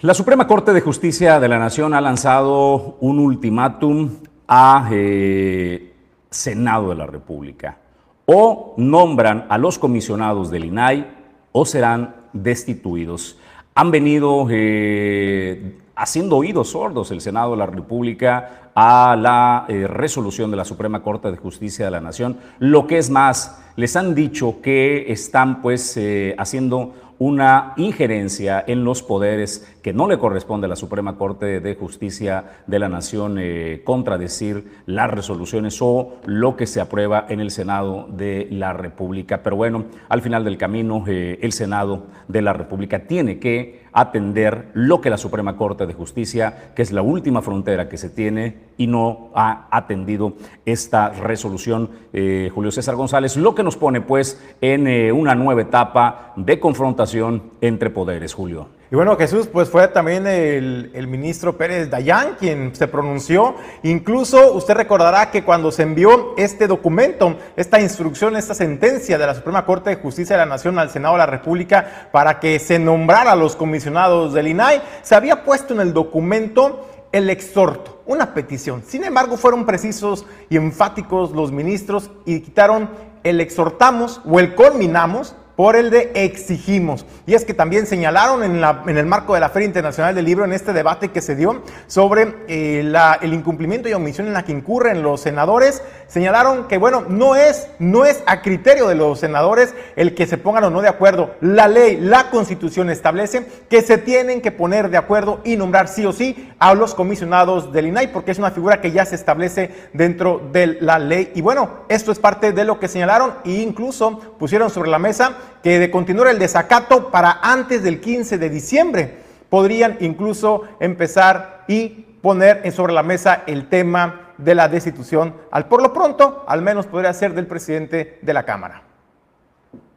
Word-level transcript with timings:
La 0.00 0.14
Suprema 0.14 0.46
Corte 0.46 0.72
de 0.72 0.80
Justicia 0.80 1.40
de 1.40 1.48
la 1.48 1.58
Nación 1.58 1.92
ha 1.92 2.00
lanzado 2.00 2.98
un 3.00 3.18
ultimátum 3.18 4.08
a 4.46 4.88
eh, 4.92 5.92
Senado 6.30 6.90
de 6.90 6.94
la 6.94 7.06
República. 7.06 7.78
O 8.24 8.74
nombran 8.76 9.46
a 9.48 9.58
los 9.58 9.76
comisionados 9.76 10.52
del 10.52 10.66
INAI 10.66 11.04
o 11.50 11.66
serán 11.66 12.14
destituidos. 12.32 13.40
Han 13.74 13.90
venido 13.90 14.46
eh, 14.48 15.78
haciendo 15.96 16.36
oídos 16.36 16.70
sordos 16.70 17.10
el 17.10 17.20
Senado 17.20 17.50
de 17.50 17.56
la 17.56 17.66
República 17.66 18.70
a 18.76 19.16
la 19.16 19.64
eh, 19.66 19.88
resolución 19.88 20.52
de 20.52 20.58
la 20.58 20.64
Suprema 20.64 21.02
Corte 21.02 21.28
de 21.32 21.38
Justicia 21.38 21.86
de 21.86 21.90
la 21.90 22.00
Nación. 22.00 22.36
Lo 22.60 22.86
que 22.86 22.98
es 22.98 23.10
más, 23.10 23.60
les 23.74 23.96
han 23.96 24.14
dicho 24.14 24.60
que 24.62 25.10
están 25.10 25.60
pues 25.60 25.98
haciendo 26.38 26.94
una 27.18 27.72
injerencia 27.76 28.62
en 28.66 28.84
los 28.84 29.02
poderes 29.02 29.66
que 29.82 29.92
no 29.92 30.06
le 30.06 30.18
corresponde 30.18 30.66
a 30.66 30.68
la 30.68 30.76
Suprema 30.76 31.16
Corte 31.16 31.60
de 31.60 31.74
Justicia 31.74 32.62
de 32.66 32.78
la 32.78 32.88
Nación 32.88 33.38
eh, 33.38 33.82
contradecir 33.84 34.82
las 34.86 35.10
resoluciones 35.10 35.78
o 35.80 36.18
lo 36.26 36.56
que 36.56 36.66
se 36.66 36.80
aprueba 36.80 37.26
en 37.28 37.40
el 37.40 37.50
Senado 37.50 38.06
de 38.10 38.46
la 38.50 38.72
República. 38.72 39.42
Pero 39.42 39.56
bueno, 39.56 39.86
al 40.08 40.22
final 40.22 40.44
del 40.44 40.58
camino, 40.58 41.04
eh, 41.08 41.38
el 41.42 41.52
Senado 41.52 42.06
de 42.28 42.42
la 42.42 42.52
República 42.52 43.06
tiene 43.06 43.38
que 43.38 43.87
atender 43.92 44.70
lo 44.74 45.00
que 45.00 45.10
la 45.10 45.18
Suprema 45.18 45.56
Corte 45.56 45.86
de 45.86 45.94
Justicia, 45.94 46.72
que 46.74 46.82
es 46.82 46.92
la 46.92 47.02
última 47.02 47.42
frontera 47.42 47.88
que 47.88 47.98
se 47.98 48.10
tiene 48.10 48.56
y 48.76 48.86
no 48.86 49.30
ha 49.34 49.68
atendido 49.70 50.34
esta 50.64 51.10
resolución, 51.10 51.90
eh, 52.12 52.50
Julio 52.54 52.70
César 52.70 52.96
González, 52.96 53.36
lo 53.36 53.54
que 53.54 53.62
nos 53.62 53.76
pone 53.76 54.00
pues 54.00 54.42
en 54.60 54.86
eh, 54.86 55.12
una 55.12 55.34
nueva 55.34 55.62
etapa 55.62 56.32
de 56.36 56.60
confrontación 56.60 57.42
entre 57.60 57.90
poderes, 57.90 58.34
Julio. 58.34 58.77
Y 58.90 58.96
bueno, 58.96 59.18
Jesús, 59.18 59.48
pues 59.48 59.68
fue 59.68 59.86
también 59.88 60.26
el, 60.26 61.06
ministro 61.08 61.58
Pérez 61.58 61.90
Dayán 61.90 62.36
quien 62.38 62.74
se 62.74 62.88
pronunció. 62.88 63.54
Incluso 63.82 64.54
usted 64.54 64.74
recordará 64.74 65.30
que 65.30 65.44
cuando 65.44 65.70
se 65.70 65.82
envió 65.82 66.34
este 66.38 66.66
documento, 66.66 67.36
esta 67.56 67.80
instrucción, 67.80 68.34
esta 68.34 68.54
sentencia 68.54 69.18
de 69.18 69.26
la 69.26 69.34
Suprema 69.34 69.66
Corte 69.66 69.90
de 69.90 69.96
Justicia 69.96 70.36
de 70.36 70.42
la 70.42 70.48
Nación 70.48 70.78
al 70.78 70.88
Senado 70.88 71.14
de 71.14 71.18
la 71.18 71.26
República 71.26 72.08
para 72.12 72.40
que 72.40 72.58
se 72.58 72.78
nombrara 72.78 73.32
a 73.32 73.36
los 73.36 73.56
comisionados 73.56 74.32
del 74.32 74.48
INAI, 74.48 74.80
se 75.02 75.14
había 75.14 75.44
puesto 75.44 75.74
en 75.74 75.80
el 75.80 75.92
documento 75.92 76.88
el 77.12 77.28
exhorto, 77.28 78.02
una 78.06 78.32
petición. 78.32 78.82
Sin 78.86 79.04
embargo, 79.04 79.36
fueron 79.36 79.66
precisos 79.66 80.24
y 80.48 80.56
enfáticos 80.56 81.32
los 81.32 81.52
ministros 81.52 82.10
y 82.24 82.40
quitaron 82.40 82.88
el 83.22 83.42
exhortamos 83.42 84.22
o 84.24 84.40
el 84.40 84.54
culminamos 84.54 85.34
por 85.58 85.74
el 85.74 85.90
de 85.90 86.12
exigimos. 86.14 87.04
Y 87.26 87.34
es 87.34 87.44
que 87.44 87.52
también 87.52 87.88
señalaron 87.88 88.44
en, 88.44 88.96
el 88.96 89.06
marco 89.06 89.34
de 89.34 89.40
la 89.40 89.48
Feria 89.48 89.66
Internacional 89.66 90.14
del 90.14 90.24
Libro, 90.24 90.44
en 90.44 90.52
este 90.52 90.72
debate 90.72 91.08
que 91.08 91.20
se 91.20 91.34
dio 91.34 91.64
sobre 91.88 92.32
eh, 92.46 92.82
la, 92.84 93.18
el 93.20 93.34
incumplimiento 93.34 93.88
y 93.88 93.92
omisión 93.92 94.28
en 94.28 94.34
la 94.34 94.44
que 94.44 94.52
incurren 94.52 95.02
los 95.02 95.20
senadores, 95.20 95.82
señalaron 96.08 96.66
que, 96.66 96.78
bueno, 96.78 97.04
no 97.08 97.36
es, 97.36 97.68
no 97.78 98.04
es 98.04 98.22
a 98.26 98.42
criterio 98.42 98.88
de 98.88 98.94
los 98.94 99.20
senadores 99.20 99.74
el 99.94 100.14
que 100.14 100.26
se 100.26 100.38
pongan 100.38 100.64
o 100.64 100.70
no 100.70 100.80
de 100.80 100.88
acuerdo. 100.88 101.34
La 101.40 101.68
ley, 101.68 101.98
la 102.00 102.30
constitución 102.30 102.90
establece 102.90 103.46
que 103.68 103.82
se 103.82 103.98
tienen 103.98 104.40
que 104.40 104.50
poner 104.50 104.90
de 104.90 104.96
acuerdo 104.96 105.40
y 105.44 105.56
nombrar 105.56 105.86
sí 105.88 106.04
o 106.06 106.12
sí 106.12 106.50
a 106.58 106.74
los 106.74 106.94
comisionados 106.94 107.72
del 107.72 107.88
INAI, 107.88 108.12
porque 108.12 108.30
es 108.30 108.38
una 108.38 108.50
figura 108.50 108.80
que 108.80 108.90
ya 108.90 109.04
se 109.04 109.14
establece 109.14 109.70
dentro 109.92 110.40
de 110.52 110.78
la 110.80 110.98
ley. 110.98 111.30
Y 111.34 111.42
bueno, 111.42 111.80
esto 111.88 112.10
es 112.10 112.18
parte 112.18 112.52
de 112.52 112.64
lo 112.64 112.80
que 112.80 112.88
señalaron 112.88 113.34
e 113.44 113.52
incluso 113.52 114.18
pusieron 114.38 114.70
sobre 114.70 114.90
la 114.90 114.98
mesa 114.98 115.36
que 115.62 115.78
de 115.78 115.90
continuar 115.90 116.28
el 116.28 116.38
desacato 116.38 117.10
para 117.10 117.38
antes 117.42 117.82
del 117.82 118.00
15 118.00 118.38
de 118.38 118.50
diciembre. 118.50 119.18
Podrían 119.50 119.96
incluso 120.00 120.64
empezar 120.80 121.64
y 121.68 122.06
poner 122.22 122.70
sobre 122.72 122.92
la 122.92 123.02
mesa 123.02 123.42
el 123.46 123.68
tema 123.68 124.27
de 124.38 124.54
la 124.54 124.68
destitución, 124.68 125.34
al 125.50 125.66
por 125.66 125.82
lo 125.82 125.92
pronto, 125.92 126.44
al 126.46 126.62
menos 126.62 126.86
podría 126.86 127.12
ser 127.12 127.34
del 127.34 127.46
presidente 127.46 128.18
de 128.22 128.32
la 128.32 128.44
Cámara. 128.44 128.84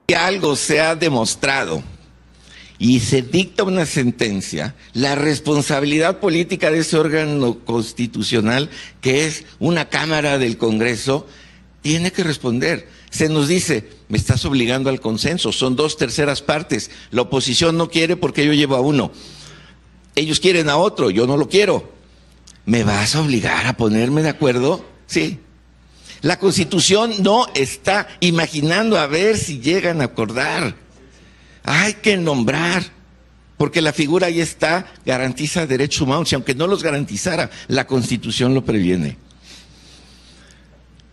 Si 0.07 0.15
algo 0.15 0.55
se 0.55 0.81
ha 0.81 0.95
demostrado 0.95 1.81
y 2.77 2.99
se 2.99 3.21
dicta 3.21 3.63
una 3.63 3.85
sentencia, 3.85 4.75
la 4.93 5.15
responsabilidad 5.15 6.19
política 6.19 6.71
de 6.71 6.79
ese 6.79 6.97
órgano 6.97 7.59
constitucional, 7.59 8.69
que 8.99 9.27
es 9.27 9.45
una 9.59 9.87
Cámara 9.89 10.39
del 10.39 10.57
Congreso, 10.57 11.27
tiene 11.81 12.11
que 12.11 12.23
responder. 12.23 12.87
Se 13.11 13.29
nos 13.29 13.47
dice, 13.47 13.89
me 14.07 14.17
estás 14.17 14.45
obligando 14.45 14.89
al 14.89 14.99
consenso, 14.99 15.51
son 15.51 15.75
dos 15.75 15.97
terceras 15.97 16.41
partes. 16.41 16.89
La 17.11 17.21
oposición 17.21 17.77
no 17.77 17.89
quiere 17.89 18.15
porque 18.17 18.45
yo 18.45 18.53
llevo 18.53 18.75
a 18.75 18.81
uno. 18.81 19.11
Ellos 20.15 20.39
quieren 20.39 20.69
a 20.69 20.77
otro, 20.77 21.09
yo 21.09 21.27
no 21.27 21.37
lo 21.37 21.47
quiero. 21.47 22.00
¿Me 22.65 22.83
vas 22.83 23.15
a 23.15 23.21
obligar 23.21 23.65
a 23.65 23.73
ponerme 23.73 24.21
de 24.21 24.29
acuerdo? 24.29 24.85
Sí. 25.07 25.39
La 26.21 26.37
constitución 26.37 27.23
no 27.23 27.47
está 27.55 28.07
imaginando 28.19 28.97
a 28.97 29.07
ver 29.07 29.37
si 29.37 29.59
llegan 29.59 30.01
a 30.01 30.05
acordar. 30.05 30.75
Hay 31.63 31.95
que 31.95 32.17
nombrar, 32.17 32.83
porque 33.57 33.81
la 33.81 33.91
figura 33.91 34.27
ahí 34.27 34.39
está, 34.39 34.85
garantiza 35.05 35.65
derechos 35.65 36.01
humanos, 36.01 36.31
y 36.31 36.35
aunque 36.35 36.53
no 36.53 36.67
los 36.67 36.83
garantizara, 36.83 37.49
la 37.67 37.87
constitución 37.87 38.53
lo 38.53 38.63
previene. 38.63 39.17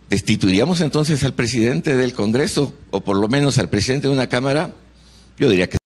¿Destituiríamos 0.09 0.81
entonces 0.81 1.23
al 1.23 1.33
presidente 1.33 1.95
del 1.95 2.13
Congreso 2.13 2.73
o 2.89 3.01
por 3.01 3.17
lo 3.17 3.27
menos 3.27 3.57
al 3.57 3.69
presidente 3.69 4.07
de 4.07 4.13
una 4.13 4.27
Cámara? 4.27 4.73
Yo 5.37 5.49
diría 5.49 5.69
que 5.69 5.78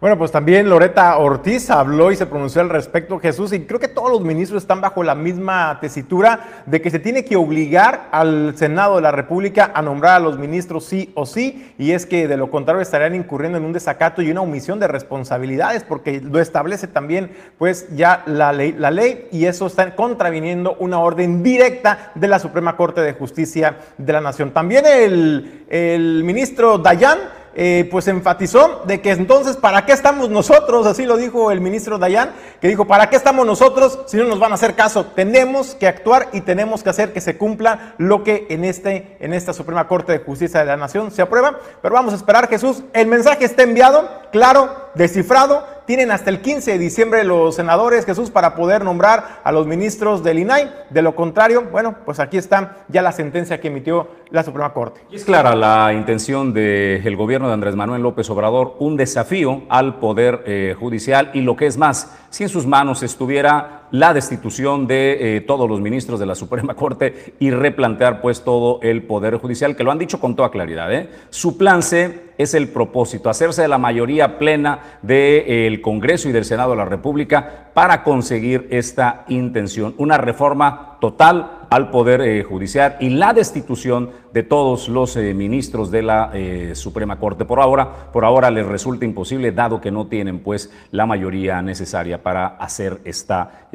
bueno, 0.00 0.16
pues 0.16 0.30
también 0.30 0.68
Loreta 0.68 1.18
Ortiz 1.18 1.70
habló 1.70 2.12
y 2.12 2.16
se 2.16 2.26
pronunció 2.26 2.60
al 2.60 2.68
respecto, 2.68 3.18
Jesús, 3.18 3.52
y 3.52 3.60
creo 3.60 3.80
que 3.80 3.88
todos 3.88 4.10
los 4.10 4.20
ministros 4.20 4.62
están 4.62 4.80
bajo 4.80 5.02
la 5.02 5.16
misma 5.16 5.78
tesitura 5.80 6.62
de 6.66 6.80
que 6.80 6.90
se 6.90 7.00
tiene 7.00 7.24
que 7.24 7.34
obligar 7.36 8.08
al 8.12 8.56
Senado 8.56 8.96
de 8.96 9.02
la 9.02 9.10
República 9.10 9.72
a 9.74 9.82
nombrar 9.82 10.16
a 10.16 10.20
los 10.20 10.38
ministros 10.38 10.84
sí 10.84 11.10
o 11.14 11.26
sí, 11.26 11.74
y 11.78 11.92
es 11.92 12.06
que 12.06 12.28
de 12.28 12.36
lo 12.36 12.50
contrario 12.50 12.80
estarían 12.80 13.14
incurriendo 13.14 13.58
en 13.58 13.64
un 13.64 13.72
desacato 13.72 14.22
y 14.22 14.30
una 14.30 14.42
omisión 14.42 14.78
de 14.78 14.86
responsabilidades, 14.86 15.82
porque 15.82 16.20
lo 16.20 16.38
establece 16.38 16.86
también 16.86 17.32
pues 17.58 17.88
ya 17.96 18.22
la 18.26 18.52
ley, 18.52 18.76
la 18.78 18.90
ley 18.90 19.26
y 19.32 19.46
eso 19.46 19.66
está 19.66 19.96
contraviniendo 19.96 20.76
una 20.78 21.00
orden 21.00 21.42
directa 21.42 22.12
de 22.14 22.28
la 22.28 22.38
Suprema 22.38 22.76
Corte 22.76 23.00
de 23.00 23.14
Justicia 23.14 23.78
de 23.96 24.12
la 24.12 24.20
Nación. 24.20 24.52
También 24.52 24.84
el, 24.86 25.64
el 25.68 26.22
ministro 26.24 26.78
Dayan 26.78 27.18
eh, 27.54 27.88
pues 27.90 28.08
enfatizó 28.08 28.82
de 28.86 29.00
que 29.00 29.10
entonces, 29.10 29.56
¿para 29.56 29.84
qué 29.84 29.92
estamos 29.92 30.30
nosotros? 30.30 30.86
Así 30.86 31.04
lo 31.06 31.16
dijo 31.16 31.50
el 31.50 31.60
ministro 31.60 31.98
Dayan, 31.98 32.32
que 32.60 32.68
dijo, 32.68 32.86
¿para 32.86 33.10
qué 33.10 33.16
estamos 33.16 33.46
nosotros 33.46 34.00
si 34.06 34.16
no 34.16 34.24
nos 34.24 34.38
van 34.38 34.52
a 34.52 34.54
hacer 34.56 34.74
caso? 34.74 35.06
Tenemos 35.06 35.74
que 35.74 35.88
actuar 35.88 36.28
y 36.32 36.42
tenemos 36.42 36.82
que 36.82 36.90
hacer 36.90 37.12
que 37.12 37.20
se 37.20 37.36
cumpla 37.36 37.94
lo 37.98 38.22
que 38.22 38.46
en, 38.50 38.64
este, 38.64 39.16
en 39.20 39.34
esta 39.34 39.52
Suprema 39.52 39.88
Corte 39.88 40.12
de 40.12 40.18
Justicia 40.18 40.60
de 40.60 40.66
la 40.66 40.76
Nación 40.76 41.10
se 41.10 41.22
aprueba. 41.22 41.58
Pero 41.82 41.94
vamos 41.94 42.12
a 42.12 42.16
esperar, 42.16 42.48
Jesús, 42.48 42.82
el 42.92 43.06
mensaje 43.06 43.44
está 43.44 43.62
enviado, 43.62 44.08
claro, 44.30 44.90
descifrado, 44.94 45.77
tienen 45.88 46.10
hasta 46.10 46.28
el 46.28 46.42
15 46.42 46.72
de 46.72 46.78
diciembre 46.78 47.24
los 47.24 47.54
senadores, 47.54 48.04
Jesús, 48.04 48.30
para 48.30 48.54
poder 48.54 48.84
nombrar 48.84 49.40
a 49.42 49.50
los 49.50 49.66
ministros 49.66 50.22
del 50.22 50.38
INAI. 50.38 50.70
De 50.90 51.00
lo 51.00 51.14
contrario, 51.14 51.64
bueno, 51.72 51.96
pues 52.04 52.20
aquí 52.20 52.36
está 52.36 52.84
ya 52.88 53.00
la 53.00 53.10
sentencia 53.10 53.58
que 53.58 53.68
emitió 53.68 54.06
la 54.28 54.42
Suprema 54.42 54.74
Corte. 54.74 55.00
Y 55.10 55.16
es 55.16 55.24
clara 55.24 55.56
la 55.56 55.94
intención 55.94 56.52
del 56.52 57.16
gobierno 57.16 57.48
de 57.48 57.54
Andrés 57.54 57.74
Manuel 57.74 58.02
López 58.02 58.28
Obrador, 58.28 58.76
un 58.80 58.98
desafío 58.98 59.62
al 59.70 59.98
Poder 59.98 60.42
eh, 60.44 60.76
Judicial 60.78 61.30
y 61.32 61.40
lo 61.40 61.56
que 61.56 61.64
es 61.64 61.78
más, 61.78 62.14
si 62.28 62.42
en 62.42 62.50
sus 62.50 62.66
manos 62.66 63.02
estuviera 63.02 63.88
la 63.90 64.12
destitución 64.12 64.86
de 64.86 65.36
eh, 65.36 65.40
todos 65.40 65.70
los 65.70 65.80
ministros 65.80 66.20
de 66.20 66.26
la 66.26 66.34
Suprema 66.34 66.74
Corte 66.74 67.32
y 67.38 67.50
replantear 67.50 68.20
pues 68.20 68.44
todo 68.44 68.78
el 68.82 69.04
Poder 69.04 69.38
Judicial, 69.38 69.74
que 69.74 69.84
lo 69.84 69.90
han 69.90 69.98
dicho 69.98 70.20
con 70.20 70.36
toda 70.36 70.50
claridad. 70.50 70.92
¿eh? 70.92 71.08
Su 71.30 71.56
plan 71.56 71.82
C 71.82 72.27
es 72.38 72.54
el 72.54 72.68
propósito, 72.68 73.28
hacerse 73.28 73.62
de 73.62 73.68
la 73.68 73.78
mayoría 73.78 74.38
plena 74.38 74.98
del 75.02 75.80
Congreso 75.80 76.28
y 76.28 76.32
del 76.32 76.44
Senado 76.44 76.70
de 76.70 76.76
la 76.76 76.84
República 76.84 77.70
para 77.74 78.04
conseguir 78.04 78.68
esta 78.70 79.24
intención, 79.28 79.94
una 79.98 80.16
reforma 80.16 80.96
total 81.00 81.66
al 81.70 81.90
Poder 81.90 82.20
eh, 82.22 82.42
Judicial 82.44 82.96
y 83.00 83.10
la 83.10 83.32
destitución 83.32 84.10
de 84.32 84.42
todos 84.42 84.88
los 84.88 85.16
eh, 85.16 85.34
ministros 85.34 85.90
de 85.90 86.02
la 86.02 86.30
eh, 86.32 86.72
Suprema 86.74 87.18
Corte. 87.18 87.44
Por 87.44 87.60
ahora, 87.60 88.10
por 88.12 88.24
ahora 88.24 88.50
les 88.50 88.66
resulta 88.66 89.04
imposible, 89.04 89.52
dado 89.52 89.80
que 89.80 89.90
no 89.90 90.06
tienen 90.06 90.40
pues 90.40 90.72
la 90.92 91.06
mayoría 91.06 91.60
necesaria 91.60 92.22
para 92.22 92.46
hacer 92.46 93.00
esta 93.04 93.68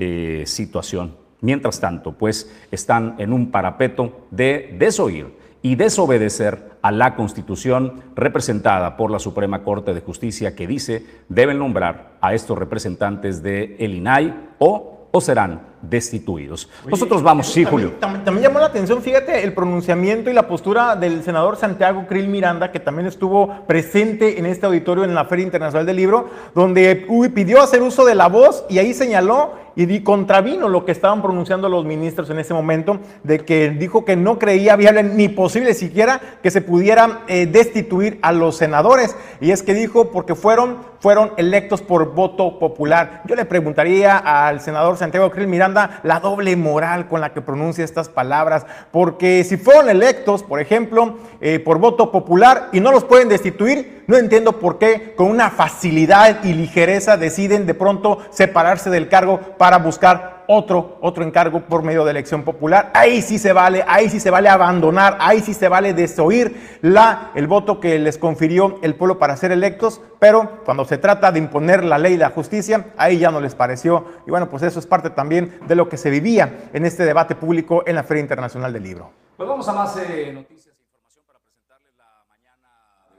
situación. 0.46 1.16
Mientras 1.42 1.80
tanto, 1.80 2.14
pues 2.14 2.52
están 2.72 3.16
en 3.18 3.34
un 3.34 3.52
parapeto 3.52 4.28
de 4.32 4.76
desoír 4.80 5.28
y 5.62 5.76
desobedecer 5.76 6.73
a 6.84 6.92
la 6.92 7.16
Constitución 7.16 8.04
representada 8.16 8.96
por 8.98 9.10
la 9.10 9.18
Suprema 9.18 9.64
Corte 9.64 9.94
de 9.94 10.02
Justicia 10.02 10.56
que 10.56 10.68
dice 10.68 11.24
deben 11.30 11.58
nombrar 11.58 12.18
a 12.22 12.36
estos 12.36 12.58
representantes 12.58 13.42
de 13.42 13.76
el 13.80 13.96
INAI 13.96 14.52
o, 14.60 15.08
o 15.12 15.22
serán 15.22 15.73
destituidos. 15.84 16.70
Nosotros 16.88 17.22
vamos, 17.22 17.52
sí, 17.52 17.64
Julio. 17.66 17.94
También, 18.00 18.24
también, 18.24 18.44
llamó 18.44 18.60
la 18.60 18.68
atención, 18.68 19.02
fíjate, 19.02 19.44
el 19.44 19.54
pronunciamiento 19.54 20.30
y 20.30 20.34
la 20.34 20.48
postura 20.48 20.96
del 20.96 21.24
senador 21.24 21.58
Santiago 21.58 22.06
Krill 22.08 22.28
Miranda, 22.28 22.72
que 22.72 22.80
también 22.80 23.08
estuvo 23.08 23.66
presente 23.68 24.40
en 24.40 24.46
este 24.46 24.66
auditorio 24.66 25.04
en 25.04 25.14
la 25.14 25.26
Feria 25.26 25.44
Internacional 25.44 25.86
del 25.86 25.98
Libro, 25.98 26.30
donde 26.56 27.06
pidió 27.36 27.62
hacer 27.62 27.82
uso 27.82 28.06
de 28.06 28.16
la 28.16 28.28
voz 28.28 28.66
y 28.70 28.80
ahí 28.80 28.94
señaló 28.94 29.64
y 29.76 30.02
contravino 30.02 30.70
lo 30.70 30.86
que 30.86 30.92
estaban 30.92 31.22
pronunciando 31.22 31.68
los 31.68 31.86
ministros 31.86 32.30
en 32.30 32.40
ese 32.40 32.54
momento, 32.54 33.00
de 33.24 33.40
que 33.40 33.72
dijo 33.72 34.06
que 34.06 34.16
no 34.16 34.38
creía 34.38 34.76
viable 34.76 35.04
ni 35.04 35.30
posible 35.30 35.74
siquiera 35.74 36.22
que 36.42 36.52
se 36.52 36.62
pudiera 36.62 37.22
eh, 37.28 37.48
destituir 37.48 38.20
a 38.22 38.32
los 38.32 38.58
senadores. 38.58 39.16
Y 39.42 39.52
es 39.52 39.64
que 39.64 39.74
dijo, 39.74 40.12
porque 40.12 40.36
fueron, 40.36 40.78
fueron 41.00 41.32
electos 41.38 41.82
por 41.82 42.14
voto 42.14 42.60
popular. 42.60 43.24
Yo 43.26 43.36
le 43.36 43.46
preguntaría 43.46 44.18
al 44.18 44.62
senador 44.62 44.98
Santiago 44.98 45.32
Krill 45.32 45.48
Miranda 45.48 45.73
la 45.74 46.20
doble 46.20 46.56
moral 46.56 47.08
con 47.08 47.22
la 47.22 47.34
que 47.34 47.42
pronuncia 47.42 47.84
estas 47.84 48.10
palabras, 48.10 48.66
porque 48.92 49.44
si 49.44 49.58
fueron 49.58 49.90
electos, 49.90 50.44
por 50.44 50.60
ejemplo, 50.60 51.18
eh, 51.42 51.60
por 51.60 51.80
voto 51.80 52.12
popular 52.12 52.70
y 52.72 52.80
no 52.80 52.92
los 52.92 53.04
pueden 53.04 53.30
destituir, 53.30 54.04
no 54.08 54.18
entiendo 54.18 54.60
por 54.60 54.80
qué 54.80 55.14
con 55.16 55.28
una 55.28 55.50
facilidad 55.50 56.44
y 56.44 56.54
ligereza 56.54 57.18
deciden 57.18 57.66
de 57.66 57.74
pronto 57.74 58.20
separarse 58.32 58.90
del 58.90 59.10
cargo 59.10 59.40
para 59.58 59.78
buscar 59.78 60.43
otro, 60.48 60.98
otro 61.02 61.24
encargo 61.24 61.62
por 61.62 61.84
medio 61.84 62.06
de 62.06 62.12
elección 62.12 62.44
popular. 62.44 62.92
Ahí 62.94 63.22
sí 63.22 63.38
se 63.38 63.54
vale, 63.54 63.84
ahí 63.88 64.10
sí 64.10 64.20
se 64.20 64.30
vale 64.30 64.50
abandonar, 64.50 65.18
ahí 65.20 65.40
sí 65.40 65.54
se 65.54 65.68
vale 65.68 65.94
desoír 65.94 66.80
la, 66.82 67.32
el 67.36 67.48
voto 67.48 67.80
que 67.80 68.00
les 68.00 68.18
confirió 68.18 68.80
el 68.82 68.96
pueblo 68.96 69.20
para 69.20 69.38
ser 69.38 69.52
electos, 69.52 70.02
pero 70.20 70.62
cuando 70.66 70.86
se 70.86 70.98
trata 70.98 71.32
de 71.32 71.40
imponer 71.40 71.84
la 71.84 71.98
ley 71.98 72.14
y 72.14 72.18
la 72.18 72.30
justicia, 72.30 72.88
ahí 72.98 73.20
ya 73.20 73.32
no 73.32 73.40
les 73.40 73.56
pareció. 73.56 74.06
Y 74.26 74.32
bueno, 74.32 74.50
pues 74.50 74.64
eso 74.64 74.80
es 74.80 74.88
parte 74.88 75.10
también 75.10 75.60
de 75.68 75.76
lo 75.76 75.90
que 75.90 75.98
se 75.98 76.10
vivía 76.10 76.70
en 76.74 76.86
este 76.86 77.04
debate 77.06 77.36
público 77.36 77.84
en 77.86 77.96
la 77.96 78.04
Feria 78.04 78.22
Internacional 78.22 78.72
del 78.74 78.84
Libro. 78.84 79.12
Pues 79.38 79.50
vamos 79.50 79.68
a 79.68 79.74
más 79.74 79.98
eh, 79.98 80.32
noticias 80.34 80.76
e 80.76 80.84
información 80.84 81.26
para 81.26 81.40
presentarles 81.40 81.94
la 81.98 82.24
mañana 82.30 82.70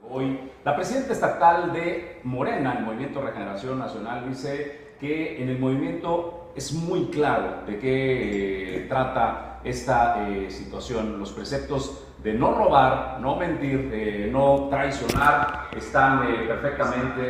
de 0.01 0.15
hoy. 0.15 0.51
La 0.63 0.75
presidenta 0.75 1.13
estatal 1.13 1.73
de 1.73 2.21
Morena, 2.23 2.75
el 2.77 2.85
Movimiento 2.85 3.21
Regeneración 3.21 3.77
Nacional, 3.77 4.27
dice 4.27 4.95
que 4.99 5.43
en 5.43 5.49
el 5.49 5.59
movimiento 5.59 6.44
es 6.55 6.71
muy 6.71 7.05
claro 7.07 7.63
de 7.67 7.77
qué 7.77 8.77
eh, 8.77 8.85
trata 8.87 9.59
esta 9.63 10.29
eh, 10.29 10.49
situación. 10.49 11.19
Los 11.19 11.31
preceptos 11.31 12.01
de 12.23 12.33
no 12.33 12.53
robar, 12.53 13.19
no 13.19 13.35
mentir, 13.35 13.89
de 13.89 14.29
no 14.31 14.67
traicionar 14.69 15.69
están 15.75 16.29
eh, 16.29 16.45
perfectamente 16.47 17.21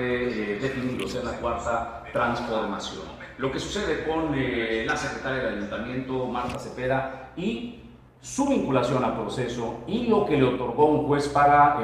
definidos 0.62 1.16
en 1.16 1.26
la 1.26 1.32
cuarta 1.34 2.04
transformación. 2.14 3.04
Lo 3.38 3.52
que 3.52 3.60
sucede 3.60 4.06
con 4.06 4.32
la 4.32 4.96
secretaria 4.96 5.44
del 5.44 5.58
ayuntamiento, 5.58 6.26
Marta 6.26 6.58
Cepeda, 6.58 7.34
y 7.36 7.85
su 8.26 8.48
vinculación 8.48 9.04
al 9.04 9.14
proceso 9.14 9.82
y 9.86 10.08
lo 10.08 10.26
que 10.26 10.36
le 10.36 10.46
otorgó 10.46 10.86
un 10.86 11.06
juez 11.06 11.30
para 11.30 11.78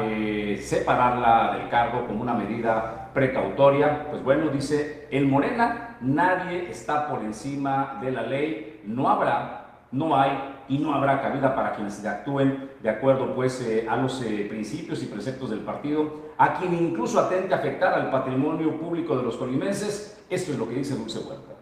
separarla 0.60 1.56
del 1.56 1.70
cargo 1.70 2.08
como 2.08 2.24
una 2.24 2.34
medida 2.34 3.12
precautoria, 3.14 4.08
pues 4.10 4.24
bueno, 4.24 4.50
dice, 4.50 5.08
en 5.12 5.30
Morena 5.30 5.98
nadie 6.02 6.68
está 6.72 7.08
por 7.08 7.22
encima 7.22 8.00
de 8.02 8.12
la 8.12 8.24
ley, 8.24 8.82
no 8.86 9.08
habrá, 9.08 9.84
no 9.92 10.20
hay 10.20 10.32
y 10.68 10.80
no 10.80 10.96
habrá 10.96 11.22
cabida 11.22 11.54
para 11.54 11.76
quienes 11.76 12.04
actúen 12.04 12.72
de 12.82 12.90
acuerdo 12.90 13.36
pues 13.36 13.62
eh, 13.62 13.86
a 13.88 13.98
los 13.98 14.20
eh, 14.24 14.48
principios 14.50 15.04
y 15.04 15.06
preceptos 15.06 15.52
del 15.52 15.60
partido, 15.60 16.32
a 16.40 16.56
quien 16.56 16.74
incluso 16.74 17.20
atente 17.20 17.54
a 17.54 17.58
afectar 17.58 17.94
al 17.94 18.10
patrimonio 18.10 18.80
público 18.80 19.16
de 19.16 19.22
los 19.22 19.38
colimenses. 19.38 20.20
Esto 20.28 20.54
es 20.54 20.58
lo 20.58 20.68
que 20.68 20.74
dice 20.74 20.96
Dulce 20.96 21.20
Huerta. 21.20 21.54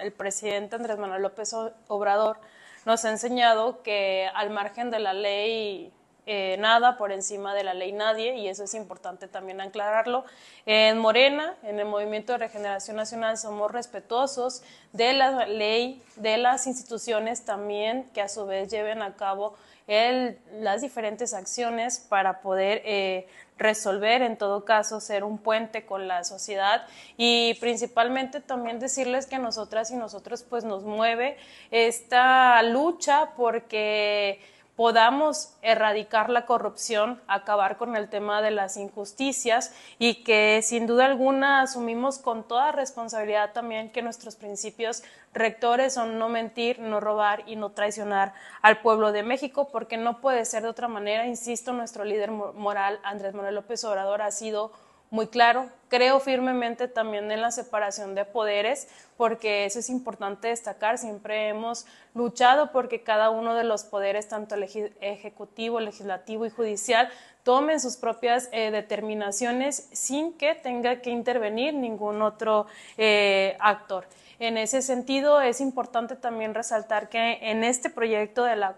El 0.00 0.10
presidente 0.10 0.74
Andrés 0.74 0.98
Manuel 0.98 1.22
López 1.22 1.54
Obrador 1.86 2.38
nos 2.84 3.04
ha 3.04 3.10
enseñado 3.10 3.82
que 3.82 4.28
al 4.34 4.50
margen 4.50 4.90
de 4.90 4.98
la 4.98 5.12
ley 5.12 5.92
eh, 6.24 6.56
nada 6.60 6.98
por 6.98 7.10
encima 7.10 7.52
de 7.52 7.64
la 7.64 7.74
ley 7.74 7.90
nadie, 7.90 8.36
y 8.36 8.46
eso 8.46 8.62
es 8.62 8.74
importante 8.74 9.26
también 9.26 9.60
aclararlo. 9.60 10.24
En 10.66 10.98
Morena, 10.98 11.56
en 11.64 11.80
el 11.80 11.86
Movimiento 11.86 12.32
de 12.32 12.38
Regeneración 12.38 12.96
Nacional, 12.96 13.36
somos 13.38 13.72
respetuosos 13.72 14.62
de 14.92 15.14
la 15.14 15.46
ley, 15.46 16.00
de 16.14 16.38
las 16.38 16.68
instituciones 16.68 17.44
también, 17.44 18.08
que 18.14 18.22
a 18.22 18.28
su 18.28 18.46
vez 18.46 18.70
lleven 18.70 19.02
a 19.02 19.16
cabo 19.16 19.56
el, 19.86 20.38
las 20.60 20.80
diferentes 20.82 21.34
acciones 21.34 21.98
para 21.98 22.40
poder 22.40 22.82
eh, 22.84 23.26
resolver, 23.58 24.22
en 24.22 24.36
todo 24.36 24.64
caso, 24.64 25.00
ser 25.00 25.24
un 25.24 25.38
puente 25.38 25.86
con 25.86 26.08
la 26.08 26.24
sociedad 26.24 26.86
y 27.16 27.54
principalmente 27.60 28.40
también 28.40 28.78
decirles 28.78 29.26
que 29.26 29.38
nosotras 29.38 29.90
y 29.90 29.96
nosotros 29.96 30.44
pues 30.48 30.64
nos 30.64 30.84
mueve 30.84 31.36
esta 31.70 32.62
lucha 32.62 33.30
porque 33.36 34.40
podamos 34.76 35.54
erradicar 35.60 36.30
la 36.30 36.46
corrupción, 36.46 37.20
acabar 37.26 37.76
con 37.76 37.94
el 37.94 38.08
tema 38.08 38.40
de 38.40 38.50
las 38.50 38.76
injusticias 38.76 39.74
y 39.98 40.24
que 40.24 40.60
sin 40.62 40.86
duda 40.86 41.04
alguna 41.04 41.60
asumimos 41.60 42.18
con 42.18 42.46
toda 42.48 42.72
responsabilidad 42.72 43.52
también 43.52 43.90
que 43.90 44.02
nuestros 44.02 44.36
principios 44.36 45.02
rectores 45.34 45.94
son 45.94 46.18
no 46.18 46.28
mentir, 46.28 46.78
no 46.78 47.00
robar 47.00 47.42
y 47.46 47.56
no 47.56 47.70
traicionar 47.70 48.34
al 48.60 48.80
pueblo 48.80 49.12
de 49.12 49.22
México, 49.22 49.68
porque 49.70 49.96
no 49.96 50.20
puede 50.20 50.44
ser 50.44 50.62
de 50.62 50.68
otra 50.68 50.88
manera. 50.88 51.26
Insisto, 51.26 51.72
nuestro 51.72 52.04
líder 52.04 52.30
moral, 52.30 52.98
Andrés 53.02 53.34
Manuel 53.34 53.54
López 53.54 53.84
Obrador, 53.84 54.22
ha 54.22 54.30
sido 54.30 54.72
muy 55.12 55.26
claro. 55.26 55.68
Creo 55.88 56.20
firmemente 56.20 56.88
también 56.88 57.30
en 57.30 57.42
la 57.42 57.50
separación 57.50 58.14
de 58.14 58.24
poderes, 58.24 58.88
porque 59.18 59.66
eso 59.66 59.78
es 59.78 59.90
importante 59.90 60.48
destacar. 60.48 60.96
Siempre 60.96 61.48
hemos 61.48 61.84
luchado 62.14 62.72
porque 62.72 63.02
cada 63.02 63.28
uno 63.28 63.54
de 63.54 63.62
los 63.62 63.84
poderes, 63.84 64.26
tanto 64.26 64.56
ejecutivo, 65.02 65.80
legislativo 65.80 66.46
y 66.46 66.50
judicial, 66.50 67.10
tomen 67.42 67.78
sus 67.78 67.98
propias 67.98 68.48
eh, 68.52 68.70
determinaciones 68.70 69.86
sin 69.92 70.32
que 70.32 70.54
tenga 70.54 71.02
que 71.02 71.10
intervenir 71.10 71.74
ningún 71.74 72.22
otro 72.22 72.66
eh, 72.96 73.58
actor. 73.60 74.06
En 74.38 74.56
ese 74.56 74.80
sentido, 74.80 75.42
es 75.42 75.60
importante 75.60 76.16
también 76.16 76.54
resaltar 76.54 77.10
que 77.10 77.38
en 77.42 77.64
este 77.64 77.90
proyecto 77.90 78.44
de 78.44 78.56
la, 78.56 78.76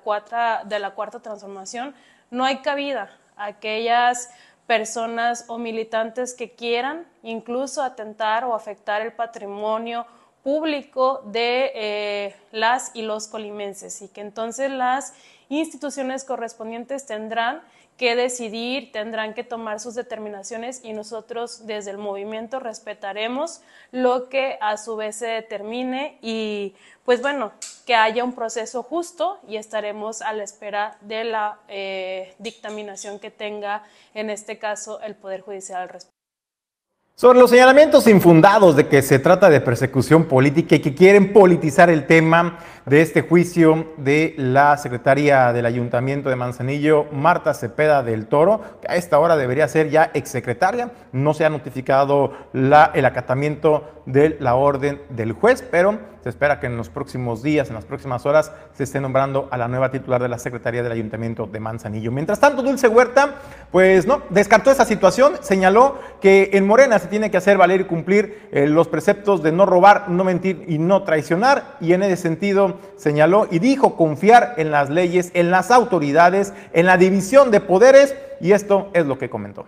de 0.64 0.78
la 0.80 0.90
cuarta 0.90 1.20
transformación 1.20 1.94
no 2.32 2.44
hay 2.44 2.58
cabida 2.58 3.16
aquellas 3.36 4.30
personas 4.66 5.44
o 5.48 5.58
militantes 5.58 6.34
que 6.34 6.52
quieran 6.52 7.06
incluso 7.22 7.82
atentar 7.82 8.44
o 8.44 8.54
afectar 8.54 9.02
el 9.02 9.12
patrimonio 9.12 10.06
público 10.42 11.22
de 11.26 11.72
eh, 11.74 12.36
las 12.52 12.90
y 12.94 13.02
los 13.02 13.28
colimenses 13.28 14.02
y 14.02 14.08
que 14.08 14.20
entonces 14.20 14.70
las 14.70 15.14
instituciones 15.48 16.24
correspondientes 16.24 17.06
tendrán 17.06 17.62
que 17.96 18.16
decidir, 18.16 18.90
tendrán 18.92 19.34
que 19.34 19.44
tomar 19.44 19.78
sus 19.78 19.94
determinaciones 19.94 20.80
y 20.84 20.92
nosotros 20.92 21.66
desde 21.66 21.92
el 21.92 21.98
movimiento 21.98 22.58
respetaremos 22.58 23.60
lo 23.92 24.28
que 24.28 24.58
a 24.60 24.76
su 24.76 24.96
vez 24.96 25.16
se 25.16 25.26
determine 25.26 26.18
y 26.20 26.74
pues 27.04 27.22
bueno, 27.22 27.52
que 27.86 27.94
haya 27.94 28.24
un 28.24 28.34
proceso 28.34 28.82
justo 28.82 29.38
y 29.46 29.56
estaremos 29.56 30.22
a 30.22 30.32
la 30.32 30.42
espera 30.42 30.96
de 31.02 31.24
la 31.24 31.58
eh, 31.68 32.34
dictaminación 32.38 33.18
que 33.18 33.30
tenga 33.30 33.84
en 34.14 34.30
este 34.30 34.58
caso 34.58 35.00
el 35.00 35.14
Poder 35.14 35.42
Judicial 35.42 35.82
al 35.82 35.88
respecto. 35.90 36.14
Sobre 37.16 37.38
los 37.38 37.50
señalamientos 37.50 38.08
infundados 38.08 38.74
de 38.74 38.88
que 38.88 39.00
se 39.00 39.20
trata 39.20 39.48
de 39.48 39.60
persecución 39.60 40.24
política 40.24 40.74
y 40.74 40.80
que 40.80 40.96
quieren 40.96 41.32
politizar 41.32 41.88
el 41.88 42.08
tema 42.08 42.58
de 42.86 43.00
este 43.00 43.22
juicio 43.22 43.92
de 43.96 44.34
la 44.36 44.76
secretaria 44.76 45.52
del 45.52 45.64
Ayuntamiento 45.64 46.28
de 46.28 46.36
Manzanillo, 46.36 47.06
Marta 47.12 47.54
Cepeda 47.54 48.02
del 48.02 48.26
Toro, 48.26 48.60
que 48.82 48.88
a 48.88 48.96
esta 48.96 49.18
hora 49.18 49.36
debería 49.36 49.68
ser 49.68 49.88
ya 49.88 50.10
exsecretaria. 50.12 50.92
No 51.12 51.32
se 51.32 51.46
ha 51.46 51.50
notificado 51.50 52.32
el 52.52 53.04
acatamiento 53.04 54.02
de 54.06 54.36
la 54.38 54.54
orden 54.54 55.00
del 55.08 55.32
juez, 55.32 55.62
pero 55.70 55.98
se 56.24 56.30
espera 56.30 56.58
que 56.58 56.66
en 56.66 56.78
los 56.78 56.88
próximos 56.88 57.42
días, 57.42 57.68
en 57.68 57.74
las 57.74 57.84
próximas 57.84 58.24
horas, 58.24 58.50
se 58.72 58.84
esté 58.84 58.98
nombrando 58.98 59.46
a 59.50 59.58
la 59.58 59.68
nueva 59.68 59.90
titular 59.90 60.22
de 60.22 60.28
la 60.30 60.38
Secretaría 60.38 60.82
del 60.82 60.92
Ayuntamiento 60.92 61.46
de 61.46 61.60
Manzanillo. 61.60 62.10
Mientras 62.10 62.40
tanto, 62.40 62.62
Dulce 62.62 62.88
Huerta, 62.88 63.34
pues 63.70 64.06
no, 64.06 64.22
descartó 64.30 64.70
esa 64.70 64.86
situación, 64.86 65.34
señaló 65.40 65.98
que 66.22 66.48
en 66.54 66.66
Morena 66.66 66.98
se 66.98 67.08
tiene 67.08 67.30
que 67.30 67.36
hacer 67.36 67.58
valer 67.58 67.82
y 67.82 67.84
cumplir 67.84 68.48
eh, 68.52 68.66
los 68.66 68.88
preceptos 68.88 69.42
de 69.42 69.52
no 69.52 69.66
robar, 69.66 70.08
no 70.08 70.24
mentir 70.24 70.64
y 70.66 70.78
no 70.78 71.02
traicionar, 71.02 71.76
y 71.78 71.92
en 71.92 72.02
ese 72.02 72.16
sentido 72.16 72.73
señaló 72.96 73.46
y 73.50 73.58
dijo 73.58 73.96
confiar 73.96 74.54
en 74.56 74.70
las 74.70 74.90
leyes, 74.90 75.30
en 75.34 75.50
las 75.50 75.70
autoridades, 75.70 76.52
en 76.72 76.86
la 76.86 76.96
división 76.96 77.50
de 77.50 77.60
poderes, 77.60 78.14
y 78.40 78.52
esto 78.52 78.90
es 78.92 79.06
lo 79.06 79.18
que 79.18 79.30
comentó. 79.30 79.66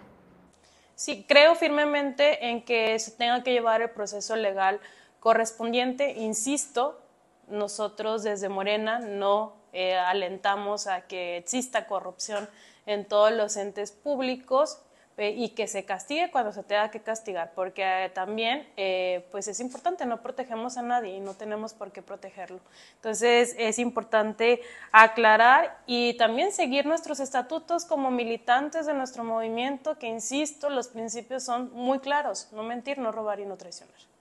Sí, 0.94 1.26
creo 1.28 1.54
firmemente 1.54 2.48
en 2.48 2.62
que 2.62 2.98
se 2.98 3.10
tenga 3.10 3.42
que 3.42 3.52
llevar 3.52 3.82
el 3.82 3.90
proceso 3.90 4.34
legal 4.34 4.80
correspondiente. 5.20 6.12
Insisto, 6.12 7.00
nosotros 7.48 8.22
desde 8.22 8.48
Morena 8.48 8.98
no 8.98 9.54
eh, 9.72 9.94
alentamos 9.94 10.86
a 10.86 11.02
que 11.02 11.36
exista 11.36 11.86
corrupción 11.86 12.48
en 12.86 13.04
todos 13.04 13.32
los 13.32 13.56
entes 13.56 13.92
públicos, 13.92 14.80
eh, 15.18 15.30
y 15.30 15.48
que 15.50 15.66
se 15.66 15.86
castigue 15.86 16.30
cuando 16.30 16.52
se 16.52 16.62
tenga 16.62 16.90
que 16.90 17.00
castigar, 17.00 17.52
porque 17.54 17.82
eh, 17.82 18.10
también 18.10 18.68
eh, 18.76 19.26
pues 19.30 19.48
es 19.48 19.60
importante, 19.60 20.04
no 20.04 20.20
protegemos 20.20 20.76
a 20.76 20.82
nadie 20.82 21.14
y 21.16 21.20
no 21.20 21.32
tenemos 21.32 21.72
por 21.72 21.90
qué 21.90 22.02
protegerlo. 22.02 22.60
Entonces 22.96 23.54
es 23.58 23.78
importante 23.78 24.60
aclarar 24.92 25.78
y 25.86 26.14
también 26.18 26.52
seguir 26.52 26.84
nuestros 26.84 27.20
estatutos 27.20 27.86
como 27.86 28.10
militantes 28.10 28.84
de 28.84 28.92
nuestro 28.92 29.24
movimiento, 29.24 29.98
que 29.98 30.06
insisto, 30.06 30.68
los 30.68 30.88
principios 30.88 31.44
son 31.44 31.72
muy 31.72 31.98
claros, 32.00 32.48
no 32.52 32.62
mentir, 32.62 32.98
no 32.98 33.10
robar 33.10 33.40
y 33.40 33.46
no 33.46 33.56
traicionar. 33.56 34.15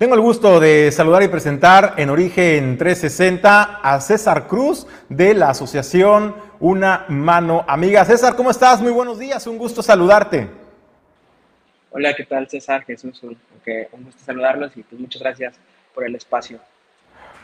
Tengo 0.00 0.14
el 0.14 0.22
gusto 0.22 0.60
de 0.60 0.90
saludar 0.92 1.22
y 1.24 1.28
presentar 1.28 1.92
en 1.98 2.08
Origen 2.08 2.78
360 2.78 3.80
a 3.82 4.00
César 4.00 4.46
Cruz 4.46 4.86
de 5.10 5.34
la 5.34 5.50
Asociación 5.50 6.34
Una 6.58 7.04
Mano 7.10 7.66
Amiga. 7.68 8.02
César, 8.06 8.34
¿cómo 8.34 8.50
estás? 8.50 8.80
Muy 8.80 8.92
buenos 8.92 9.18
días, 9.18 9.46
un 9.46 9.58
gusto 9.58 9.82
saludarte. 9.82 10.48
Hola, 11.90 12.14
¿qué 12.14 12.24
tal 12.24 12.48
César? 12.48 12.82
Jesús, 12.86 13.22
un, 13.22 13.36
gusto 14.02 14.24
saludarlos 14.24 14.74
y 14.74 14.84
pues 14.84 14.98
muchas 14.98 15.20
gracias 15.20 15.60
por 15.94 16.06
el 16.06 16.14
espacio. 16.14 16.58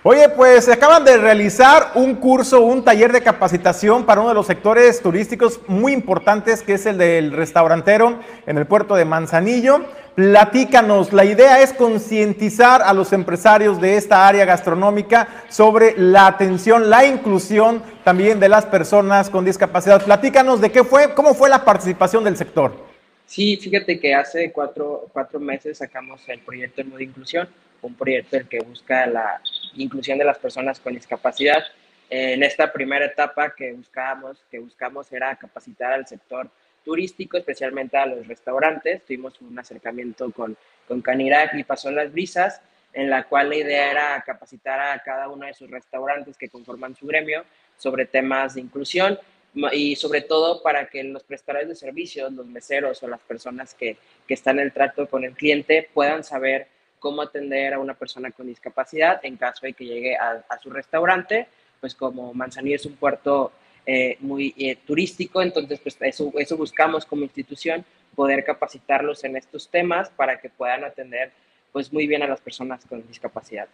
Oye, 0.09 0.29
pues 0.29 0.69
acaban 0.69 1.05
de 1.05 1.17
realizar 1.17 1.91
un 1.97 2.15
curso, 2.15 2.61
un 2.61 2.85
taller 2.85 3.11
de 3.11 3.23
capacitación 3.23 4.07
para 4.07 4.21
uno 4.21 4.29
de 4.29 4.37
los 4.37 4.47
sectores 4.47 5.03
turísticos 5.03 5.59
muy 5.67 5.93
importantes, 5.93 6.63
que 6.63 6.75
es 6.75 6.87
el 6.87 6.97
del 6.97 7.33
restaurantero 7.33 8.21
en 8.47 8.57
el 8.57 8.69
puerto 8.69 8.95
de 8.95 9.05
Manzanillo. 9.05 9.85
Platícanos, 10.15 11.13
la 11.13 11.25
idea 11.25 11.61
es 11.61 11.73
concientizar 11.73 12.83
a 12.83 12.93
los 12.95 13.13
empresarios 13.13 13.81
de 13.81 13.97
esta 13.97 14.29
área 14.29 14.45
gastronómica 14.45 15.27
sobre 15.49 15.99
la 15.99 16.29
atención, 16.29 16.89
la 16.89 17.05
inclusión 17.05 17.83
también 18.05 18.39
de 18.39 18.49
las 18.49 18.65
personas 18.65 19.29
con 19.29 19.45
discapacidad. 19.45 20.05
Platícanos 20.05 20.61
de 20.61 20.71
qué 20.71 20.85
fue, 20.85 21.15
cómo 21.15 21.35
fue 21.35 21.49
la 21.49 21.65
participación 21.65 22.23
del 22.23 22.37
sector. 22.37 22.77
Sí, 23.27 23.57
fíjate 23.57 23.99
que 23.99 24.15
hace 24.15 24.53
cuatro, 24.53 25.09
cuatro 25.13 25.41
meses 25.41 25.79
sacamos 25.79 26.21
el 26.29 26.39
proyecto 26.39 26.85
de 26.85 27.03
Inclusión, 27.03 27.49
un 27.83 27.95
proyecto 27.95 28.37
el 28.37 28.49
que 28.49 28.61
busca 28.61 29.07
la 29.07 29.41
inclusión 29.75 30.19
de 30.19 30.25
las 30.25 30.39
personas 30.39 30.81
con 30.81 30.95
discapacidad. 30.95 31.63
En 32.09 32.43
esta 32.43 32.73
primera 32.73 33.07
etapa 33.07 33.55
que 33.55 33.73
buscábamos, 33.73 34.39
que 34.51 34.59
buscamos 34.59 35.11
era 35.13 35.35
capacitar 35.37 35.93
al 35.93 36.07
sector 36.07 36.49
turístico, 36.85 37.37
especialmente 37.37 37.97
a 37.97 38.07
los 38.07 38.27
restaurantes. 38.27 39.05
Tuvimos 39.05 39.41
un 39.41 39.59
acercamiento 39.59 40.31
con, 40.31 40.57
con 40.87 41.03
Canirac 41.03 41.55
y 41.55 41.65
Pasó 41.65 41.91
las 41.91 42.13
Brisas, 42.13 42.61
en 42.93 43.11
la 43.11 43.25
cual 43.25 43.51
la 43.51 43.57
idea 43.57 43.91
era 43.91 44.23
capacitar 44.25 44.81
a 44.81 45.03
cada 45.03 45.29
uno 45.29 45.47
de 45.47 45.55
sus 45.55 45.69
restaurantes 45.71 46.39
que 46.39 46.49
conforman 46.49 46.95
su 46.95 47.07
gremio 47.07 47.45
sobre 47.77 48.07
temas 48.07 48.55
de 48.55 48.61
inclusión 48.61 49.19
y 49.73 49.97
sobre 49.97 50.21
todo 50.21 50.63
para 50.63 50.87
que 50.89 51.03
los 51.03 51.25
prestadores 51.25 51.69
de 51.69 51.75
servicios, 51.75 52.33
los 52.33 52.47
meseros 52.47 53.03
o 53.03 53.09
las 53.09 53.21
personas 53.21 53.75
que, 53.75 53.97
que 54.27 54.35
están 54.35 54.59
en 54.59 54.67
el 54.67 54.73
trato 54.73 55.09
con 55.09 55.25
el 55.25 55.33
cliente 55.33 55.89
puedan 55.93 56.23
saber 56.23 56.69
cómo 57.07 57.23
atender 57.23 57.73
a 57.73 57.79
una 57.79 57.95
persona 57.95 58.33
con 58.33 58.49
discapacidad 58.49 59.21
en 59.23 59.37
caso 59.37 59.65
de 59.65 59.75
que 59.75 59.85
llegue 59.85 60.17
a, 60.17 60.43
su 60.61 60.71
restaurante, 60.71 61.47
pues 61.81 61.95
como 61.95 62.35
Manzanillo 62.35 62.75
es 62.75 62.85
un 62.85 62.97
puerto 62.97 63.53
eh, 63.87 64.17
muy 64.19 64.53
eh, 64.59 64.75
turístico, 64.85 65.41
entonces 65.41 65.79
pues 65.79 65.97
eso, 66.01 66.33
eso 66.37 66.57
buscamos 66.57 67.07
como 67.07 67.23
institución, 67.23 67.85
poder 68.17 68.43
capacitarlos 68.45 69.23
en 69.23 69.37
estos 69.37 69.69
temas 69.69 70.11
para 70.11 70.41
que 70.41 70.49
puedan 70.49 70.83
atender 70.83 71.31
pues 71.71 71.93
muy 71.93 72.09
bien 72.09 72.25
a 72.25 72.27
las 72.27 72.41
personas 72.41 72.85
con 72.87 73.07
discapacidad. 73.07 73.69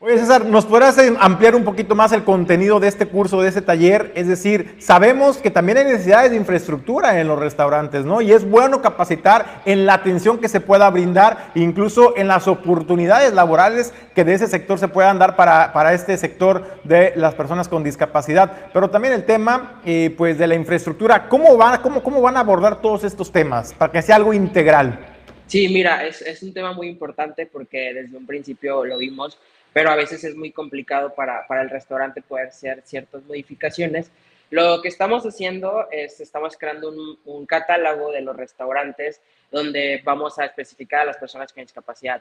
Oye, 0.00 0.16
César, 0.16 0.44
¿nos 0.44 0.64
podrás 0.64 0.96
ampliar 1.18 1.56
un 1.56 1.64
poquito 1.64 1.96
más 1.96 2.12
el 2.12 2.22
contenido 2.22 2.78
de 2.78 2.86
este 2.86 3.06
curso, 3.06 3.42
de 3.42 3.48
este 3.48 3.62
taller? 3.62 4.12
Es 4.14 4.28
decir, 4.28 4.76
sabemos 4.78 5.38
que 5.38 5.50
también 5.50 5.78
hay 5.78 5.86
necesidades 5.86 6.30
de 6.30 6.36
infraestructura 6.36 7.20
en 7.20 7.26
los 7.26 7.36
restaurantes, 7.36 8.04
¿no? 8.04 8.20
Y 8.20 8.30
es 8.30 8.48
bueno 8.48 8.80
capacitar 8.80 9.60
en 9.64 9.86
la 9.86 9.94
atención 9.94 10.38
que 10.38 10.46
se 10.46 10.60
pueda 10.60 10.88
brindar, 10.90 11.50
incluso 11.56 12.16
en 12.16 12.28
las 12.28 12.46
oportunidades 12.46 13.32
laborales 13.32 13.92
que 14.14 14.22
de 14.22 14.34
ese 14.34 14.46
sector 14.46 14.78
se 14.78 14.86
puedan 14.86 15.18
dar 15.18 15.34
para, 15.34 15.72
para 15.72 15.92
este 15.92 16.16
sector 16.16 16.80
de 16.84 17.14
las 17.16 17.34
personas 17.34 17.66
con 17.66 17.82
discapacidad. 17.82 18.70
Pero 18.72 18.90
también 18.90 19.14
el 19.14 19.24
tema, 19.24 19.80
eh, 19.84 20.14
pues, 20.16 20.38
de 20.38 20.46
la 20.46 20.54
infraestructura, 20.54 21.28
¿cómo 21.28 21.56
van, 21.56 21.82
cómo, 21.82 22.04
¿cómo 22.04 22.22
van 22.22 22.36
a 22.36 22.40
abordar 22.40 22.80
todos 22.80 23.02
estos 23.02 23.32
temas 23.32 23.74
para 23.74 23.90
que 23.90 24.00
sea 24.00 24.14
algo 24.14 24.32
integral? 24.32 25.16
Sí, 25.48 25.66
mira, 25.66 26.06
es, 26.06 26.22
es 26.22 26.40
un 26.44 26.52
tema 26.52 26.72
muy 26.72 26.86
importante 26.88 27.46
porque 27.46 27.92
desde 27.94 28.16
un 28.16 28.26
principio 28.26 28.84
lo 28.84 28.96
vimos 28.96 29.38
pero 29.78 29.92
a 29.92 29.94
veces 29.94 30.24
es 30.24 30.34
muy 30.34 30.50
complicado 30.50 31.14
para, 31.14 31.46
para 31.46 31.62
el 31.62 31.70
restaurante 31.70 32.20
poder 32.20 32.48
hacer 32.48 32.82
ciertas 32.84 33.22
modificaciones. 33.22 34.10
Lo 34.50 34.82
que 34.82 34.88
estamos 34.88 35.24
haciendo 35.24 35.86
es, 35.92 36.18
estamos 36.18 36.56
creando 36.56 36.88
un, 36.88 37.16
un, 37.26 37.46
catálogo 37.46 38.10
de 38.10 38.20
los 38.20 38.34
restaurantes 38.36 39.20
donde 39.52 40.02
vamos 40.02 40.36
a 40.40 40.46
especificar 40.46 41.02
a 41.02 41.04
las 41.04 41.16
personas 41.16 41.52
con 41.52 41.62
discapacidad. 41.62 42.20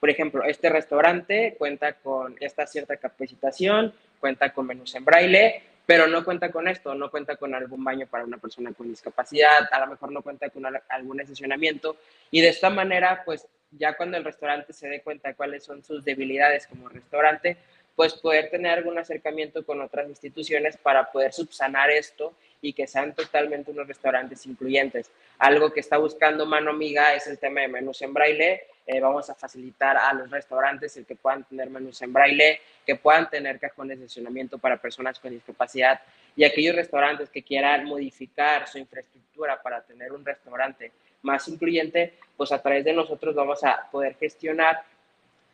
Por 0.00 0.10
ejemplo, 0.10 0.44
este 0.44 0.68
restaurante 0.68 1.54
cuenta 1.56 1.94
con 1.94 2.36
esta 2.40 2.66
cierta 2.66 2.98
capacitación, 2.98 3.94
cuenta 4.20 4.52
con 4.52 4.66
menús 4.66 4.94
en 4.94 5.06
braille, 5.06 5.62
pero 5.86 6.06
no 6.06 6.22
cuenta 6.22 6.52
con 6.52 6.68
esto, 6.68 6.94
no 6.94 7.10
cuenta 7.10 7.36
con 7.36 7.54
algún 7.54 7.82
baño 7.82 8.06
para 8.06 8.24
una 8.24 8.36
persona 8.36 8.70
con 8.74 8.86
discapacidad, 8.88 9.66
a 9.72 9.80
lo 9.80 9.86
mejor 9.86 10.12
no 10.12 10.20
cuenta 10.20 10.50
con 10.50 10.66
algún 10.90 11.20
estacionamiento. 11.22 11.96
Y 12.30 12.42
de 12.42 12.48
esta 12.48 12.68
manera, 12.68 13.22
pues 13.24 13.48
ya 13.78 13.96
cuando 13.96 14.16
el 14.16 14.24
restaurante 14.24 14.72
se 14.72 14.88
dé 14.88 15.00
cuenta 15.00 15.28
de 15.28 15.34
cuáles 15.34 15.64
son 15.64 15.82
sus 15.82 16.04
debilidades 16.04 16.66
como 16.66 16.88
restaurante, 16.88 17.56
pues 17.94 18.14
poder 18.14 18.50
tener 18.50 18.78
algún 18.78 18.98
acercamiento 18.98 19.64
con 19.64 19.80
otras 19.80 20.08
instituciones 20.08 20.76
para 20.76 21.10
poder 21.10 21.32
subsanar 21.32 21.90
esto 21.90 22.34
y 22.60 22.72
que 22.72 22.86
sean 22.86 23.14
totalmente 23.14 23.70
unos 23.70 23.86
restaurantes 23.86 24.46
incluyentes. 24.46 25.10
Algo 25.38 25.72
que 25.72 25.80
está 25.80 25.98
buscando 25.98 26.46
Mano 26.46 26.70
Amiga 26.70 27.14
es 27.14 27.26
el 27.26 27.38
tema 27.38 27.60
de 27.62 27.68
menús 27.68 28.00
en 28.02 28.14
braille. 28.14 28.62
Eh, 28.86 29.00
vamos 29.00 29.28
a 29.30 29.34
facilitar 29.34 29.96
a 29.96 30.12
los 30.14 30.30
restaurantes 30.30 30.96
el 30.96 31.04
que 31.04 31.16
puedan 31.16 31.44
tener 31.44 31.68
menús 31.70 32.00
en 32.02 32.12
braille, 32.12 32.60
que 32.86 32.96
puedan 32.96 33.28
tener 33.28 33.58
cajones 33.58 33.98
de 33.98 34.06
estacionamiento 34.06 34.58
para 34.58 34.76
personas 34.76 35.18
con 35.18 35.30
discapacidad 35.30 36.00
y 36.34 36.44
aquellos 36.44 36.74
restaurantes 36.74 37.28
que 37.30 37.42
quieran 37.42 37.84
modificar 37.84 38.66
su 38.68 38.78
infraestructura 38.78 39.60
para 39.62 39.82
tener 39.82 40.12
un 40.12 40.24
restaurante 40.24 40.92
más 41.22 41.48
incluyente, 41.48 42.14
pues 42.36 42.52
a 42.52 42.60
través 42.60 42.84
de 42.84 42.92
nosotros 42.92 43.34
vamos 43.34 43.62
a 43.64 43.88
poder 43.90 44.14
gestionar 44.16 44.82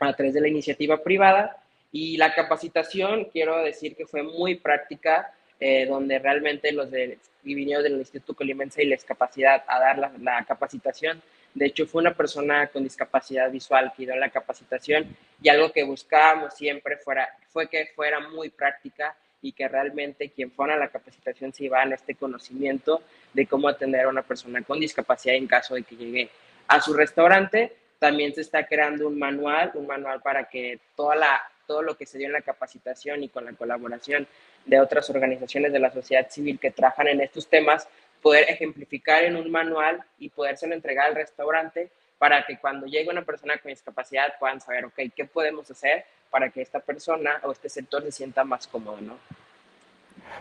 a 0.00 0.12
través 0.12 0.34
de 0.34 0.40
la 0.40 0.48
iniciativa 0.48 1.02
privada 1.02 1.56
y 1.92 2.16
la 2.16 2.34
capacitación, 2.34 3.26
quiero 3.26 3.58
decir 3.58 3.96
que 3.96 4.06
fue 4.06 4.22
muy 4.22 4.56
práctica, 4.56 5.32
eh, 5.60 5.86
donde 5.86 6.18
realmente 6.18 6.70
los 6.72 6.90
de, 6.90 7.18
vinieron 7.42 7.82
del 7.82 7.98
Instituto 7.98 8.34
Colimense 8.34 8.82
y 8.82 8.86
la 8.86 8.96
discapacidad 8.96 9.64
a 9.66 9.80
dar 9.80 9.98
la, 9.98 10.12
la, 10.20 10.44
capacitación. 10.44 11.20
De 11.54 11.66
hecho, 11.66 11.86
fue 11.86 12.02
una 12.02 12.14
persona 12.14 12.68
con 12.68 12.84
discapacidad 12.84 13.50
visual 13.50 13.92
que 13.96 14.04
dio 14.04 14.14
la 14.16 14.30
capacitación 14.30 15.16
y 15.42 15.48
algo 15.48 15.72
que 15.72 15.82
buscábamos 15.82 16.54
siempre 16.54 16.98
fuera, 16.98 17.28
fue 17.48 17.68
que 17.68 17.86
fuera 17.96 18.20
muy 18.20 18.50
práctica 18.50 19.16
y 19.42 19.52
que 19.52 19.68
realmente 19.68 20.30
quien 20.30 20.50
fuera 20.50 20.74
a 20.74 20.78
la 20.78 20.88
capacitación 20.88 21.52
se 21.52 21.64
iba 21.64 21.80
a 21.80 21.94
este 21.94 22.14
conocimiento 22.14 23.02
de 23.32 23.46
cómo 23.46 23.68
atender 23.68 24.06
a 24.06 24.08
una 24.08 24.22
persona 24.22 24.62
con 24.62 24.80
discapacidad 24.80 25.36
en 25.36 25.46
caso 25.46 25.74
de 25.74 25.82
que 25.82 25.96
llegue 25.96 26.30
a 26.66 26.80
su 26.80 26.92
restaurante. 26.94 27.72
También 27.98 28.34
se 28.34 28.40
está 28.40 28.66
creando 28.66 29.08
un 29.08 29.18
manual, 29.18 29.72
un 29.74 29.86
manual 29.86 30.20
para 30.22 30.48
que 30.48 30.78
toda 30.96 31.16
la, 31.16 31.42
todo 31.66 31.82
lo 31.82 31.96
que 31.96 32.06
se 32.06 32.18
dio 32.18 32.26
en 32.26 32.32
la 32.32 32.42
capacitación 32.42 33.22
y 33.22 33.28
con 33.28 33.44
la 33.44 33.52
colaboración 33.52 34.26
de 34.64 34.80
otras 34.80 35.08
organizaciones 35.10 35.72
de 35.72 35.78
la 35.78 35.90
sociedad 35.90 36.28
civil 36.30 36.58
que 36.58 36.70
trabajan 36.70 37.08
en 37.08 37.20
estos 37.20 37.48
temas, 37.48 37.88
poder 38.22 38.44
ejemplificar 38.48 39.24
en 39.24 39.36
un 39.36 39.50
manual 39.50 40.02
y 40.18 40.28
podérselo 40.28 40.74
entregar 40.74 41.08
al 41.08 41.14
restaurante 41.14 41.90
para 42.18 42.44
que 42.44 42.58
cuando 42.58 42.86
llegue 42.86 43.10
una 43.10 43.24
persona 43.24 43.58
con 43.58 43.70
discapacidad 43.70 44.34
puedan 44.38 44.60
saber, 44.60 44.84
ok, 44.86 45.00
¿qué 45.14 45.24
podemos 45.24 45.70
hacer 45.70 46.04
para 46.30 46.50
que 46.50 46.62
esta 46.62 46.80
persona 46.80 47.40
o 47.42 47.52
este 47.52 47.68
sector 47.68 48.02
se 48.02 48.12
sienta 48.12 48.44
más 48.44 48.66
cómodo, 48.66 49.00
¿no? 49.00 49.16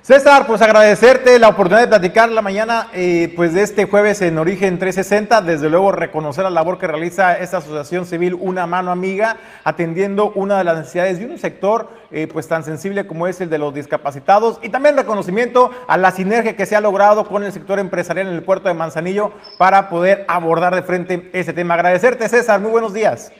César, 0.01 0.45
pues 0.45 0.61
agradecerte 0.61 1.39
la 1.39 1.49
oportunidad 1.49 1.81
de 1.81 1.87
platicar 1.87 2.29
la 2.29 2.41
mañana 2.41 2.87
eh, 2.93 3.33
pues 3.35 3.53
de 3.53 3.63
este 3.63 3.85
jueves 3.85 4.21
en 4.21 4.37
Origen 4.37 4.77
360. 4.77 5.41
Desde 5.41 5.69
luego 5.69 5.91
reconocer 5.91 6.43
la 6.43 6.49
labor 6.49 6.77
que 6.77 6.87
realiza 6.87 7.37
esta 7.37 7.57
asociación 7.57 8.05
civil 8.05 8.35
Una 8.35 8.67
Mano 8.67 8.91
Amiga, 8.91 9.37
atendiendo 9.63 10.31
una 10.35 10.59
de 10.59 10.63
las 10.63 10.77
necesidades 10.77 11.19
de 11.19 11.25
un 11.25 11.37
sector 11.39 11.89
eh, 12.11 12.27
pues 12.31 12.47
tan 12.47 12.63
sensible 12.63 13.07
como 13.07 13.27
es 13.27 13.41
el 13.41 13.49
de 13.49 13.57
los 13.57 13.73
discapacitados. 13.73 14.59
Y 14.61 14.69
también 14.69 14.95
reconocimiento 14.95 15.71
a 15.87 15.97
la 15.97 16.11
sinergia 16.11 16.55
que 16.55 16.65
se 16.65 16.75
ha 16.75 16.81
logrado 16.81 17.27
con 17.27 17.43
el 17.43 17.51
sector 17.51 17.79
empresarial 17.79 18.27
en 18.27 18.33
el 18.33 18.43
puerto 18.43 18.69
de 18.69 18.75
Manzanillo 18.75 19.33
para 19.57 19.89
poder 19.89 20.25
abordar 20.27 20.75
de 20.75 20.83
frente 20.83 21.29
ese 21.33 21.53
tema. 21.53 21.73
Agradecerte, 21.73 22.29
César. 22.29 22.61
Muy 22.61 22.71
buenos 22.71 22.93
días. 22.93 23.31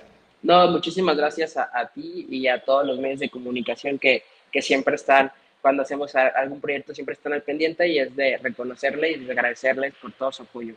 No, 0.47 0.65
muchísimas 0.69 1.17
gracias 1.17 1.57
a, 1.57 1.91
ti 1.93 2.25
y 2.29 2.47
a 2.47 2.63
todos 2.63 2.87
los 2.87 2.97
medios 2.99 3.19
de 3.19 3.29
comunicación 3.29 3.99
que, 3.99 4.23
que 4.49 4.61
siempre 4.61 4.95
están 4.95 5.29
cuando 5.61 5.83
hacemos 5.83 6.15
algún 6.15 6.61
proyecto 6.61 6.95
siempre 6.95 7.15
están 7.15 7.33
al 7.33 7.41
pendiente 7.41 7.85
y 7.85 7.99
es 7.99 8.15
de 8.15 8.37
reconocerle 8.37 9.11
y 9.11 9.25
de 9.25 9.31
agradecerles 9.33 9.93
por 10.01 10.13
todo 10.13 10.31
su 10.31 10.43
apoyo. 10.43 10.75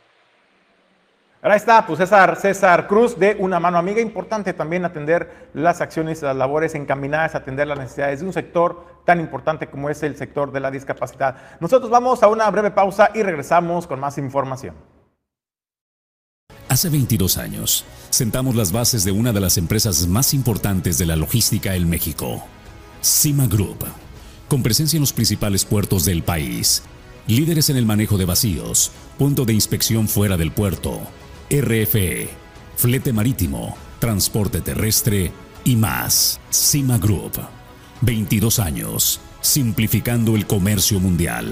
Ahora 1.41 1.55
está, 1.55 1.87
pues 1.87 1.99
César, 1.99 2.35
César 2.35 2.85
Cruz, 2.85 3.17
de 3.17 3.37
Una 3.39 3.61
Mano 3.61 3.77
Amiga. 3.77 4.01
Importante 4.01 4.51
también 4.51 4.83
atender 4.83 5.29
las 5.53 5.79
acciones 5.79 6.21
y 6.21 6.25
las 6.25 6.35
labores 6.35 6.75
encaminadas 6.75 7.33
a 7.33 7.37
atender 7.37 7.65
las 7.65 7.79
necesidades 7.79 8.19
de 8.19 8.25
un 8.25 8.33
sector 8.33 8.85
tan 9.05 9.21
importante 9.21 9.67
como 9.67 9.89
es 9.89 10.03
el 10.03 10.17
sector 10.17 10.51
de 10.51 10.59
la 10.59 10.69
discapacidad. 10.69 11.37
Nosotros 11.61 11.89
vamos 11.89 12.21
a 12.23 12.27
una 12.27 12.49
breve 12.51 12.71
pausa 12.71 13.11
y 13.13 13.23
regresamos 13.23 13.87
con 13.87 14.01
más 14.01 14.17
información. 14.17 14.75
Hace 16.71 16.87
22 16.87 17.35
años, 17.35 17.83
sentamos 18.11 18.55
las 18.55 18.71
bases 18.71 19.03
de 19.03 19.11
una 19.11 19.33
de 19.33 19.41
las 19.41 19.57
empresas 19.57 20.07
más 20.07 20.33
importantes 20.33 20.97
de 20.97 21.05
la 21.05 21.17
logística 21.17 21.75
en 21.75 21.89
México, 21.89 22.45
Cima 23.01 23.45
Group, 23.45 23.79
con 24.47 24.63
presencia 24.63 24.95
en 24.95 25.01
los 25.01 25.11
principales 25.11 25.65
puertos 25.65 26.05
del 26.05 26.23
país, 26.23 26.83
líderes 27.27 27.69
en 27.69 27.75
el 27.75 27.85
manejo 27.85 28.17
de 28.17 28.23
vacíos, 28.23 28.93
punto 29.17 29.43
de 29.43 29.51
inspección 29.51 30.07
fuera 30.07 30.37
del 30.37 30.53
puerto, 30.53 31.01
RFE, 31.49 32.29
flete 32.77 33.11
marítimo, 33.11 33.75
transporte 33.99 34.61
terrestre 34.61 35.33
y 35.65 35.75
más. 35.75 36.39
Cima 36.51 36.97
Group, 36.97 37.33
22 37.99 38.59
años, 38.59 39.19
simplificando 39.41 40.37
el 40.37 40.47
comercio 40.47 41.01
mundial. 41.01 41.51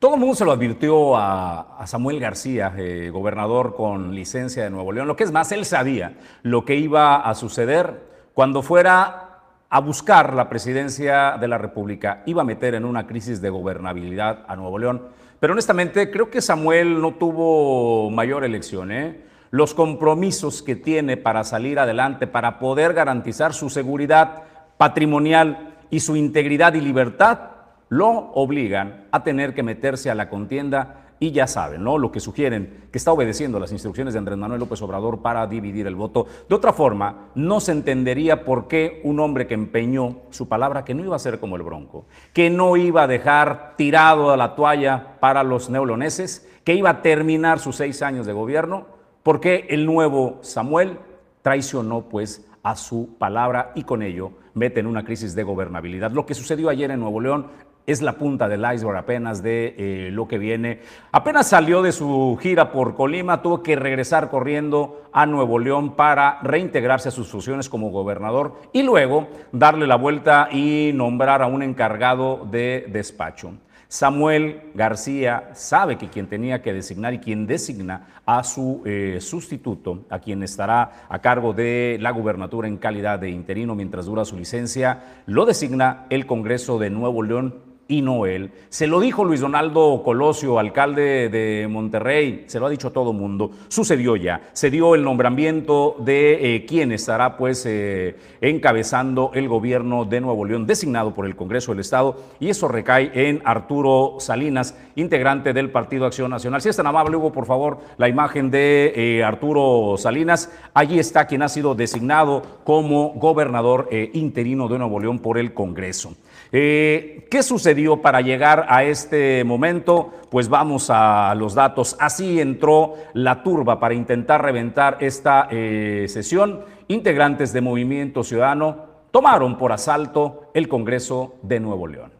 Todo 0.00 0.14
el 0.14 0.20
mundo 0.20 0.34
se 0.34 0.46
lo 0.46 0.52
advirtió 0.52 1.14
a, 1.14 1.84
Samuel 1.84 2.20
García, 2.20 2.72
eh, 2.74 3.10
gobernador 3.12 3.76
con 3.76 4.14
licencia 4.14 4.64
de 4.64 4.70
Nuevo 4.70 4.92
León. 4.92 5.06
Lo 5.06 5.14
que 5.14 5.24
es 5.24 5.30
más, 5.30 5.52
él 5.52 5.66
sabía 5.66 6.16
lo 6.42 6.64
que 6.64 6.74
iba 6.76 7.16
a 7.16 7.34
suceder 7.34 8.00
cuando 8.32 8.62
fuera 8.62 9.42
a 9.68 9.80
buscar 9.80 10.32
la 10.32 10.48
presidencia 10.48 11.36
de 11.38 11.46
la 11.48 11.58
República. 11.58 12.22
Iba 12.24 12.40
a 12.40 12.46
meter 12.46 12.74
en 12.74 12.86
una 12.86 13.06
crisis 13.06 13.42
de 13.42 13.50
gobernabilidad 13.50 14.46
a 14.48 14.56
Nuevo 14.56 14.78
León. 14.78 15.02
Pero 15.38 15.52
honestamente 15.52 16.10
creo 16.10 16.30
que 16.30 16.40
Samuel 16.40 16.98
no 17.02 17.16
tuvo 17.16 18.08
mayor 18.08 18.42
elección. 18.44 18.92
¿eh? 18.92 19.20
Los 19.50 19.74
compromisos 19.74 20.62
que 20.62 20.76
tiene 20.76 21.18
para 21.18 21.44
salir 21.44 21.78
adelante, 21.78 22.26
para 22.26 22.58
poder 22.58 22.94
garantizar 22.94 23.52
su 23.52 23.68
seguridad 23.68 24.44
patrimonial 24.78 25.74
y 25.90 26.00
su 26.00 26.16
integridad 26.16 26.72
y 26.72 26.80
libertad, 26.80 27.49
lo 27.90 28.30
obligan 28.32 29.04
a 29.10 29.22
tener 29.22 29.52
que 29.52 29.62
meterse 29.62 30.10
a 30.10 30.14
la 30.14 30.30
contienda 30.30 31.10
y 31.18 31.32
ya 31.32 31.46
saben, 31.46 31.84
¿no? 31.84 31.98
Lo 31.98 32.10
que 32.10 32.18
sugieren, 32.18 32.88
que 32.90 32.96
está 32.96 33.12
obedeciendo 33.12 33.60
las 33.60 33.72
instrucciones 33.72 34.14
de 34.14 34.18
Andrés 34.18 34.38
Manuel 34.38 34.60
López 34.60 34.80
Obrador 34.80 35.20
para 35.20 35.46
dividir 35.46 35.86
el 35.86 35.96
voto. 35.96 36.26
De 36.48 36.54
otra 36.54 36.72
forma, 36.72 37.28
no 37.34 37.60
se 37.60 37.72
entendería 37.72 38.44
por 38.44 38.68
qué 38.68 39.02
un 39.04 39.20
hombre 39.20 39.46
que 39.46 39.52
empeñó 39.52 40.22
su 40.30 40.48
palabra 40.48 40.82
que 40.82 40.94
no 40.94 41.04
iba 41.04 41.16
a 41.16 41.18
ser 41.18 41.38
como 41.38 41.56
el 41.56 41.62
Bronco, 41.62 42.06
que 42.32 42.48
no 42.48 42.76
iba 42.78 43.02
a 43.02 43.06
dejar 43.06 43.74
tirado 43.76 44.30
a 44.30 44.36
la 44.38 44.54
toalla 44.54 45.18
para 45.20 45.42
los 45.42 45.68
neoloneses, 45.68 46.48
que 46.64 46.74
iba 46.74 46.88
a 46.88 47.02
terminar 47.02 47.58
sus 47.58 47.76
seis 47.76 48.00
años 48.00 48.24
de 48.24 48.32
gobierno, 48.32 48.86
por 49.22 49.40
qué 49.40 49.66
el 49.68 49.84
nuevo 49.84 50.38
Samuel 50.40 50.98
traicionó 51.42 52.08
pues 52.08 52.46
a 52.62 52.76
su 52.76 53.16
palabra 53.18 53.72
y 53.74 53.82
con 53.82 54.02
ello 54.02 54.32
mete 54.54 54.80
en 54.80 54.86
una 54.86 55.04
crisis 55.04 55.34
de 55.34 55.42
gobernabilidad. 55.42 56.12
Lo 56.12 56.24
que 56.24 56.34
sucedió 56.34 56.68
ayer 56.68 56.90
en 56.90 57.00
Nuevo 57.00 57.20
León 57.20 57.46
es 57.86 58.02
la 58.02 58.12
punta 58.12 58.48
del 58.48 58.64
iceberg 58.72 58.98
apenas 58.98 59.42
de 59.42 59.74
eh, 59.76 60.10
lo 60.12 60.28
que 60.28 60.38
viene. 60.38 60.80
Apenas 61.12 61.48
salió 61.48 61.82
de 61.82 61.92
su 61.92 62.38
gira 62.40 62.72
por 62.72 62.94
Colima, 62.94 63.42
tuvo 63.42 63.62
que 63.62 63.76
regresar 63.76 64.30
corriendo 64.30 65.02
a 65.12 65.26
Nuevo 65.26 65.58
León 65.58 65.96
para 65.96 66.40
reintegrarse 66.42 67.08
a 67.08 67.12
sus 67.12 67.28
funciones 67.28 67.68
como 67.68 67.90
gobernador 67.90 68.54
y 68.72 68.82
luego 68.82 69.28
darle 69.52 69.86
la 69.86 69.96
vuelta 69.96 70.48
y 70.52 70.92
nombrar 70.94 71.42
a 71.42 71.46
un 71.46 71.62
encargado 71.62 72.46
de 72.50 72.86
despacho. 72.88 73.52
Samuel 73.90 74.70
García 74.72 75.50
sabe 75.52 75.98
que 75.98 76.08
quien 76.08 76.28
tenía 76.28 76.62
que 76.62 76.72
designar 76.72 77.12
y 77.12 77.18
quien 77.18 77.48
designa 77.48 78.20
a 78.24 78.44
su 78.44 78.82
eh, 78.84 79.18
sustituto, 79.20 80.04
a 80.10 80.20
quien 80.20 80.44
estará 80.44 81.06
a 81.08 81.18
cargo 81.18 81.52
de 81.52 81.98
la 82.00 82.12
gubernatura 82.12 82.68
en 82.68 82.76
calidad 82.76 83.18
de 83.18 83.30
interino 83.30 83.74
mientras 83.74 84.06
dura 84.06 84.24
su 84.24 84.36
licencia, 84.36 85.22
lo 85.26 85.44
designa 85.44 86.06
el 86.08 86.26
Congreso 86.26 86.78
de 86.78 86.88
Nuevo 86.88 87.24
León 87.24 87.69
y 87.90 88.02
no 88.02 88.24
él. 88.24 88.52
Se 88.68 88.86
lo 88.86 89.00
dijo 89.00 89.24
Luis 89.24 89.40
Donaldo 89.40 90.02
Colosio, 90.04 90.60
alcalde 90.60 91.28
de 91.28 91.66
Monterrey, 91.68 92.44
se 92.46 92.60
lo 92.60 92.66
ha 92.66 92.70
dicho 92.70 92.92
todo 92.92 93.12
mundo. 93.12 93.50
Sucedió 93.66 94.14
ya, 94.14 94.40
se 94.52 94.70
dio 94.70 94.94
el 94.94 95.02
nombramiento 95.02 95.96
de 95.98 96.54
eh, 96.54 96.64
quien 96.66 96.92
estará 96.92 97.36
pues 97.36 97.66
eh, 97.66 98.16
encabezando 98.40 99.32
el 99.34 99.48
gobierno 99.48 100.04
de 100.04 100.20
Nuevo 100.20 100.44
León, 100.44 100.66
designado 100.66 101.12
por 101.12 101.26
el 101.26 101.34
Congreso 101.34 101.72
del 101.72 101.80
Estado, 101.80 102.16
y 102.38 102.48
eso 102.48 102.68
recae 102.68 103.10
en 103.12 103.42
Arturo 103.44 104.16
Salinas, 104.20 104.78
integrante 104.94 105.52
del 105.52 105.70
Partido 105.70 106.06
Acción 106.06 106.30
Nacional. 106.30 106.62
Si 106.62 106.68
es 106.68 106.76
tan 106.76 106.86
amable, 106.86 107.16
Hugo, 107.16 107.32
por 107.32 107.46
favor, 107.46 107.80
la 107.98 108.08
imagen 108.08 108.52
de 108.52 108.92
eh, 108.94 109.24
Arturo 109.24 109.96
Salinas. 109.98 110.52
Allí 110.74 111.00
está 111.00 111.26
quien 111.26 111.42
ha 111.42 111.48
sido 111.48 111.74
designado 111.74 112.42
como 112.62 113.14
gobernador 113.14 113.88
interino 114.12 114.68
de 114.68 114.78
Nuevo 114.78 115.00
León 115.00 115.18
por 115.18 115.38
el 115.38 115.52
Congreso. 115.52 116.14
Eh, 116.52 117.26
¿Qué 117.30 117.42
sucedió 117.42 118.02
para 118.02 118.20
llegar 118.20 118.66
a 118.68 118.82
este 118.82 119.44
momento? 119.44 120.12
Pues 120.30 120.48
vamos 120.48 120.90
a 120.90 121.34
los 121.36 121.54
datos. 121.54 121.96
Así 122.00 122.40
entró 122.40 122.94
la 123.14 123.42
turba 123.42 123.78
para 123.78 123.94
intentar 123.94 124.42
reventar 124.42 124.98
esta 125.00 125.48
eh, 125.50 126.06
sesión. 126.08 126.64
Integrantes 126.88 127.52
de 127.52 127.60
Movimiento 127.60 128.24
Ciudadano 128.24 128.86
tomaron 129.12 129.58
por 129.58 129.72
asalto 129.72 130.50
el 130.54 130.68
Congreso 130.68 131.36
de 131.42 131.60
Nuevo 131.60 131.86
León. 131.86 132.19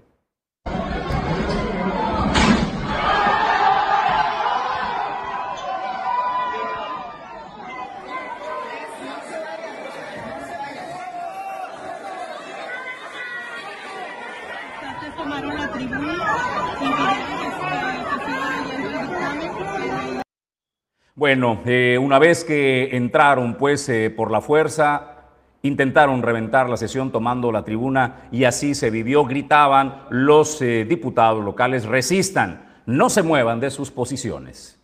Bueno, 21.31 21.61
eh, 21.65 21.97
una 21.97 22.19
vez 22.19 22.43
que 22.43 22.97
entraron 22.97 23.55
pues 23.55 23.89
eh, 23.89 24.11
por 24.11 24.33
la 24.33 24.41
fuerza, 24.41 25.27
intentaron 25.63 26.23
reventar 26.23 26.69
la 26.69 26.77
sesión 26.77 27.13
tomando 27.13 27.53
la 27.53 27.63
tribuna 27.63 28.23
y 28.33 28.43
así 28.43 28.75
se 28.75 28.91
vivió, 28.91 29.25
gritaban 29.25 30.07
los 30.11 30.61
eh, 30.61 30.85
diputados 30.89 31.45
locales, 31.45 31.85
resistan, 31.85 32.83
no 32.85 33.11
se 33.11 33.23
muevan 33.23 33.61
de 33.61 33.71
sus 33.71 33.93
posiciones. 33.93 34.80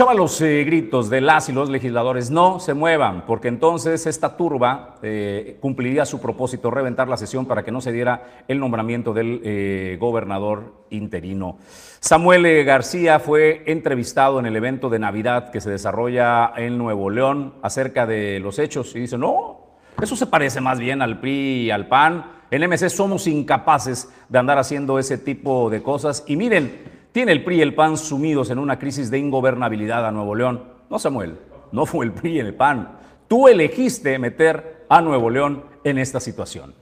Escuchaba 0.00 0.16
los 0.16 0.40
eh, 0.40 0.64
gritos 0.64 1.10
de 1.10 1.20
las 1.20 1.50
y 1.50 1.52
los 1.52 1.68
legisladores, 1.68 2.30
no 2.30 2.58
se 2.58 2.72
muevan, 2.72 3.26
porque 3.26 3.48
entonces 3.48 4.06
esta 4.06 4.34
turba 4.34 4.94
eh, 5.02 5.58
cumpliría 5.60 6.06
su 6.06 6.22
propósito, 6.22 6.70
reventar 6.70 7.06
la 7.06 7.18
sesión 7.18 7.44
para 7.44 7.62
que 7.64 7.70
no 7.70 7.82
se 7.82 7.92
diera 7.92 8.44
el 8.48 8.58
nombramiento 8.58 9.12
del 9.12 9.42
eh, 9.44 9.98
gobernador 10.00 10.86
interino. 10.88 11.58
Samuel 12.00 12.64
García 12.64 13.18
fue 13.20 13.62
entrevistado 13.66 14.40
en 14.40 14.46
el 14.46 14.56
evento 14.56 14.88
de 14.88 15.00
Navidad 15.00 15.50
que 15.50 15.60
se 15.60 15.68
desarrolla 15.68 16.54
en 16.56 16.78
Nuevo 16.78 17.10
León 17.10 17.56
acerca 17.60 18.06
de 18.06 18.40
los 18.40 18.58
hechos 18.58 18.96
y 18.96 19.00
dice, 19.00 19.18
no, 19.18 19.66
eso 20.00 20.16
se 20.16 20.24
parece 20.24 20.62
más 20.62 20.78
bien 20.78 21.02
al 21.02 21.20
PRI 21.20 21.64
y 21.64 21.70
al 21.70 21.88
PAN. 21.88 22.24
En 22.50 22.66
MC 22.66 22.88
somos 22.88 23.26
incapaces 23.26 24.10
de 24.30 24.38
andar 24.38 24.56
haciendo 24.56 24.98
ese 24.98 25.18
tipo 25.18 25.68
de 25.68 25.82
cosas 25.82 26.24
y 26.26 26.36
miren, 26.36 26.89
tiene 27.12 27.32
el 27.32 27.42
PRI 27.42 27.56
y 27.56 27.62
el 27.62 27.74
PAN 27.74 27.96
sumidos 27.96 28.50
en 28.50 28.58
una 28.58 28.78
crisis 28.78 29.10
de 29.10 29.18
ingobernabilidad 29.18 30.06
a 30.06 30.12
Nuevo 30.12 30.34
León. 30.34 30.62
No, 30.88 30.98
Samuel, 30.98 31.38
no 31.72 31.86
fue 31.86 32.06
el 32.06 32.12
PRI 32.12 32.36
y 32.36 32.38
el 32.38 32.54
PAN. 32.54 32.98
Tú 33.26 33.48
elegiste 33.48 34.18
meter 34.18 34.86
a 34.88 35.00
Nuevo 35.00 35.30
León 35.30 35.64
en 35.84 35.98
esta 35.98 36.20
situación. 36.20 36.74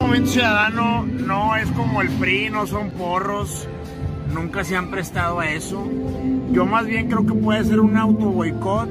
Movimiento 0.00 0.30
Ciudadano 0.32 1.06
no 1.06 1.56
es 1.56 1.70
como 1.72 2.02
el 2.02 2.08
PRI, 2.10 2.50
no 2.50 2.66
son 2.66 2.90
porros, 2.90 3.66
nunca 4.34 4.62
se 4.62 4.76
han 4.76 4.90
prestado 4.90 5.40
a 5.40 5.50
eso. 5.50 5.86
Yo 6.50 6.66
más 6.66 6.86
bien 6.86 7.08
creo 7.08 7.26
que 7.26 7.34
puede 7.34 7.64
ser 7.64 7.80
un 7.80 7.96
auto 7.96 8.26
boicot. 8.26 8.88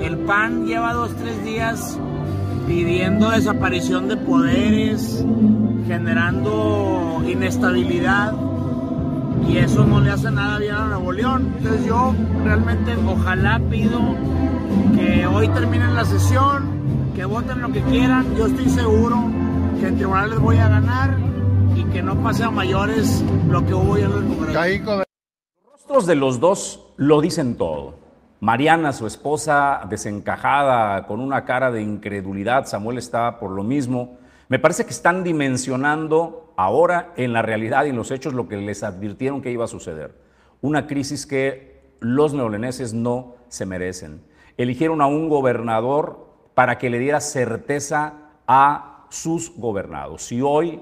El 0.00 0.18
PAN 0.18 0.66
lleva 0.66 0.94
dos, 0.94 1.14
tres 1.16 1.44
días 1.44 1.98
pidiendo 2.66 3.30
desaparición 3.30 4.08
de 4.08 4.16
poderes, 4.16 5.24
generando 5.86 7.22
inestabilidad 7.26 8.51
y 9.48 9.58
eso 9.58 9.84
no 9.84 10.00
le 10.00 10.10
hace 10.10 10.30
nada 10.30 10.58
bien 10.58 10.74
a 10.74 10.86
Nuevo 10.86 11.12
León. 11.12 11.54
Entonces 11.58 11.86
yo 11.86 12.14
realmente 12.44 12.96
ojalá 13.06 13.60
pido 13.70 14.00
que 14.94 15.26
hoy 15.26 15.48
terminen 15.48 15.94
la 15.94 16.04
sesión, 16.04 17.12
que 17.14 17.24
voten 17.24 17.60
lo 17.60 17.72
que 17.72 17.82
quieran. 17.82 18.34
Yo 18.36 18.46
estoy 18.46 18.68
seguro 18.68 19.30
que 19.80 19.88
en 19.88 19.96
tribunal 19.96 20.30
les 20.30 20.38
voy 20.38 20.58
a 20.58 20.68
ganar 20.68 21.16
y 21.76 21.84
que 21.84 22.02
no 22.02 22.16
pase 22.22 22.44
a 22.44 22.50
mayores 22.50 23.22
lo 23.48 23.64
que 23.64 23.74
hubo 23.74 23.96
en 23.96 24.04
el 24.04 24.10
Congreso. 24.10 25.04
Los 25.64 25.72
rostros 25.72 26.06
de 26.06 26.14
los 26.14 26.40
dos 26.40 26.86
lo 26.96 27.20
dicen 27.20 27.56
todo. 27.56 28.02
Mariana, 28.40 28.92
su 28.92 29.06
esposa, 29.06 29.82
desencajada, 29.88 31.06
con 31.06 31.20
una 31.20 31.44
cara 31.44 31.70
de 31.70 31.80
incredulidad. 31.80 32.66
Samuel 32.66 32.98
está 32.98 33.38
por 33.38 33.52
lo 33.52 33.62
mismo. 33.62 34.18
Me 34.48 34.58
parece 34.58 34.84
que 34.84 34.90
están 34.90 35.22
dimensionando 35.22 36.41
ahora 36.62 37.12
en 37.16 37.32
la 37.32 37.42
realidad 37.42 37.84
y 37.84 37.88
en 37.90 37.96
los 37.96 38.10
hechos 38.10 38.34
lo 38.34 38.48
que 38.48 38.56
les 38.56 38.82
advirtieron 38.82 39.42
que 39.42 39.50
iba 39.50 39.64
a 39.64 39.68
suceder. 39.68 40.14
Una 40.60 40.86
crisis 40.86 41.26
que 41.26 41.82
los 41.98 42.34
neoleneses 42.34 42.94
no 42.94 43.34
se 43.48 43.66
merecen. 43.66 44.22
Eligieron 44.56 45.00
a 45.00 45.06
un 45.06 45.28
gobernador 45.28 46.28
para 46.54 46.78
que 46.78 46.90
le 46.90 46.98
diera 46.98 47.20
certeza 47.20 48.14
a 48.46 49.06
sus 49.10 49.56
gobernados. 49.56 50.30
Y 50.30 50.40
hoy, 50.40 50.80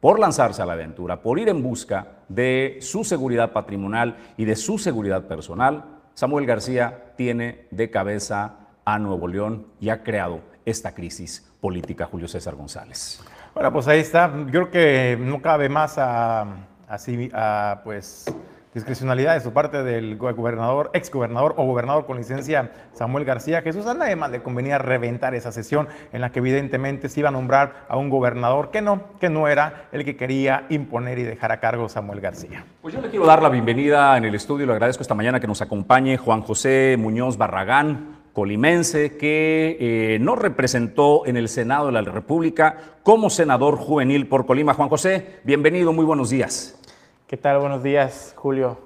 por 0.00 0.18
lanzarse 0.18 0.60
a 0.60 0.66
la 0.66 0.74
aventura, 0.74 1.22
por 1.22 1.38
ir 1.38 1.48
en 1.48 1.62
busca 1.62 2.18
de 2.28 2.78
su 2.80 3.02
seguridad 3.04 3.52
patrimonial 3.52 4.16
y 4.36 4.44
de 4.44 4.56
su 4.56 4.78
seguridad 4.78 5.26
personal, 5.26 6.00
Samuel 6.14 6.46
García 6.46 7.14
tiene 7.16 7.66
de 7.70 7.90
cabeza 7.90 8.56
a 8.84 8.98
Nuevo 8.98 9.28
León 9.28 9.66
y 9.80 9.88
ha 9.88 10.02
creado 10.02 10.40
esta 10.64 10.94
crisis 10.94 11.50
política, 11.60 12.06
Julio 12.06 12.28
César 12.28 12.54
González. 12.54 13.22
Bueno, 13.56 13.72
pues 13.72 13.88
ahí 13.88 14.00
está. 14.00 14.30
Yo 14.36 14.50
creo 14.50 14.70
que 14.70 15.16
no 15.18 15.40
cabe 15.40 15.70
más 15.70 15.96
a, 15.96 16.42
a, 16.90 17.80
pues, 17.84 18.26
discrecionalidad 18.74 19.32
de 19.32 19.40
su 19.40 19.54
parte 19.54 19.82
del 19.82 20.18
gobernador, 20.18 20.90
ex 20.92 21.10
gobernador 21.10 21.54
o 21.56 21.64
gobernador 21.64 22.04
con 22.04 22.18
licencia 22.18 22.70
Samuel 22.92 23.24
García 23.24 23.62
Jesús. 23.62 23.86
A 23.86 23.94
nadie 23.94 24.14
más 24.14 24.30
le 24.30 24.42
convenía 24.42 24.76
reventar 24.76 25.34
esa 25.34 25.52
sesión 25.52 25.88
en 26.12 26.20
la 26.20 26.32
que 26.32 26.40
evidentemente 26.40 27.08
se 27.08 27.20
iba 27.20 27.30
a 27.30 27.32
nombrar 27.32 27.86
a 27.88 27.96
un 27.96 28.10
gobernador 28.10 28.70
que 28.70 28.82
no, 28.82 29.04
que 29.18 29.30
no 29.30 29.48
era 29.48 29.86
el 29.90 30.04
que 30.04 30.18
quería 30.18 30.66
imponer 30.68 31.18
y 31.18 31.22
dejar 31.22 31.50
a 31.50 31.58
cargo 31.58 31.88
Samuel 31.88 32.20
García. 32.20 32.66
Pues 32.82 32.92
yo 32.92 33.00
le 33.00 33.08
quiero 33.08 33.24
dar 33.24 33.40
la 33.40 33.48
bienvenida 33.48 34.18
en 34.18 34.26
el 34.26 34.34
estudio, 34.34 34.66
le 34.66 34.72
agradezco 34.74 35.00
esta 35.00 35.14
mañana 35.14 35.40
que 35.40 35.46
nos 35.46 35.62
acompañe 35.62 36.18
Juan 36.18 36.42
José 36.42 36.96
Muñoz 36.98 37.38
Barragán, 37.38 38.15
colimense 38.36 39.16
que 39.16 39.78
eh, 39.80 40.18
nos 40.20 40.38
representó 40.38 41.24
en 41.24 41.38
el 41.38 41.48
Senado 41.48 41.86
de 41.86 41.92
la 41.92 42.02
República 42.02 42.76
como 43.02 43.30
senador 43.30 43.78
juvenil 43.78 44.28
por 44.28 44.44
Colima. 44.44 44.74
Juan 44.74 44.90
José, 44.90 45.38
bienvenido, 45.44 45.94
muy 45.94 46.04
buenos 46.04 46.28
días. 46.28 46.78
¿Qué 47.26 47.38
tal? 47.38 47.60
Buenos 47.60 47.82
días, 47.82 48.34
Julio 48.36 48.78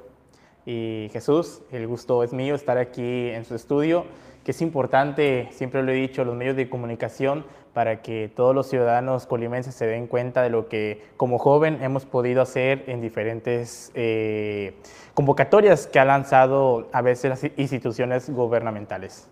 y 0.64 1.08
Jesús. 1.12 1.62
El 1.72 1.88
gusto 1.88 2.22
es 2.22 2.32
mío 2.32 2.54
estar 2.54 2.78
aquí 2.78 3.30
en 3.30 3.44
su 3.44 3.56
estudio, 3.56 4.04
que 4.44 4.52
es 4.52 4.62
importante, 4.62 5.48
siempre 5.50 5.82
lo 5.82 5.90
he 5.90 5.96
dicho, 5.96 6.24
los 6.24 6.36
medios 6.36 6.54
de 6.54 6.70
comunicación 6.70 7.44
para 7.74 8.02
que 8.02 8.30
todos 8.32 8.54
los 8.54 8.68
ciudadanos 8.68 9.26
colimenses 9.26 9.74
se 9.74 9.86
den 9.86 10.06
cuenta 10.06 10.42
de 10.42 10.50
lo 10.50 10.68
que 10.68 11.02
como 11.16 11.40
joven 11.40 11.82
hemos 11.82 12.06
podido 12.06 12.40
hacer 12.40 12.84
en 12.86 13.00
diferentes 13.00 13.90
eh, 13.96 14.74
convocatorias 15.14 15.88
que 15.88 15.98
ha 15.98 16.04
lanzado 16.04 16.88
a 16.92 17.02
veces 17.02 17.30
las 17.30 17.44
instituciones 17.58 18.30
gubernamentales. 18.30 19.26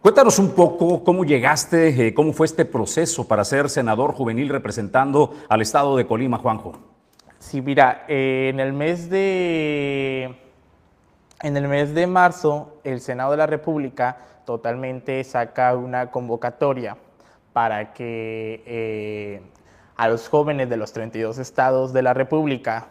Cuéntanos 0.00 0.38
un 0.38 0.50
poco 0.50 1.02
cómo 1.02 1.24
llegaste, 1.24 2.06
eh, 2.06 2.14
cómo 2.14 2.32
fue 2.32 2.46
este 2.46 2.64
proceso 2.64 3.26
para 3.26 3.44
ser 3.44 3.68
senador 3.68 4.12
juvenil 4.12 4.48
representando 4.48 5.34
al 5.48 5.60
estado 5.60 5.96
de 5.96 6.06
Colima, 6.06 6.38
Juanjo. 6.38 6.78
Sí, 7.40 7.60
mira, 7.60 8.04
eh, 8.06 8.48
en 8.52 8.60
el 8.60 8.72
mes 8.72 9.10
de 9.10 10.36
en 11.42 11.56
el 11.56 11.66
mes 11.66 11.94
de 11.94 12.06
marzo 12.06 12.78
el 12.84 13.00
Senado 13.00 13.32
de 13.32 13.38
la 13.38 13.48
República 13.48 14.18
totalmente 14.46 15.22
saca 15.24 15.74
una 15.74 16.12
convocatoria 16.12 16.96
para 17.52 17.92
que 17.92 18.62
eh, 18.66 19.42
a 19.96 20.06
los 20.06 20.28
jóvenes 20.28 20.70
de 20.70 20.76
los 20.76 20.92
32 20.92 21.38
estados 21.38 21.92
de 21.92 22.02
la 22.02 22.14
República 22.14 22.90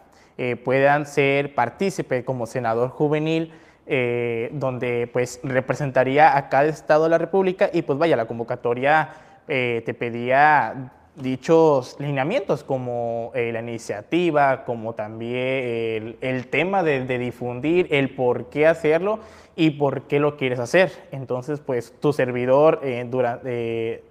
puedan 0.64 1.08
ser 1.08 1.56
partícipe 1.56 2.24
como 2.24 2.46
senador 2.46 2.90
juvenil 2.90 3.54
eh, 3.90 4.50
donde 4.52 5.10
pues 5.12 5.40
representaría 5.44 6.36
a 6.36 6.50
cada 6.50 6.66
estado 6.66 7.06
de 7.06 7.10
la 7.10 7.18
República 7.18 7.70
y 7.72 7.84
pues 7.84 7.98
vaya, 7.98 8.18
la 8.18 8.26
convocatoria 8.26 9.12
eh, 9.48 9.82
te 9.86 9.94
pedía 9.94 10.92
dichos 11.16 11.96
lineamientos 11.98 12.66
como 12.66 13.32
eh, 13.34 13.52
la 13.54 13.62
iniciativa, 13.62 14.66
como 14.66 14.94
también 14.94 16.18
el, 16.20 16.48
tema 16.48 16.84
de, 16.84 17.18
difundir, 17.18 17.88
el 17.90 18.14
por 18.14 18.50
qué 18.50 18.68
hacerlo 18.68 19.20
y 19.56 19.70
por 19.70 20.04
qué 20.04 20.20
lo 20.20 20.36
quieres 20.36 20.60
hacer. 20.60 20.92
Entonces, 21.12 21.62
pues 21.62 21.94
tu 22.00 22.12
servidor 22.12 22.82
durante, 23.06 24.04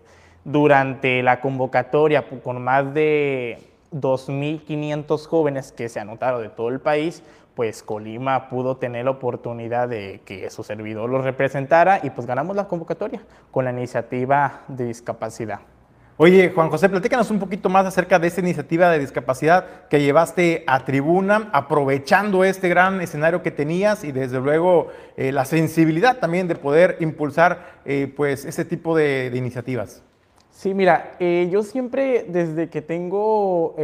durante 0.42 1.22
la 1.22 1.40
convocatoria 1.40 2.24
con 2.42 2.62
más 2.62 2.94
de 2.94 3.58
2.500 3.92 5.26
jóvenes 5.26 5.72
que 5.72 5.88
se 5.88 6.00
anotaron 6.00 6.42
de 6.42 6.48
todo 6.48 6.68
el 6.70 6.80
país, 6.80 7.22
pues 7.56 7.82
Colima 7.82 8.50
pudo 8.50 8.76
tener 8.76 9.06
la 9.06 9.12
oportunidad 9.12 9.88
de 9.88 10.20
que 10.26 10.50
su 10.50 10.62
servidor 10.62 11.08
lo 11.08 11.22
representara 11.22 12.00
y 12.02 12.10
pues 12.10 12.26
ganamos 12.26 12.54
la 12.54 12.68
convocatoria 12.68 13.22
con 13.50 13.64
la 13.64 13.72
iniciativa 13.72 14.60
de 14.68 14.84
discapacidad. 14.84 15.60
Oye, 16.18 16.50
Juan 16.54 16.70
José, 16.70 16.88
platícanos 16.88 17.30
un 17.30 17.38
poquito 17.38 17.68
más 17.68 17.86
acerca 17.86 18.18
de 18.18 18.28
esta 18.28 18.40
iniciativa 18.40 18.90
de 18.90 18.98
discapacidad 18.98 19.86
que 19.88 20.00
llevaste 20.00 20.64
a 20.66 20.84
tribuna, 20.84 21.48
aprovechando 21.52 22.44
este 22.44 22.68
gran 22.68 23.00
escenario 23.00 23.42
que 23.42 23.50
tenías 23.50 24.04
y 24.04 24.12
desde 24.12 24.40
luego 24.40 24.88
eh, 25.16 25.32
la 25.32 25.46
sensibilidad 25.46 26.18
también 26.18 26.48
de 26.48 26.56
poder 26.56 26.98
impulsar 27.00 27.80
eh, 27.86 28.12
pues 28.14 28.44
este 28.44 28.66
tipo 28.66 28.96
de, 28.96 29.30
iniciativas. 29.34 30.02
Sí, 30.50 30.74
mira, 30.74 31.16
eh, 31.20 31.48
yo 31.50 31.62
siempre 31.62 32.24
desde 32.28 32.68
que 32.68 32.80
tengo 32.80 33.74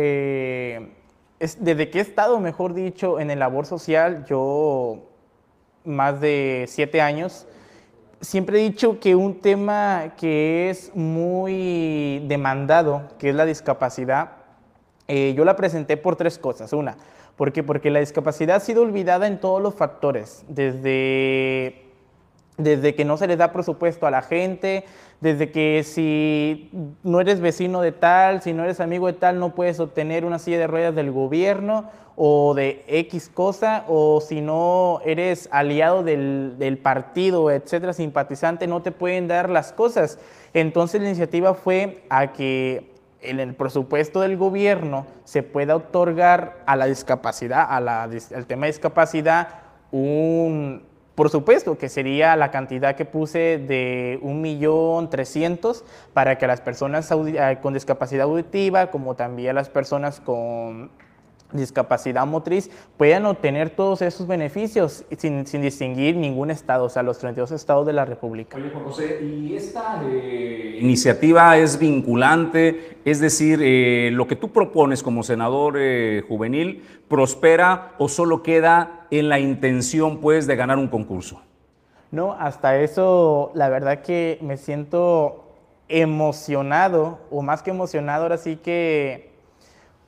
desde 1.59 1.91
que 1.91 1.99
he 1.99 2.03
estado, 2.03 2.39
mejor 2.39 2.73
dicho, 2.73 3.19
en 3.19 3.31
el 3.31 3.41
labor 3.41 3.67
social, 3.67 4.25
yo 4.27 5.09
más 5.85 6.21
de 6.21 6.67
siete 6.69 7.01
años, 7.01 7.47
siempre 8.21 8.61
he 8.61 8.63
dicho 8.63 9.01
que 9.01 9.17
un 9.17 9.41
tema 9.41 10.15
que 10.17 10.71
es 10.71 10.95
muy 10.95 12.25
demandado, 12.29 13.09
que 13.19 13.31
es 13.31 13.35
la 13.35 13.45
discapacidad, 13.45 14.37
eh, 15.09 15.35
yo 15.37 15.45
la 15.45 15.57
presenté 15.57 15.97
por 15.97 16.15
tres 16.15 16.39
cosas. 16.39 16.73
Una, 16.73 16.97
porque, 17.37 17.65
porque 17.65 17.91
la 17.91 17.99
discapacidad 17.99 18.57
ha 18.57 18.61
sido 18.61 18.83
olvidada 18.83 19.27
en 19.27 19.41
todos 19.41 19.61
los 19.61 19.75
factores, 19.75 20.45
desde, 20.49 21.92
desde 22.63 22.95
que 22.95 23.05
no 23.05 23.17
se 23.17 23.27
les 23.27 23.39
da 23.39 23.53
presupuesto 23.53 24.07
a 24.07 24.11
la 24.11 24.23
gente, 24.23 24.85
desde 25.21 25.51
que 25.51 25.83
si 25.85 26.71
no 27.03 27.21
eres 27.21 27.41
vecino 27.41 27.81
de 27.81 27.93
tal, 27.93 28.43
si 28.43 28.53
no 28.53 28.65
eres 28.65 28.81
amigo 28.81 29.07
de 29.07 29.13
tal, 29.13 29.39
no 29.39 29.55
puedes 29.55 29.79
obtener 29.81 30.25
una 30.25 30.39
silla 30.39 30.59
de 30.59 30.67
ruedas 30.67 30.95
del 30.95 31.13
gobierno 31.13 31.91
o 32.17 32.55
de 32.55 32.85
X 32.89 33.31
cosa, 33.33 33.85
o 33.89 34.21
si 34.21 34.41
no 34.41 35.01
eres 35.05 35.49
aliado 35.51 36.03
del, 36.03 36.79
partido, 36.83 37.51
etcétera, 37.51 37.93
simpatizante, 37.93 38.67
no 38.67 38.83
te 38.83 38.93
pueden 38.93 39.29
dar 39.29 39.49
las 39.49 39.73
cosas. 39.73 40.19
Entonces 40.53 41.01
la 41.01 41.09
iniciativa 41.09 41.55
fue 41.55 42.03
a 42.11 42.33
que 42.33 42.91
en 43.21 43.41
el 43.41 43.55
presupuesto 43.55 44.21
del 44.21 44.37
gobierno 44.37 45.07
se 45.25 45.43
pueda 45.43 45.77
otorgar 45.77 46.59
a 46.67 46.77
la 46.77 46.87
discapacidad, 46.87 47.67
a 47.69 47.81
la, 47.81 48.03
al 48.03 48.47
tema 48.47 48.67
de 48.67 48.73
discapacidad, 48.73 49.49
un, 49.93 50.83
por 51.15 51.29
supuesto 51.29 51.77
que 51.77 51.89
sería 51.89 52.37
la 52.37 52.51
cantidad 52.51 52.97
que 52.97 53.05
puse 53.05 53.59
de 53.59 54.19
1.300.000 54.23 55.83
para 56.15 56.39
que 56.39 56.47
las 56.47 56.61
personas 56.61 57.11
eh, 57.11 57.59
con 57.61 57.75
discapacidad 57.75 58.25
auditiva, 58.25 58.91
como 58.91 59.15
también 59.15 59.55
las 59.55 59.69
personas 59.69 60.21
con 60.21 60.91
discapacidad 61.53 62.27
motriz 62.27 62.71
puedan 62.97 63.27
obtener 63.27 63.71
todos 63.71 64.03
esos 64.03 64.27
beneficios 64.27 65.05
sin, 65.17 65.45
distinguir 65.45 66.17
ningún 66.17 66.51
estado, 66.51 66.85
o 66.85 66.89
sea, 66.89 67.03
los 67.03 67.19
32 67.19 67.53
estados 67.53 67.87
de 67.87 67.93
la 67.93 68.05
República. 68.05 68.57
Oye, 68.57 68.71
Juan 68.71 68.85
José, 68.85 69.21
¿y 69.23 69.55
esta 69.55 70.03
eh, 70.05 70.79
iniciativa 70.81 71.57
es 71.57 71.79
vinculante? 71.79 72.99
Es 73.05 73.21
decir, 73.21 73.61
eh, 73.63 74.11
¿lo 74.13 74.27
que 74.27 74.37
tú 74.37 74.53
propones 74.53 75.03
como 75.03 75.23
senador 75.23 75.77
eh, 75.79 76.25
juvenil 76.29 76.85
prospera 77.09 77.93
o 77.99 78.09
solo 78.09 78.43
queda 78.43 79.07
en 79.11 79.29
la 79.29 79.39
intención, 79.39 80.19
pues, 80.19 80.47
de 80.47 80.57
ganar 80.57 80.79
un 80.79 80.89
concurso? 80.89 81.43
No, 82.11 82.33
hasta 82.33 82.79
eso, 82.81 83.53
la 83.55 83.69
verdad 83.69 84.03
que 84.03 84.39
me 84.43 84.57
siento 84.57 85.45
emocionado, 85.89 87.21
o 87.31 87.43
más 87.43 87.63
que 87.63 87.71
emocionado, 87.71 88.23
ahora 88.23 88.39
sí 88.39 88.57
que 88.57 89.33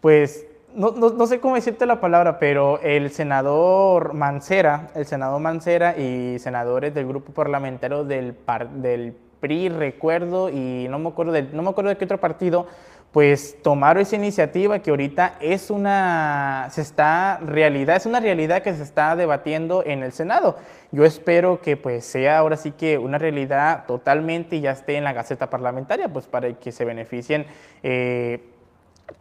pues 0.05 0.47
no, 0.75 0.91
no, 0.91 1.27
sé 1.27 1.41
cómo 1.41 1.55
decirte 1.55 1.87
la 1.87 2.01
palabra, 2.01 2.39
pero 2.39 2.81
el 2.81 3.11
senador 3.11 4.15
Mancera, 4.15 4.91
el 4.95 5.07
senador 5.07 5.41
Mancera 5.41 5.97
y 5.97 6.39
senadores 6.39 6.95
del 6.95 7.07
grupo 7.07 7.33
parlamentario 7.33 8.05
del, 8.05 8.37
del 8.77 9.15
PRI, 9.41 9.69
recuerdo, 9.69 10.51
y 10.51 10.87
no 10.89 10.99
me 10.99 11.09
acuerdo 11.11 11.33
de, 11.33 11.43
no 11.45 11.63
me 11.63 11.71
acuerdo 11.71 11.91
de 11.91 11.97
qué 11.97 12.05
otro 12.05 12.19
partido, 12.19 12.67
pues 13.15 13.63
tomaron 13.63 14.03
esa 14.03 14.17
iniciativa 14.17 14.81
que 14.81 14.91
ahorita 14.91 15.37
es 15.41 15.71
una, 15.71 16.67
se 16.73 16.81
está 16.81 17.39
realidad, 17.39 17.95
es 17.95 18.07
una 18.07 18.19
realidad 18.19 18.61
que 18.63 18.75
se 18.75 18.83
está 18.83 19.15
debatiendo 19.15 19.85
en 19.87 20.03
el 20.03 20.11
Senado. 20.11 20.57
Yo 20.91 21.05
espero 21.05 21.61
que 21.61 21.77
pues 21.77 22.05
sea 22.05 22.39
ahora 22.39 22.57
sí 22.57 22.73
que 22.73 22.99
una 22.99 23.19
realidad 23.19 23.85
totalmente 23.87 24.57
y 24.57 24.63
ya 24.63 24.73
esté 24.73 24.97
en 24.97 25.05
la 25.05 25.13
Gaceta 25.13 25.49
Parlamentaria, 25.49 26.09
pues 26.09 26.27
para 26.27 26.53
que 26.55 26.73
se 26.73 26.85
beneficien 26.85 27.47
eh, 27.85 28.54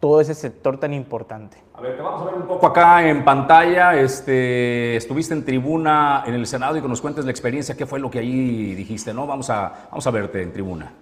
todo 0.00 0.20
ese 0.20 0.34
sector 0.34 0.78
tan 0.78 0.92
importante. 0.92 1.56
A 1.74 1.80
ver, 1.80 1.96
te 1.96 2.02
vamos 2.02 2.22
a 2.22 2.24
ver 2.26 2.34
un 2.34 2.46
poco 2.46 2.66
acá 2.66 3.06
en 3.08 3.24
pantalla. 3.24 3.96
Este, 3.96 4.96
estuviste 4.96 5.34
en 5.34 5.44
tribuna 5.44 6.24
en 6.26 6.34
el 6.34 6.46
Senado 6.46 6.76
y 6.76 6.82
que 6.82 6.88
nos 6.88 7.00
cuentes 7.00 7.24
la 7.24 7.30
experiencia, 7.30 7.76
qué 7.76 7.86
fue 7.86 7.98
lo 7.98 8.10
que 8.10 8.20
ahí 8.20 8.74
dijiste, 8.74 9.12
¿no? 9.12 9.26
Vamos 9.26 9.50
a, 9.50 9.88
vamos 9.90 10.06
a 10.06 10.10
verte 10.10 10.42
en 10.42 10.52
tribuna. 10.52 10.92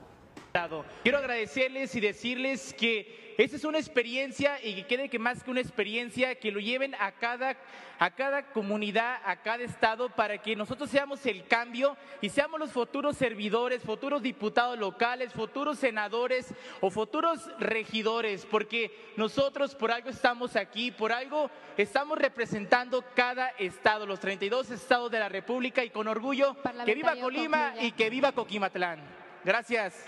Quiero 1.02 1.18
agradecerles 1.18 1.94
y 1.94 2.00
decirles 2.00 2.74
que 2.74 3.34
esta 3.38 3.56
es 3.56 3.64
una 3.64 3.78
experiencia 3.78 4.62
y 4.62 4.74
que 4.74 4.86
quede 4.86 5.08
que 5.08 5.18
más 5.18 5.42
que 5.42 5.50
una 5.50 5.60
experiencia, 5.60 6.34
que 6.34 6.52
lo 6.52 6.60
lleven 6.60 6.94
a 6.96 7.12
cada, 7.12 7.56
a 8.02 8.10
cada 8.10 8.42
comunidad, 8.46 9.20
a 9.24 9.36
cada 9.36 9.62
estado, 9.62 10.08
para 10.08 10.38
que 10.38 10.56
nosotros 10.56 10.90
seamos 10.90 11.24
el 11.24 11.46
cambio 11.46 11.96
y 12.20 12.30
seamos 12.30 12.58
los 12.58 12.72
futuros 12.72 13.16
servidores, 13.16 13.84
futuros 13.84 14.22
diputados 14.22 14.76
locales, 14.76 15.32
futuros 15.32 15.78
senadores 15.78 16.52
o 16.80 16.90
futuros 16.90 17.48
regidores, 17.60 18.44
porque 18.44 19.12
nosotros 19.16 19.76
por 19.76 19.92
algo 19.92 20.10
estamos 20.10 20.56
aquí, 20.56 20.90
por 20.90 21.12
algo 21.12 21.48
estamos 21.76 22.18
representando 22.18 23.04
cada 23.14 23.50
estado, 23.50 24.04
los 24.04 24.18
32 24.18 24.72
estados 24.72 25.08
de 25.12 25.20
la 25.20 25.28
República 25.28 25.84
y 25.84 25.90
con 25.90 26.08
orgullo 26.08 26.56
que 26.84 26.96
viva 26.96 27.14
Colima 27.14 27.74
y 27.80 27.92
que 27.92 28.10
viva 28.10 28.32
Coquimatlán. 28.32 28.98
Gracias. 29.44 30.06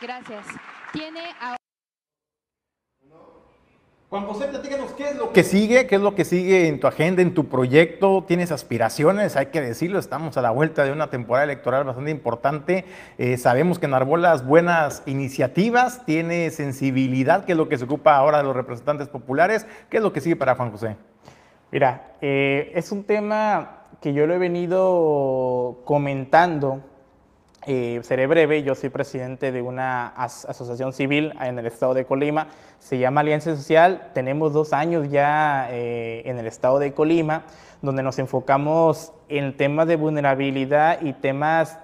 Gracias. 0.00 0.46
Tiene 0.94 1.34
Juan 4.08 4.24
José, 4.24 4.46
platícanos 4.46 4.92
qué 4.92 5.08
es 5.08 5.16
lo 5.16 5.32
que 5.32 5.42
sigue, 5.42 5.88
qué 5.88 5.96
es 5.96 6.00
lo 6.00 6.14
que 6.14 6.24
sigue 6.24 6.68
en 6.68 6.78
tu 6.78 6.86
agenda, 6.86 7.22
en 7.22 7.34
tu 7.34 7.48
proyecto. 7.48 8.22
¿Tienes 8.24 8.52
aspiraciones? 8.52 9.34
Hay 9.34 9.46
que 9.46 9.60
decirlo, 9.60 9.98
estamos 9.98 10.36
a 10.36 10.42
la 10.42 10.52
vuelta 10.52 10.84
de 10.84 10.92
una 10.92 11.10
temporada 11.10 11.42
electoral 11.42 11.82
bastante 11.82 12.12
importante. 12.12 12.84
Eh, 13.18 13.36
sabemos 13.36 13.80
que 13.80 13.86
enarbolas 13.86 14.46
buenas 14.46 15.02
iniciativas, 15.06 16.06
tiene 16.06 16.50
sensibilidad, 16.50 17.44
que 17.44 17.52
es 17.52 17.58
lo 17.58 17.68
que 17.68 17.78
se 17.78 17.84
ocupa 17.84 18.14
ahora 18.14 18.38
de 18.38 18.44
los 18.44 18.54
representantes 18.54 19.08
populares. 19.08 19.66
¿Qué 19.90 19.96
es 19.96 20.02
lo 20.04 20.12
que 20.12 20.20
sigue 20.20 20.36
para 20.36 20.54
Juan 20.54 20.70
José? 20.70 20.96
Mira, 21.72 22.12
eh, 22.20 22.70
es 22.76 22.92
un 22.92 23.02
tema 23.02 23.86
que 24.00 24.12
yo 24.12 24.28
lo 24.28 24.34
he 24.34 24.38
venido 24.38 25.82
comentando 25.84 26.80
seré 27.66 28.26
breve, 28.26 28.62
yo 28.62 28.74
soy 28.74 28.90
presidente 28.90 29.50
de 29.50 29.60
una 29.60 30.06
asociación 30.08 30.92
civil 30.92 31.32
en 31.40 31.58
el 31.58 31.66
estado 31.66 31.94
de 31.94 32.04
Colima, 32.04 32.46
se 32.78 32.98
llama 32.98 33.22
Alianza 33.22 33.56
Social, 33.56 34.10
tenemos 34.14 34.52
dos 34.52 34.72
años 34.72 35.08
ya 35.10 35.68
eh, 35.72 36.22
en 36.26 36.38
el 36.38 36.46
estado 36.46 36.78
de 36.78 36.94
Colima, 36.94 37.44
donde 37.82 38.02
nos 38.02 38.18
enfocamos 38.18 39.12
en 39.28 39.56
temas 39.56 39.88
de 39.88 39.96
vulnerabilidad 39.96 41.00
y 41.02 41.12
temas 41.12 41.78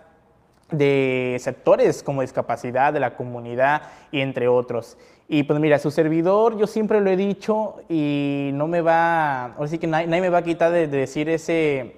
de 0.71 1.37
sectores 1.41 2.03
como 2.03 2.23
discapacidad 2.23 2.93
de 2.93 3.01
la 3.01 3.17
comunidad 3.17 3.83
y 4.11 4.21
entre 4.21 4.49
otros. 4.49 4.97
Y 5.29 5.45
pues 5.45 5.59
mira, 5.61 5.79
su 5.79 5.91
servidor, 5.91 6.59
yo 6.59 6.67
siempre 6.67 7.01
lo 7.01 7.11
he 7.11 7.17
dicho 7.17 7.77
y 7.89 8.51
no 8.55 8.67
me 8.69 8.81
va, 8.81 9.47
ahora 9.47 9.69
sí 9.69 9.79
que 9.79 9.87
nadie, 9.87 10.07
me 10.07 10.29
va 10.29 10.39
a 10.39 10.43
quitar 10.43 10.73
de 10.73 10.87
decir 10.87 11.29
ese, 11.29 11.97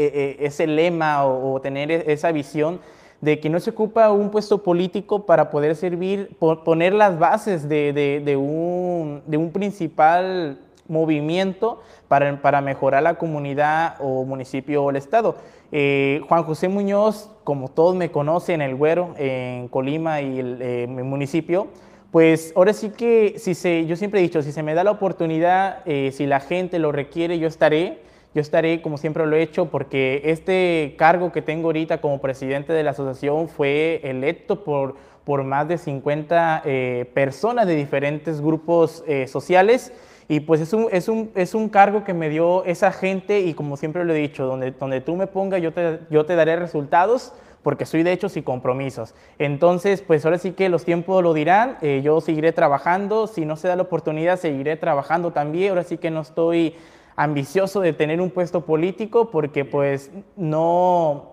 eh, 0.00 0.12
eh, 0.14 0.36
ese 0.46 0.64
lema 0.68 1.26
o, 1.26 1.60
tener 1.60 1.90
e, 1.90 2.12
esa 2.12 2.30
visión 2.30 2.78
de 3.20 3.40
que 3.40 3.50
no 3.50 3.58
se 3.58 3.70
ocupa 3.70 4.12
un 4.12 4.30
puesto 4.30 4.62
político 4.62 5.26
para 5.26 5.50
poder 5.50 5.74
servir, 5.74 6.36
poner 6.38 6.94
las 6.94 7.18
bases 7.18 7.68
de, 7.68 8.36
un, 8.38 9.22
de 9.26 9.36
un, 9.36 9.50
principal 9.50 10.60
movimiento 10.86 11.82
para, 12.06 12.40
para, 12.40 12.60
mejorar 12.60 13.02
la 13.02 13.14
comunidad 13.14 13.96
o 13.98 14.24
municipio 14.24 14.84
o 14.84 14.90
el 14.90 14.96
estado. 14.96 15.34
Eh, 15.72 16.22
Juan 16.28 16.44
José 16.44 16.68
Muñoz, 16.68 17.28
como 17.42 17.66
todos 17.66 17.96
me 17.96 18.12
conocen, 18.12 18.62
el 18.62 18.76
Güero, 18.76 19.16
en 19.18 19.66
Colima 19.66 20.20
y 20.20 20.38
el, 20.38 20.86
municipio, 20.86 21.66
pues 22.12 22.52
ahora 22.54 22.72
sí 22.72 22.90
que 22.90 23.34
si 23.38 23.56
se, 23.56 23.84
yo 23.86 23.96
siempre 23.96 24.20
he 24.20 24.22
dicho, 24.22 24.42
si 24.42 24.52
se 24.52 24.62
me 24.62 24.74
da 24.74 24.84
la 24.84 24.92
oportunidad, 24.92 25.82
si 25.84 26.24
la 26.24 26.38
gente 26.38 26.78
lo 26.78 26.92
requiere, 26.92 27.40
yo 27.40 27.48
estaré. 27.48 28.06
Yo 28.34 28.42
estaré, 28.42 28.82
como 28.82 28.98
siempre 28.98 29.26
lo 29.26 29.36
he 29.36 29.42
hecho, 29.42 29.66
porque 29.66 30.22
este 30.24 30.94
cargo 30.98 31.32
que 31.32 31.42
tengo 31.42 31.68
ahorita 31.68 32.00
como 32.00 32.20
presidente 32.20 32.72
de 32.72 32.82
la 32.82 32.90
asociación 32.90 33.48
fue 33.48 34.00
electo 34.04 34.64
por, 34.64 34.96
por 35.24 35.44
más 35.44 35.66
de 35.66 35.78
50 35.78 36.62
eh, 36.64 37.10
personas 37.14 37.66
de 37.66 37.74
diferentes 37.74 38.40
grupos 38.40 39.02
eh, 39.06 39.26
sociales. 39.26 39.92
Y 40.28 40.40
pues 40.40 40.60
es 40.60 40.74
un, 40.74 40.88
es, 40.92 41.08
un, 41.08 41.30
es 41.34 41.54
un 41.54 41.70
cargo 41.70 42.04
que 42.04 42.12
me 42.12 42.28
dio 42.28 42.62
esa 42.64 42.92
gente 42.92 43.40
y 43.40 43.54
como 43.54 43.78
siempre 43.78 44.04
lo 44.04 44.12
he 44.12 44.18
dicho, 44.18 44.44
donde, 44.44 44.72
donde 44.72 45.00
tú 45.00 45.16
me 45.16 45.26
pongas 45.26 45.62
yo 45.62 45.72
te, 45.72 46.00
yo 46.10 46.26
te 46.26 46.36
daré 46.36 46.56
resultados 46.56 47.32
porque 47.62 47.86
soy 47.86 48.02
de 48.02 48.12
hechos 48.12 48.36
y 48.36 48.42
compromisos. 48.42 49.14
Entonces, 49.38 50.02
pues 50.02 50.24
ahora 50.24 50.38
sí 50.38 50.52
que 50.52 50.68
los 50.68 50.84
tiempos 50.84 51.22
lo 51.22 51.34
dirán, 51.34 51.78
eh, 51.82 52.02
yo 52.04 52.20
seguiré 52.20 52.52
trabajando, 52.52 53.26
si 53.26 53.44
no 53.44 53.56
se 53.56 53.68
da 53.68 53.76
la 53.76 53.82
oportunidad, 53.82 54.38
seguiré 54.38 54.76
trabajando 54.76 55.32
también, 55.32 55.70
ahora 55.70 55.82
sí 55.82 55.98
que 55.98 56.10
no 56.10 56.20
estoy 56.20 56.74
ambicioso 57.18 57.80
de 57.80 57.92
tener 57.92 58.20
un 58.20 58.30
puesto 58.30 58.64
político 58.64 59.30
porque 59.30 59.64
pues 59.64 60.10
no, 60.36 61.32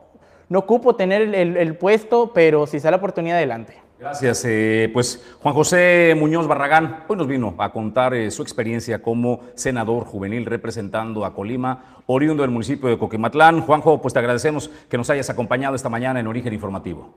no 0.50 0.60
ocupo 0.60 0.96
tener 0.96 1.34
el, 1.36 1.78
puesto, 1.78 2.32
pero 2.34 2.66
si 2.66 2.80
sale 2.80 2.92
la 2.92 2.98
oportunidad, 2.98 3.38
adelante. 3.38 3.78
Gracias. 4.00 4.44
Eh, 4.46 4.90
pues 4.92 5.24
Juan 5.42 5.54
José 5.54 6.16
Muñoz 6.18 6.48
Barragán 6.48 7.06
hoy 7.08 7.16
nos 7.16 7.28
vino 7.28 7.54
a 7.60 7.72
contar 7.72 8.16
eh, 8.16 8.32
su 8.32 8.42
experiencia 8.42 9.02
como 9.02 9.42
senador 9.54 10.06
juvenil 10.06 10.46
representando 10.46 11.24
a 11.24 11.34
Colima, 11.34 12.02
oriundo 12.08 12.42
del 12.42 12.52
municipio 12.52 12.90
de 12.90 12.98
Coquimatlán. 12.98 13.62
Juanjo, 13.62 14.02
pues 14.02 14.14
te 14.14 14.20
agradecemos 14.20 14.72
que 14.90 14.98
nos 14.98 15.10
hayas 15.12 15.30
acompañado 15.30 15.76
esta 15.76 15.90
mañana 15.90 16.20
en 16.20 16.26
Origen 16.26 16.52
Informativo. 16.52 17.14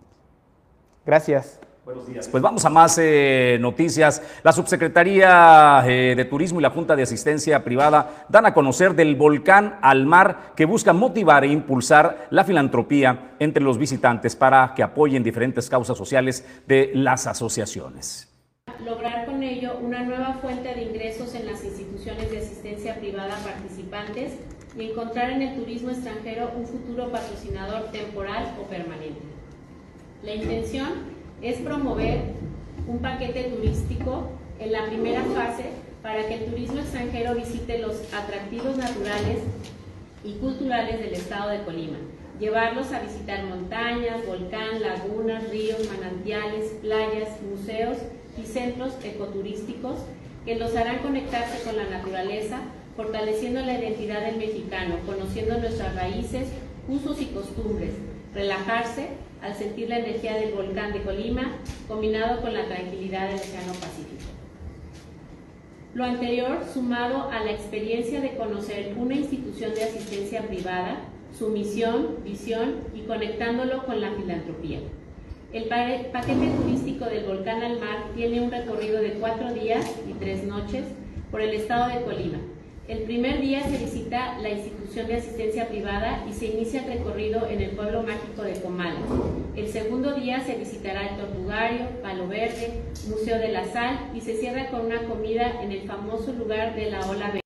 Gracias. 1.07 1.59
Buenos 1.89 2.07
días. 2.07 2.29
Pues 2.29 2.43
vamos 2.43 2.63
a 2.67 2.69
más 2.69 2.99
eh, 3.01 3.57
noticias. 3.63 4.21
La 4.43 4.53
Subsecretaría 4.53 5.83
eh, 5.87 6.13
de 6.15 6.27
Turismo 6.27 6.61
y 6.61 6.63
la 6.63 6.69
Junta 6.69 6.95
de 6.95 7.03
Asistencia 7.03 7.65
Privada 7.65 8.27
dan 8.29 8.45
a 8.45 8.53
conocer 8.53 8.95
del 8.95 9.17
volcán 9.17 9.79
al 9.81 10.05
mar 10.05 10.53
que 10.55 10.67
busca 10.67 10.93
motivar 10.93 11.45
e 11.45 11.47
impulsar 11.47 12.27
la 12.29 12.45
filantropía 12.45 13.31
entre 13.39 13.63
los 13.63 13.79
visitantes 13.79 14.37
para 14.37 14.75
que 14.77 14.83
apoyen 14.83 15.23
diferentes 15.23 15.71
causas 15.71 15.97
sociales 15.97 16.47
de 16.67 16.91
las 16.93 17.27
asociaciones. 17.27 18.29
Lograr 18.85 19.25
con 19.25 19.43
ello 19.43 19.79
una 19.81 20.03
nueva 20.05 20.35
fuente 20.43 20.75
de 20.75 20.83
ingresos 20.83 21.35
en 21.35 21.47
las 21.47 21.65
instituciones 21.65 22.31
de 22.31 22.37
asistencia 22.37 22.97
privada 22.97 23.35
participantes 23.43 24.35
y 24.77 24.91
encontrar 24.91 25.31
en 25.31 25.41
el 25.41 25.55
turismo 25.55 25.89
extranjero 25.89 26.51
un 26.55 26.67
futuro 26.67 27.11
patrocinador 27.11 27.85
temporal 27.93 28.57
o 28.61 28.69
permanente. 28.69 29.23
La 30.23 30.35
intención 30.35 31.17
es 31.43 31.59
promover 31.59 32.21
un 32.87 32.99
paquete 32.99 33.45
turístico 33.45 34.31
en 34.59 34.73
la 34.73 34.87
primera 34.87 35.23
fase 35.23 35.65
para 36.03 36.27
que 36.27 36.35
el 36.35 36.45
turismo 36.47 36.81
extranjero 36.81 37.35
visite 37.35 37.79
los 37.79 37.97
atractivos 38.13 38.77
naturales 38.77 39.39
y 40.25 40.33
culturales 40.35 40.99
del 40.99 41.15
estado 41.15 41.51
de 41.51 41.63
Colima, 41.63 41.99
llevarlos 42.41 42.93
a 42.93 43.01
visitar 43.01 43.45
montañas, 43.45 44.27
volcán, 44.27 44.81
lagunas, 44.81 45.49
ríos, 45.51 45.89
manantiales, 45.89 46.73
playas, 46.81 47.41
museos 47.43 47.99
y 48.41 48.47
centros 48.47 48.93
ecoturísticos 49.05 49.99
que 50.45 50.57
los 50.57 50.75
harán 50.75 50.99
conectarse 50.99 51.63
con 51.63 51.77
la 51.77 51.89
naturaleza, 51.89 52.61
fortaleciendo 52.97 53.61
la 53.61 53.79
identidad 53.79 54.23
del 54.23 54.39
mexicano, 54.39 54.97
conociendo 55.07 55.59
nuestras 55.59 55.95
raíces, 55.95 56.49
usos 56.89 57.21
y 57.21 57.27
costumbres, 57.27 57.93
relajarse 58.35 59.09
al 59.43 59.55
sentir 59.55 59.89
la 59.89 59.99
energía 59.99 60.35
del 60.35 60.53
volcán 60.53 60.93
de 60.93 61.03
Colima, 61.03 61.53
combinado 61.87 62.41
con 62.41 62.55
la 62.55 62.67
tranquilidad 62.67 63.29
del 63.29 63.37
Océano 63.37 63.73
Pacífico. 63.75 64.25
Lo 65.95 66.05
anterior, 66.05 66.65
sumado 66.73 67.31
a 67.31 67.41
la 67.45 67.51
experiencia 67.51 68.21
de 68.21 68.37
conocer 68.37 68.95
una 68.97 69.15
institución 69.15 69.75
de 69.75 69.85
asistencia 69.85 70.43
privada, 70.43 71.01
su 71.37 71.49
misión, 71.49 72.17
visión 72.25 72.77
y 72.95 73.03
conectándolo 73.03 73.85
con 73.85 74.01
la 74.01 74.11
filantropía. 74.13 74.81
El 75.53 75.65
paquete 75.65 76.51
turístico 76.63 77.07
del 77.07 77.25
volcán 77.25 77.63
al 77.63 77.81
mar 77.81 78.05
tiene 78.15 78.41
un 78.41 78.51
recorrido 78.51 79.01
de 79.01 79.13
cuatro 79.13 79.53
días 79.55 79.91
y 80.09 80.13
tres 80.13 80.45
noches 80.45 80.85
por 81.31 81.41
el 81.41 81.55
estado 81.55 81.89
de 81.89 82.03
Colima, 82.05 82.39
El 82.89 83.01
primer 83.01 83.43
día 83.43 83.63
se 83.65 83.77
visita 83.77 84.39
la 84.39 84.49
institución 84.49 85.09
de 85.09 85.17
asistencia 85.17 85.69
privada 85.69 86.25
y 86.27 86.33
se 86.33 86.47
inicia 86.47 86.83
el 86.83 86.89
recorrido 86.99 87.47
en 87.47 87.61
el 87.61 87.73
pueblo 87.73 88.03
mágico 88.03 88.41
de 88.41 88.59
Comal. 88.63 88.97
El 89.55 89.69
segundo 89.69 90.15
día 90.15 90.41
se 90.41 90.55
visitará 90.55 91.07
el 91.07 91.19
Tortugario, 91.19 91.85
Palo 92.03 92.27
Verde, 92.29 92.81
Museo 93.11 93.39
de 93.39 93.49
la 93.49 93.67
Sal 93.67 94.11
y 94.15 94.23
se 94.23 94.39
cierra 94.39 94.71
con 94.71 94.87
una 94.87 95.03
comida 95.03 95.61
en 95.63 95.73
el 95.73 95.87
famoso 95.87 96.33
lugar 96.33 96.75
de 96.77 96.91
la 96.91 97.01
Ola 97.01 97.27
Verde. 97.27 97.41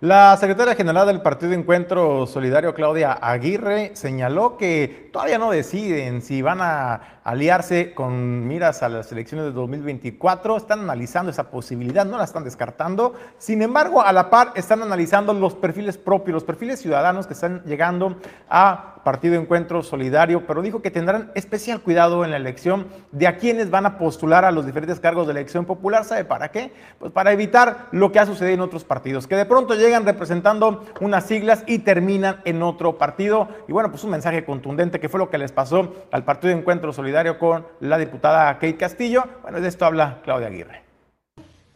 La 0.00 0.34
secretaria 0.38 0.74
general 0.74 1.06
del 1.06 1.20
Partido 1.20 1.52
Encuentro 1.52 2.26
Solidario, 2.26 2.72
Claudia 2.72 3.12
Aguirre, 3.12 3.90
señaló 3.92 4.56
que 4.56 5.10
todavía 5.12 5.36
no 5.36 5.50
deciden 5.50 6.22
si 6.22 6.40
van 6.40 6.60
a 6.62 7.19
aliarse 7.24 7.94
con 7.94 8.46
miras 8.46 8.82
a 8.82 8.88
las 8.88 9.10
elecciones 9.12 9.46
de 9.46 9.52
2024. 9.52 10.56
Están 10.56 10.80
analizando 10.80 11.30
esa 11.30 11.50
posibilidad, 11.50 12.06
no 12.06 12.18
la 12.18 12.24
están 12.24 12.44
descartando. 12.44 13.14
Sin 13.38 13.62
embargo, 13.62 14.02
a 14.02 14.12
la 14.12 14.30
par 14.30 14.52
están 14.54 14.82
analizando 14.82 15.32
los 15.34 15.54
perfiles 15.54 15.98
propios, 15.98 16.34
los 16.34 16.44
perfiles 16.44 16.80
ciudadanos 16.80 17.26
que 17.26 17.34
están 17.34 17.62
llegando 17.64 18.16
a 18.48 18.96
Partido 19.04 19.36
Encuentro 19.36 19.82
Solidario, 19.82 20.46
pero 20.46 20.62
dijo 20.62 20.82
que 20.82 20.90
tendrán 20.90 21.30
especial 21.34 21.80
cuidado 21.80 22.24
en 22.24 22.30
la 22.30 22.36
elección 22.36 22.86
de 23.12 23.26
a 23.26 23.38
quienes 23.38 23.70
van 23.70 23.86
a 23.86 23.98
postular 23.98 24.44
a 24.44 24.50
los 24.50 24.66
diferentes 24.66 25.00
cargos 25.00 25.26
de 25.26 25.32
elección 25.32 25.64
popular. 25.64 26.04
¿Sabe 26.04 26.24
para 26.24 26.50
qué? 26.50 26.72
Pues 26.98 27.10
para 27.12 27.32
evitar 27.32 27.86
lo 27.92 28.12
que 28.12 28.18
ha 28.18 28.26
sucedido 28.26 28.54
en 28.54 28.60
otros 28.60 28.84
partidos, 28.84 29.26
que 29.26 29.36
de 29.36 29.46
pronto 29.46 29.74
llegan 29.74 30.04
representando 30.04 30.84
unas 31.00 31.24
siglas 31.24 31.64
y 31.66 31.78
terminan 31.78 32.40
en 32.44 32.62
otro 32.62 32.98
partido. 32.98 33.48
Y 33.68 33.72
bueno, 33.72 33.90
pues 33.90 34.04
un 34.04 34.10
mensaje 34.10 34.44
contundente 34.44 35.00
que 35.00 35.08
fue 35.08 35.18
lo 35.18 35.30
que 35.30 35.38
les 35.38 35.52
pasó 35.52 35.94
al 36.10 36.24
Partido 36.24 36.52
Encuentro 36.52 36.92
Solidario 36.92 37.10
con 37.38 37.66
la 37.80 37.98
diputada 37.98 38.54
Kate 38.54 38.76
Castillo. 38.76 39.24
Bueno, 39.42 39.60
de 39.60 39.68
esto 39.68 39.84
habla 39.84 40.20
Claudia 40.24 40.48
Aguirre. 40.48 40.82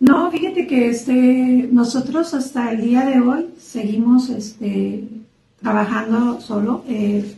No, 0.00 0.30
fíjate 0.30 0.66
que 0.66 0.88
este, 0.88 1.68
nosotros 1.70 2.34
hasta 2.34 2.72
el 2.72 2.80
día 2.80 3.04
de 3.04 3.20
hoy 3.20 3.54
seguimos 3.58 4.28
este, 4.30 5.04
trabajando 5.62 6.40
solo. 6.40 6.84
Eh, 6.88 7.36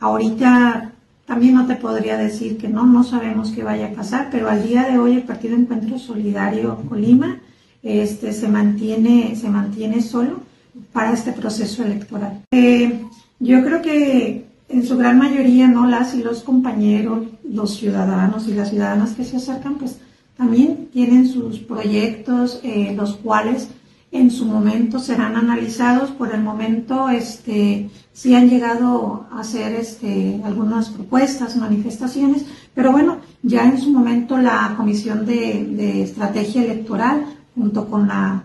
ahorita 0.00 0.92
también 1.26 1.54
no 1.54 1.66
te 1.66 1.76
podría 1.76 2.16
decir 2.16 2.56
que 2.58 2.68
no, 2.68 2.86
no 2.86 3.04
sabemos 3.04 3.50
qué 3.50 3.62
vaya 3.62 3.88
a 3.88 3.94
pasar, 3.94 4.28
pero 4.30 4.48
al 4.48 4.66
día 4.66 4.84
de 4.84 4.98
hoy 4.98 5.14
el 5.14 5.22
Partido 5.22 5.56
Encuentro 5.56 5.98
Solidario 5.98 6.76
Colima 6.88 7.40
este, 7.82 8.32
se, 8.32 8.48
mantiene, 8.48 9.36
se 9.36 9.48
mantiene 9.48 10.02
solo 10.02 10.40
para 10.92 11.12
este 11.12 11.32
proceso 11.32 11.84
electoral. 11.84 12.42
Eh, 12.50 13.02
yo 13.38 13.62
creo 13.62 13.82
que 13.82 14.46
en 14.68 14.86
su 14.86 14.96
gran 14.96 15.18
mayoría, 15.18 15.68
¿no? 15.68 15.86
Las 15.86 16.14
y 16.14 16.22
los 16.22 16.42
compañeros, 16.42 17.26
los 17.48 17.76
ciudadanos 17.76 18.48
y 18.48 18.54
las 18.54 18.70
ciudadanas 18.70 19.12
que 19.12 19.24
se 19.24 19.36
acercan, 19.36 19.76
pues 19.76 19.98
también 20.36 20.88
tienen 20.92 21.28
sus 21.28 21.58
proyectos, 21.60 22.60
eh, 22.64 22.94
los 22.96 23.14
cuales 23.16 23.68
en 24.10 24.30
su 24.30 24.46
momento 24.46 24.98
serán 24.98 25.36
analizados. 25.36 26.10
Por 26.10 26.34
el 26.34 26.42
momento, 26.42 27.08
este, 27.08 27.90
sí 28.12 28.34
han 28.34 28.48
llegado 28.48 29.26
a 29.30 29.40
hacer 29.40 29.72
este, 29.74 30.40
algunas 30.44 30.88
propuestas, 30.88 31.56
manifestaciones, 31.56 32.46
pero 32.74 32.90
bueno, 32.90 33.18
ya 33.42 33.64
en 33.64 33.78
su 33.78 33.90
momento 33.90 34.38
la 34.38 34.74
Comisión 34.76 35.26
de, 35.26 35.64
de 35.64 36.02
Estrategia 36.02 36.64
Electoral, 36.64 37.26
junto 37.54 37.88
con 37.88 38.08
la, 38.08 38.44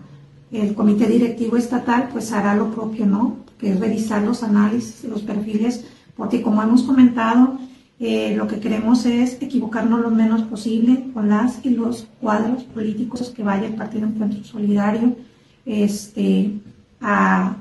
el 0.52 0.74
Comité 0.74 1.06
Directivo 1.06 1.56
Estatal, 1.56 2.08
pues 2.12 2.30
hará 2.32 2.54
lo 2.54 2.70
propio, 2.70 3.06
¿no? 3.06 3.36
Que 3.58 3.72
es 3.72 3.80
revisar 3.80 4.22
los 4.22 4.42
análisis, 4.42 5.04
los 5.04 5.22
perfiles 5.22 5.84
porque 6.16 6.42
como 6.42 6.62
hemos 6.62 6.82
comentado, 6.82 7.58
eh, 7.98 8.34
lo 8.34 8.46
que 8.46 8.60
queremos 8.60 9.04
es 9.04 9.36
equivocarnos 9.42 10.00
lo 10.00 10.10
menos 10.10 10.42
posible 10.42 11.10
con 11.12 11.28
las 11.28 11.64
y 11.64 11.70
los 11.70 12.06
cuadros 12.20 12.64
políticos 12.64 13.32
que 13.34 13.42
vaya 13.42 13.66
el 13.66 13.74
Partido 13.74 14.06
Encuentro 14.06 14.42
Solidario 14.42 15.16
este, 15.66 16.52
a, 17.00 17.56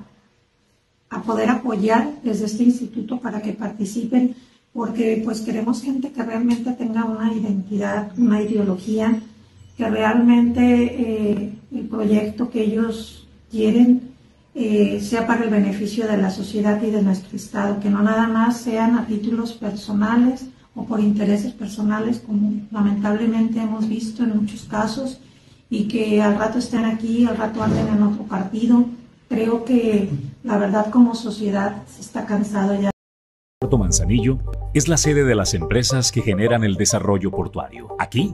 a 1.10 1.22
poder 1.24 1.50
apoyar 1.50 2.14
desde 2.24 2.46
este 2.46 2.64
instituto 2.64 3.20
para 3.20 3.42
que 3.42 3.54
participen, 3.54 4.36
porque 4.72 5.22
pues 5.26 5.42
queremos 5.42 5.82
gente 5.82 6.12
que 6.12 6.24
realmente 6.24 6.72
tenga 6.72 7.04
una 7.04 7.34
identidad, 7.34 8.12
una 8.18 8.42
ideología, 8.42 9.22
que 9.76 9.90
realmente 9.90 10.62
eh, 10.62 11.54
el 11.74 11.86
proyecto 11.88 12.50
que 12.50 12.62
ellos 12.64 13.28
quieren 13.50 14.09
eh, 14.62 15.00
sea 15.00 15.26
para 15.26 15.46
el 15.46 15.50
beneficio 15.50 16.06
de 16.06 16.18
la 16.18 16.30
sociedad 16.30 16.84
y 16.84 16.92
de 16.92 17.02
nuestro 17.02 17.38
Estado, 17.38 17.80
que 17.80 17.90
no 17.90 18.04
nada 18.04 18.28
más 18.28 18.58
sean 18.58 18.98
a 18.98 19.08
títulos 19.08 19.54
personales 19.54 20.48
o 20.76 20.84
por 20.84 21.00
intereses 21.00 21.54
personales, 21.54 22.20
como 22.20 22.52
lamentablemente 22.70 23.62
hemos 23.62 23.88
visto 23.88 24.22
en 24.22 24.36
muchos 24.36 24.66
casos, 24.66 25.22
y 25.70 25.88
que 25.88 26.22
al 26.22 26.38
rato 26.38 26.60
estén 26.60 26.84
aquí, 26.84 27.26
al 27.26 27.38
rato 27.38 27.64
anden 27.64 27.88
en 27.88 28.04
otro 28.04 28.24
partido. 28.24 28.84
Creo 29.30 29.64
que 29.64 30.10
la 30.44 30.58
verdad 30.58 30.90
como 30.92 31.16
sociedad 31.16 31.84
se 31.88 32.02
está 32.02 32.26
cansado 32.26 32.78
ya. 32.82 32.92
Puerto 33.62 33.78
Manzanillo 33.78 34.40
es 34.74 34.90
la 34.90 34.98
sede 34.98 35.24
de 35.24 35.36
las 35.36 35.54
empresas 35.54 36.12
que 36.12 36.22
generan 36.22 36.66
el 36.66 36.76
desarrollo 36.76 37.32
portuario. 37.32 37.96
Aquí 37.98 38.34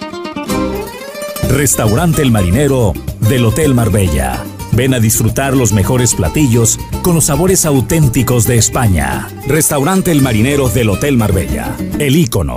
Restaurante 1.51 2.21
El 2.21 2.31
Marinero 2.31 2.93
del 3.19 3.43
Hotel 3.43 3.73
Marbella. 3.73 4.41
Ven 4.71 4.93
a 4.93 5.01
disfrutar 5.01 5.53
los 5.53 5.73
mejores 5.73 6.15
platillos 6.15 6.79
con 7.01 7.13
los 7.13 7.25
sabores 7.25 7.65
auténticos 7.65 8.47
de 8.47 8.57
España. 8.57 9.27
Restaurante 9.47 10.11
El 10.11 10.21
Marinero 10.21 10.69
del 10.69 10.89
Hotel 10.89 11.17
Marbella. 11.17 11.75
El 11.99 12.15
ícono 12.15 12.55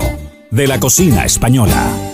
de 0.52 0.68
la 0.68 0.78
cocina 0.78 1.24
española. 1.24 2.13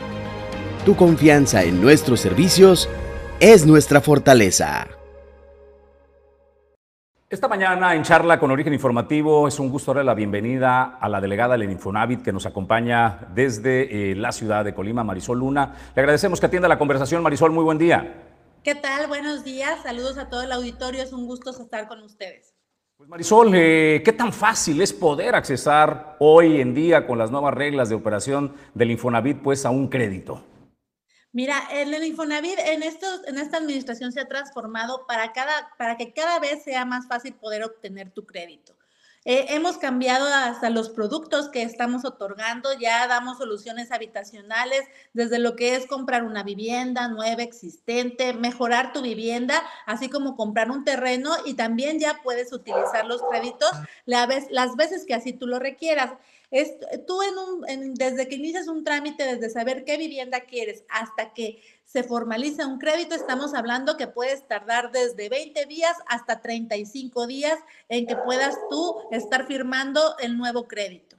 Tu 0.85 0.95
confianza 0.95 1.61
en 1.61 1.79
nuestros 1.79 2.21
servicios 2.21 2.89
es 3.39 3.67
nuestra 3.67 4.01
fortaleza. 4.01 4.87
Esta 7.29 7.47
mañana 7.47 7.93
en 7.93 8.01
charla 8.01 8.39
con 8.39 8.49
Origen 8.49 8.73
Informativo 8.73 9.47
es 9.47 9.59
un 9.59 9.69
gusto 9.69 9.93
darle 9.93 10.05
la 10.05 10.15
bienvenida 10.15 10.97
a 10.99 11.07
la 11.07 11.21
delegada 11.21 11.55
del 11.55 11.69
Infonavit 11.69 12.23
que 12.23 12.33
nos 12.33 12.47
acompaña 12.47 13.27
desde 13.31 14.11
eh, 14.11 14.15
la 14.15 14.31
ciudad 14.31 14.65
de 14.65 14.73
Colima, 14.73 15.03
Marisol 15.03 15.37
Luna. 15.37 15.75
Le 15.95 16.01
agradecemos 16.01 16.39
que 16.39 16.47
atienda 16.47 16.67
la 16.67 16.79
conversación. 16.79 17.21
Marisol, 17.21 17.51
muy 17.51 17.63
buen 17.63 17.77
día. 17.77 18.15
¿Qué 18.63 18.73
tal? 18.73 19.05
Buenos 19.05 19.43
días. 19.43 19.83
Saludos 19.83 20.17
a 20.17 20.29
todo 20.29 20.41
el 20.41 20.51
auditorio. 20.51 21.03
Es 21.03 21.13
un 21.13 21.27
gusto 21.27 21.51
estar 21.51 21.87
con 21.87 22.01
ustedes. 22.01 22.55
Pues 22.97 23.07
Marisol, 23.07 23.51
eh, 23.53 24.01
¿qué 24.03 24.13
tan 24.13 24.33
fácil 24.33 24.81
es 24.81 24.93
poder 24.93 25.35
accesar 25.35 26.15
hoy 26.17 26.59
en 26.59 26.73
día 26.73 27.05
con 27.05 27.19
las 27.19 27.29
nuevas 27.29 27.53
reglas 27.53 27.87
de 27.87 27.93
operación 27.93 28.55
del 28.73 28.89
Infonavit 28.89 29.43
pues 29.43 29.63
a 29.63 29.69
un 29.69 29.87
crédito? 29.87 30.43
Mira, 31.33 31.67
el 31.71 32.03
Infonavit 32.03 32.59
en, 32.59 32.83
estos, 32.83 33.21
en 33.25 33.37
esta 33.37 33.57
administración 33.57 34.11
se 34.11 34.19
ha 34.19 34.27
transformado 34.27 35.05
para, 35.07 35.31
cada, 35.31 35.71
para 35.77 35.95
que 35.95 36.13
cada 36.13 36.39
vez 36.39 36.63
sea 36.63 36.83
más 36.83 37.07
fácil 37.07 37.33
poder 37.35 37.63
obtener 37.63 38.11
tu 38.11 38.25
crédito. 38.25 38.75
Eh, 39.23 39.45
hemos 39.49 39.77
cambiado 39.77 40.25
hasta 40.25 40.71
los 40.71 40.89
productos 40.89 41.49
que 41.49 41.61
estamos 41.61 42.05
otorgando, 42.05 42.73
ya 42.73 43.05
damos 43.05 43.37
soluciones 43.37 43.91
habitacionales, 43.91 44.81
desde 45.13 45.37
lo 45.37 45.55
que 45.55 45.75
es 45.75 45.85
comprar 45.85 46.23
una 46.23 46.41
vivienda 46.41 47.07
nueva, 47.07 47.43
existente, 47.43 48.33
mejorar 48.33 48.93
tu 48.93 49.03
vivienda, 49.03 49.61
así 49.85 50.09
como 50.09 50.35
comprar 50.35 50.71
un 50.71 50.83
terreno 50.83 51.35
y 51.45 51.53
también 51.53 51.99
ya 51.99 52.19
puedes 52.23 52.51
utilizar 52.51 53.05
los 53.05 53.21
créditos 53.29 53.69
las 54.05 54.75
veces 54.75 55.05
que 55.05 55.13
así 55.13 55.33
tú 55.33 55.45
lo 55.45 55.59
requieras. 55.59 56.13
Es, 56.51 56.73
tú 57.07 57.21
en 57.23 57.79
un, 57.79 57.93
desde 57.95 58.27
que 58.27 58.35
inicias 58.35 58.67
un 58.67 58.83
trámite, 58.83 59.23
desde 59.23 59.49
saber 59.49 59.85
qué 59.85 59.97
vivienda 59.97 60.41
quieres 60.41 60.83
hasta 60.89 61.33
que 61.33 61.61
se 61.85 62.03
formaliza 62.03 62.67
un 62.67 62.77
crédito, 62.77 63.15
estamos 63.15 63.53
hablando 63.53 63.97
que 63.97 64.07
puedes 64.07 64.47
tardar 64.47 64.91
desde 64.91 65.29
20 65.29 65.65
días 65.65 65.95
hasta 66.07 66.41
35 66.41 67.25
días 67.27 67.57
en 67.89 68.05
que 68.05 68.15
puedas 68.17 68.55
tú 68.69 68.97
estar 69.11 69.47
firmando 69.47 70.17
el 70.19 70.37
nuevo 70.37 70.67
crédito. 70.67 71.17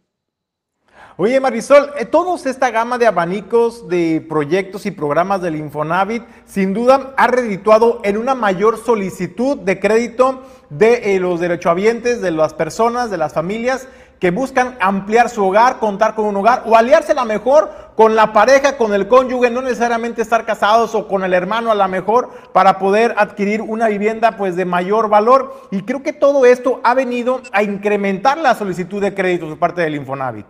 Oye 1.18 1.39
Marisol, 1.41 1.93
eh, 1.99 2.07
todos 2.07 2.47
esta 2.47 2.70
gama 2.70 2.97
de 2.97 3.07
abanicos 3.07 3.87
de 3.89 4.24
proyectos 4.26 4.87
y 4.87 4.91
programas 4.91 5.43
del 5.43 5.57
Infonavit 5.57 6.22
sin 6.47 6.72
duda 6.72 7.12
ha 7.18 7.26
redituado 7.26 8.01
en 8.03 8.16
una 8.16 8.35
mayor 8.35 8.83
solicitud 8.83 9.59
de 9.59 9.78
crédito 9.78 10.43
de 10.70 11.14
eh, 11.14 11.20
los 11.20 11.39
derechohabientes, 11.39 12.22
de 12.22 12.30
las 12.30 12.55
personas, 12.55 13.11
de 13.11 13.18
las 13.18 13.35
familias 13.35 13.89
que 14.23 14.31
buscan 14.31 14.77
ampliar 14.79 15.29
su 15.29 15.45
hogar, 15.45 15.81
contar 15.81 16.14
con 16.14 16.27
un 16.27 16.37
hogar 16.37 16.62
o 16.66 16.77
aliarse 16.77 17.11
a 17.11 17.16
la 17.16 17.25
mejor 17.25 17.73
con 17.97 18.14
la 18.14 18.33
pareja, 18.33 18.77
con 18.77 18.95
el 18.95 19.09
cónyuge, 19.09 19.51
no 19.51 19.62
necesariamente 19.62 20.23
estar 20.23 20.47
casados 20.47 20.95
o 20.95 21.09
con 21.09 21.25
el 21.25 21.35
hermano 21.35 21.73
a 21.73 21.75
la 21.75 21.89
mejor 21.89 22.31
para 22.53 22.79
poder 22.79 23.16
adquirir 23.18 23.62
una 23.62 23.89
vivienda 23.89 24.37
pues 24.37 24.55
de 24.55 24.64
mayor 24.64 25.09
valor. 25.09 25.66
Y 25.73 25.83
creo 25.83 26.05
que 26.05 26.12
todo 26.12 26.47
esto 26.47 26.81
ha 26.85 26.95
venido 26.95 27.41
a 27.51 27.64
incrementar 27.64 28.39
la 28.39 28.55
solicitud 28.55 29.03
de 29.03 29.12
créditos 29.12 29.49
por 29.49 29.59
parte 29.59 29.83
del 29.83 29.97
Infonavit. 29.97 30.47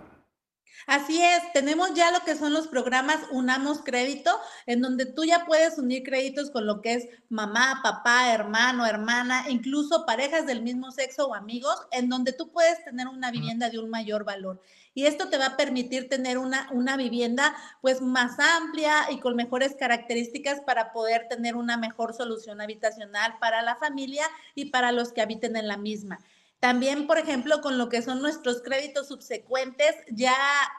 Así 0.86 1.22
es, 1.22 1.52
tenemos 1.52 1.94
ya 1.94 2.10
lo 2.10 2.20
que 2.20 2.34
son 2.34 2.52
los 2.52 2.66
programas 2.66 3.18
Unamos 3.30 3.82
Crédito, 3.84 4.30
en 4.66 4.80
donde 4.80 5.06
tú 5.06 5.24
ya 5.24 5.44
puedes 5.44 5.78
unir 5.78 6.02
créditos 6.02 6.50
con 6.50 6.66
lo 6.66 6.80
que 6.80 6.94
es 6.94 7.08
mamá, 7.28 7.80
papá, 7.82 8.32
hermano, 8.32 8.84
hermana, 8.86 9.44
incluso 9.48 10.04
parejas 10.04 10.46
del 10.46 10.62
mismo 10.62 10.90
sexo 10.90 11.28
o 11.28 11.34
amigos, 11.34 11.76
en 11.92 12.08
donde 12.08 12.32
tú 12.32 12.50
puedes 12.50 12.82
tener 12.84 13.06
una 13.06 13.30
vivienda 13.30 13.70
de 13.70 13.78
un 13.78 13.90
mayor 13.90 14.24
valor. 14.24 14.60
Y 14.94 15.06
esto 15.06 15.28
te 15.28 15.38
va 15.38 15.46
a 15.46 15.56
permitir 15.56 16.08
tener 16.08 16.36
una, 16.36 16.68
una 16.72 16.96
vivienda 16.96 17.54
pues 17.80 18.02
más 18.02 18.38
amplia 18.38 19.10
y 19.10 19.20
con 19.20 19.36
mejores 19.36 19.74
características 19.74 20.60
para 20.60 20.92
poder 20.92 21.28
tener 21.28 21.56
una 21.56 21.78
mejor 21.78 22.12
solución 22.12 22.60
habitacional 22.60 23.38
para 23.40 23.62
la 23.62 23.76
familia 23.76 24.26
y 24.54 24.66
para 24.66 24.92
los 24.92 25.12
que 25.12 25.22
habiten 25.22 25.56
en 25.56 25.68
la 25.68 25.78
misma. 25.78 26.18
También, 26.62 27.08
por 27.08 27.18
ejemplo, 27.18 27.60
con 27.60 27.76
lo 27.76 27.88
que 27.88 28.02
son 28.02 28.22
nuestros 28.22 28.62
créditos 28.62 29.08
subsecuentes, 29.08 29.96
ya, 30.12 30.32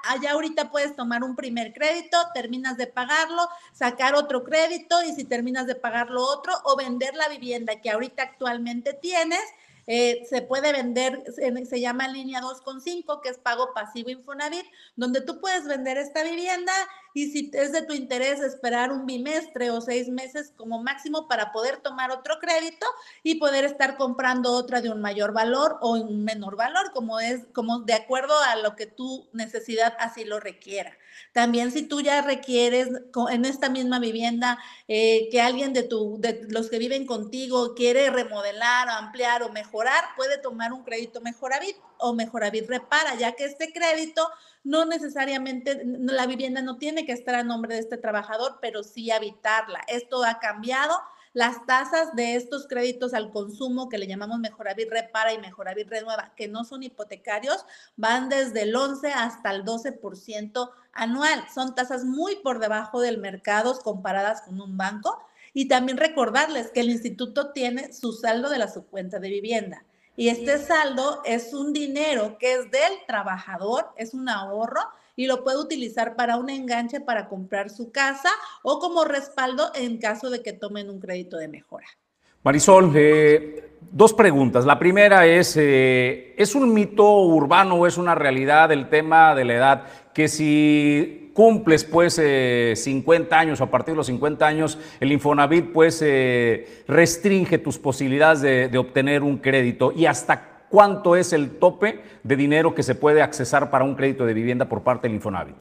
allá 0.07 0.31
ahorita 0.31 0.71
puedes 0.71 0.95
tomar 0.95 1.25
un 1.25 1.35
primer 1.35 1.73
crédito, 1.73 2.17
terminas 2.33 2.77
de 2.77 2.87
pagarlo, 2.87 3.49
sacar 3.73 4.15
otro 4.15 4.45
crédito 4.45 5.03
y 5.03 5.11
si 5.11 5.25
terminas 5.25 5.67
de 5.67 5.75
pagarlo 5.75 6.23
otro 6.23 6.53
o 6.63 6.77
vender 6.77 7.15
la 7.15 7.27
vivienda 7.27 7.81
que 7.81 7.89
ahorita 7.89 8.23
actualmente 8.23 8.93
tienes 8.93 9.41
eh, 9.85 10.25
se 10.29 10.41
puede 10.41 10.71
vender, 10.71 11.23
se, 11.35 11.81
llama 11.81 12.07
línea 12.07 12.39
2.5, 12.39 13.21
que 13.21 13.29
es 13.29 13.37
pago 13.37 13.73
pasivo 13.73 14.09
Infonavit, 14.09 14.65
donde 14.95 15.19
tú 15.19 15.41
puedes 15.41 15.65
vender 15.65 15.97
esta 15.97 16.23
vivienda 16.23 16.71
y 17.13 17.29
si 17.29 17.51
es 17.53 17.71
de 17.71 17.83
tu 17.83 17.93
interés 17.93 18.39
esperar 18.41 18.91
un 18.91 19.05
bimestre 19.05 19.69
o 19.69 19.81
seis 19.81 20.09
meses 20.09 20.51
como 20.57 20.81
máximo 20.81 21.27
para 21.27 21.51
poder 21.51 21.77
tomar 21.77 22.11
otro 22.11 22.39
crédito 22.39 22.85
y 23.21 23.35
poder 23.35 23.65
estar 23.65 23.97
comprando 23.97 24.51
otra 24.51 24.81
de 24.81 24.89
un 24.89 25.01
mayor 25.01 25.33
valor 25.33 25.77
o 25.81 25.93
un 25.93 26.23
menor 26.23 26.55
valor, 26.55 26.91
como 26.93 27.19
es, 27.19 27.41
como 27.53 27.79
de 27.81 27.93
acuerdo 27.93 28.33
a 28.47 28.55
lo 28.55 28.75
que 28.75 28.87
tu 28.87 29.27
necesidad 29.33 29.95
así 29.99 30.25
lo 30.25 30.39
requiera. 30.39 30.97
También 31.31 31.71
si 31.71 31.83
tú 31.83 32.01
ya 32.01 32.21
requieres 32.21 32.89
en 33.29 33.45
esta 33.45 33.69
misma 33.69 33.99
vivienda 33.99 34.59
eh, 34.87 35.29
que 35.31 35.41
alguien 35.41 35.73
de, 35.73 35.83
tu, 35.83 36.17
de 36.19 36.47
los 36.49 36.69
que 36.69 36.79
viven 36.79 37.05
contigo 37.05 37.75
quiere 37.75 38.09
remodelar 38.09 38.87
o 38.87 38.91
ampliar 38.91 39.43
o 39.43 39.51
mejorar, 39.51 40.03
puede 40.15 40.37
tomar 40.39 40.73
un 40.73 40.83
crédito 40.83 41.21
Mejoravit 41.21 41.77
o 41.99 42.13
Mejoravit 42.13 42.67
Repara, 42.67 43.15
ya 43.15 43.33
que 43.33 43.45
este 43.45 43.71
crédito 43.71 44.27
no 44.63 44.85
necesariamente, 44.85 45.81
la 45.85 46.25
vivienda 46.25 46.61
no 46.61 46.77
tiene 46.77 47.02
que 47.05 47.11
estar 47.11 47.35
a 47.35 47.43
nombre 47.43 47.75
de 47.75 47.81
este 47.81 47.97
trabajador, 47.97 48.59
pero 48.61 48.83
sí 48.83 49.11
habitarla. 49.11 49.81
Esto 49.87 50.23
ha 50.23 50.39
cambiado 50.39 50.93
las 51.33 51.65
tasas 51.65 52.15
de 52.15 52.35
estos 52.35 52.67
créditos 52.67 53.13
al 53.13 53.31
consumo 53.31 53.89
que 53.89 53.97
le 53.97 54.07
llamamos 54.07 54.39
Mejoravit 54.39 54.89
Repara 54.89 55.33
y 55.33 55.39
Mejoravit 55.39 55.89
Renueva, 55.89 56.31
que 56.35 56.47
no 56.47 56.63
son 56.63 56.83
hipotecarios, 56.83 57.65
van 57.97 58.29
desde 58.29 58.61
el 58.61 58.75
11 58.75 59.11
hasta 59.11 59.51
el 59.51 59.65
12% 59.65 60.69
anual. 60.93 61.43
Son 61.53 61.73
tasas 61.73 62.05
muy 62.05 62.35
por 62.37 62.59
debajo 62.59 63.01
del 63.01 63.17
mercado 63.17 63.79
comparadas 63.79 64.43
con 64.43 64.61
un 64.61 64.77
banco. 64.77 65.19
Y 65.55 65.67
también 65.67 65.97
recordarles 65.97 66.71
que 66.71 66.79
el 66.79 66.89
instituto 66.89 67.51
tiene 67.51 67.93
su 67.93 68.11
saldo 68.13 68.49
de 68.49 68.57
la 68.57 68.67
subcuenta 68.67 69.19
de 69.19 69.29
vivienda. 69.29 69.85
Y 70.15 70.29
este 70.29 70.59
saldo 70.59 71.21
es 71.25 71.53
un 71.53 71.73
dinero 71.73 72.37
que 72.39 72.53
es 72.53 72.71
del 72.71 72.93
trabajador, 73.07 73.91
es 73.95 74.13
un 74.13 74.29
ahorro 74.29 74.81
y 75.15 75.27
lo 75.27 75.43
puede 75.43 75.57
utilizar 75.57 76.15
para 76.15 76.37
un 76.37 76.49
enganche 76.49 76.99
para 76.99 77.27
comprar 77.27 77.69
su 77.69 77.91
casa 77.91 78.29
o 78.63 78.79
como 78.79 79.05
respaldo 79.05 79.71
en 79.75 79.97
caso 79.97 80.29
de 80.29 80.41
que 80.41 80.53
tomen 80.53 80.89
un 80.89 80.99
crédito 80.99 81.37
de 81.37 81.47
mejora. 81.47 81.87
Marisol, 82.43 82.91
eh, 82.95 83.69
dos 83.91 84.13
preguntas. 84.13 84.65
La 84.65 84.77
primera 84.77 85.25
es, 85.25 85.55
eh, 85.57 86.35
¿es 86.37 86.55
un 86.55 86.73
mito 86.73 87.19
urbano 87.19 87.75
o 87.75 87.87
es 87.87 87.97
una 87.97 88.15
realidad 88.15 88.71
el 88.71 88.89
tema 88.89 89.33
de 89.33 89.45
la 89.45 89.53
edad? 89.53 89.83
Que 90.13 90.27
si 90.27 91.31
cumples 91.33 91.85
pues 91.85 92.15
50 92.15 92.23
eh, 92.23 93.39
años 93.39 93.61
o 93.61 93.63
a 93.63 93.71
partir 93.71 93.93
de 93.93 93.97
los 93.97 94.07
50 94.07 94.45
años, 94.45 94.77
el 94.99 95.13
Infonavit 95.13 95.71
pues 95.71 96.03
restringe 96.87 97.59
tus 97.59 97.79
posibilidades 97.79 98.41
de, 98.41 98.67
de 98.67 98.77
obtener 98.77 99.23
un 99.23 99.37
crédito 99.37 99.93
y 99.95 100.05
hasta 100.05 100.52
¿Cuánto 100.73 101.15
es 101.15 101.33
el 101.33 101.59
tope 101.59 102.03
de 102.23 102.35
dinero 102.35 102.73
que 102.73 102.81
se 102.81 102.95
puede 102.95 103.21
accesar 103.21 103.69
para 103.69 103.83
un 103.85 103.93
crédito 103.93 104.25
de 104.25 104.33
vivienda 104.33 104.67
por 104.67 104.83
parte 104.83 105.07
del 105.07 105.13
Infonavit? 105.13 105.55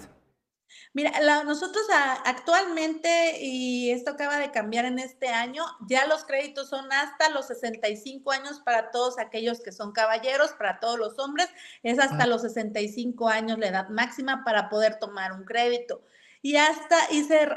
Mira, 0.95 1.13
nosotros 1.45 1.85
actualmente, 2.25 3.37
y 3.43 3.91
esto 3.91 4.13
acaba 4.13 4.39
de 4.39 4.51
cambiar 4.51 4.87
en 4.87 4.99
este 4.99 5.29
año, 5.29 5.65
ya 5.87 6.07
los 6.07 6.25
créditos 6.25 6.71
son 6.71 6.91
hasta 6.91 7.29
los 7.29 7.49
65 7.49 8.33
años 8.33 8.61
para 8.65 8.91
todos 8.91 9.19
aquellos 9.19 9.61
que 9.61 9.71
son 9.71 9.93
caballeros, 9.93 10.53
para 10.53 10.81
todos 10.81 10.99
los 10.99 11.19
hombres, 11.19 11.51
es 11.83 11.99
hasta 11.99 12.25
ah. 12.25 12.27
los 12.27 12.41
65 12.41 13.29
años 13.29 13.59
la 13.59 13.69
edad 13.69 13.91
máxima 13.91 14.45
para 14.47 14.71
poder 14.71 14.99
tomar 14.99 15.33
un 15.33 15.45
crédito 15.45 16.01
y 16.43 16.57
hasta, 16.57 16.99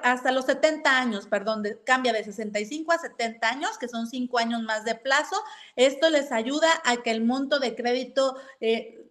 hasta 0.04 0.32
los 0.32 0.46
70 0.46 0.98
años, 0.98 1.26
perdón, 1.26 1.64
cambia 1.84 2.14
de 2.14 2.24
65 2.24 2.92
a 2.92 3.00
70 3.00 3.50
años, 3.50 3.78
que 3.80 3.88
son 3.88 4.06
5 4.06 4.38
años 4.38 4.62
más 4.62 4.86
de 4.86 4.94
plazo. 4.94 5.36
Esto 5.76 6.12
les 6.12 6.32
ayuda 6.32 6.70
a 6.84 6.98
que 6.98 7.10
el 7.10 7.26
monto 7.26 7.58
de 7.58 7.76
crédito 7.76 8.38
eh, 8.62 9.05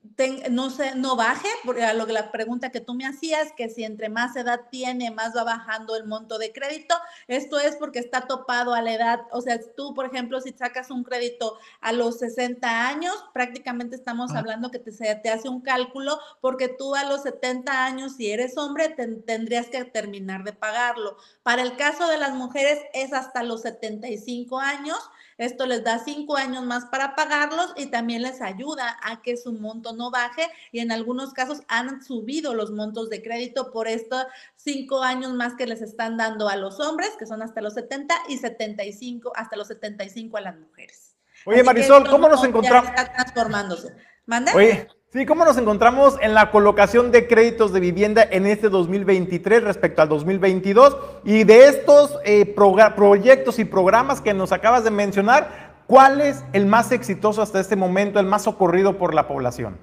no, 0.50 0.70
se, 0.70 0.94
no 0.94 1.16
baje, 1.16 1.48
porque 1.64 1.82
a 1.82 1.94
lo 1.94 2.06
que 2.06 2.12
la 2.12 2.30
pregunta 2.30 2.70
que 2.70 2.80
tú 2.80 2.94
me 2.94 3.06
hacías, 3.06 3.52
que 3.56 3.68
si 3.68 3.84
entre 3.84 4.08
más 4.08 4.36
edad 4.36 4.60
tiene, 4.70 5.10
más 5.10 5.36
va 5.36 5.44
bajando 5.44 5.96
el 5.96 6.04
monto 6.04 6.38
de 6.38 6.52
crédito. 6.52 6.94
Esto 7.26 7.58
es 7.58 7.76
porque 7.76 7.98
está 7.98 8.26
topado 8.26 8.74
a 8.74 8.82
la 8.82 8.92
edad. 8.92 9.20
O 9.32 9.40
sea, 9.40 9.58
tú, 9.76 9.94
por 9.94 10.06
ejemplo, 10.06 10.40
si 10.40 10.52
sacas 10.52 10.90
un 10.90 11.04
crédito 11.04 11.58
a 11.80 11.92
los 11.92 12.18
60 12.18 12.86
años, 12.86 13.14
prácticamente 13.32 13.96
estamos 13.96 14.32
hablando 14.34 14.70
que 14.70 14.78
te, 14.78 14.92
te 14.92 15.30
hace 15.30 15.48
un 15.48 15.62
cálculo, 15.62 16.18
porque 16.40 16.68
tú 16.68 16.94
a 16.94 17.04
los 17.04 17.22
70 17.22 17.84
años, 17.84 18.16
si 18.16 18.30
eres 18.30 18.56
hombre, 18.56 18.90
tendrías 18.90 19.66
que 19.66 19.84
terminar 19.84 20.44
de 20.44 20.52
pagarlo. 20.52 21.16
Para 21.42 21.62
el 21.62 21.76
caso 21.76 22.08
de 22.08 22.18
las 22.18 22.34
mujeres 22.34 22.78
es 22.92 23.12
hasta 23.12 23.42
los 23.42 23.62
75 23.62 24.58
años 24.60 24.98
esto 25.38 25.66
les 25.66 25.84
da 25.84 25.98
cinco 25.98 26.36
años 26.36 26.64
más 26.64 26.86
para 26.86 27.14
pagarlos 27.14 27.72
y 27.76 27.86
también 27.86 28.22
les 28.22 28.40
ayuda 28.40 28.98
a 29.02 29.22
que 29.22 29.36
su 29.36 29.52
monto 29.52 29.92
no 29.92 30.10
baje 30.10 30.46
y 30.72 30.80
en 30.80 30.92
algunos 30.92 31.32
casos 31.32 31.62
han 31.68 32.02
subido 32.02 32.54
los 32.54 32.70
montos 32.70 33.10
de 33.10 33.22
crédito 33.22 33.70
por 33.70 33.88
estos 33.88 34.26
cinco 34.56 35.02
años 35.02 35.32
más 35.32 35.54
que 35.54 35.66
les 35.66 35.82
están 35.82 36.16
dando 36.16 36.48
a 36.48 36.56
los 36.56 36.80
hombres, 36.80 37.10
que 37.18 37.26
son 37.26 37.42
hasta 37.42 37.60
los 37.60 37.74
70 37.74 38.14
y 38.28 38.38
75, 38.38 39.32
hasta 39.34 39.56
los 39.56 39.68
75 39.68 40.36
a 40.36 40.40
las 40.40 40.56
mujeres. 40.56 41.16
Oye, 41.46 41.62
Marisol, 41.62 42.08
¿cómo 42.08 42.28
nos 42.28 42.42
encontramos? 42.44 42.88
Está 42.88 43.12
transformándose. 43.12 43.94
¿Mande? 44.26 44.52
Oye, 44.54 44.88
Sí, 45.14 45.26
¿cómo 45.26 45.44
nos 45.44 45.56
encontramos 45.58 46.16
en 46.22 46.34
la 46.34 46.50
colocación 46.50 47.12
de 47.12 47.28
créditos 47.28 47.72
de 47.72 47.78
vivienda 47.78 48.26
en 48.28 48.46
este 48.46 48.68
2023 48.68 49.62
respecto 49.62 50.02
al 50.02 50.08
2022? 50.08 50.96
Y 51.22 51.44
de 51.44 51.68
estos 51.68 52.18
eh, 52.24 52.52
proyectos 52.96 53.60
y 53.60 53.64
programas 53.64 54.20
que 54.20 54.34
nos 54.34 54.50
acabas 54.50 54.82
de 54.82 54.90
mencionar, 54.90 55.76
¿cuál 55.86 56.20
es 56.20 56.42
el 56.52 56.66
más 56.66 56.90
exitoso 56.90 57.42
hasta 57.42 57.60
este 57.60 57.76
momento, 57.76 58.18
el 58.18 58.26
más 58.26 58.42
socorrido 58.42 58.98
por 58.98 59.14
la 59.14 59.28
población? 59.28 59.78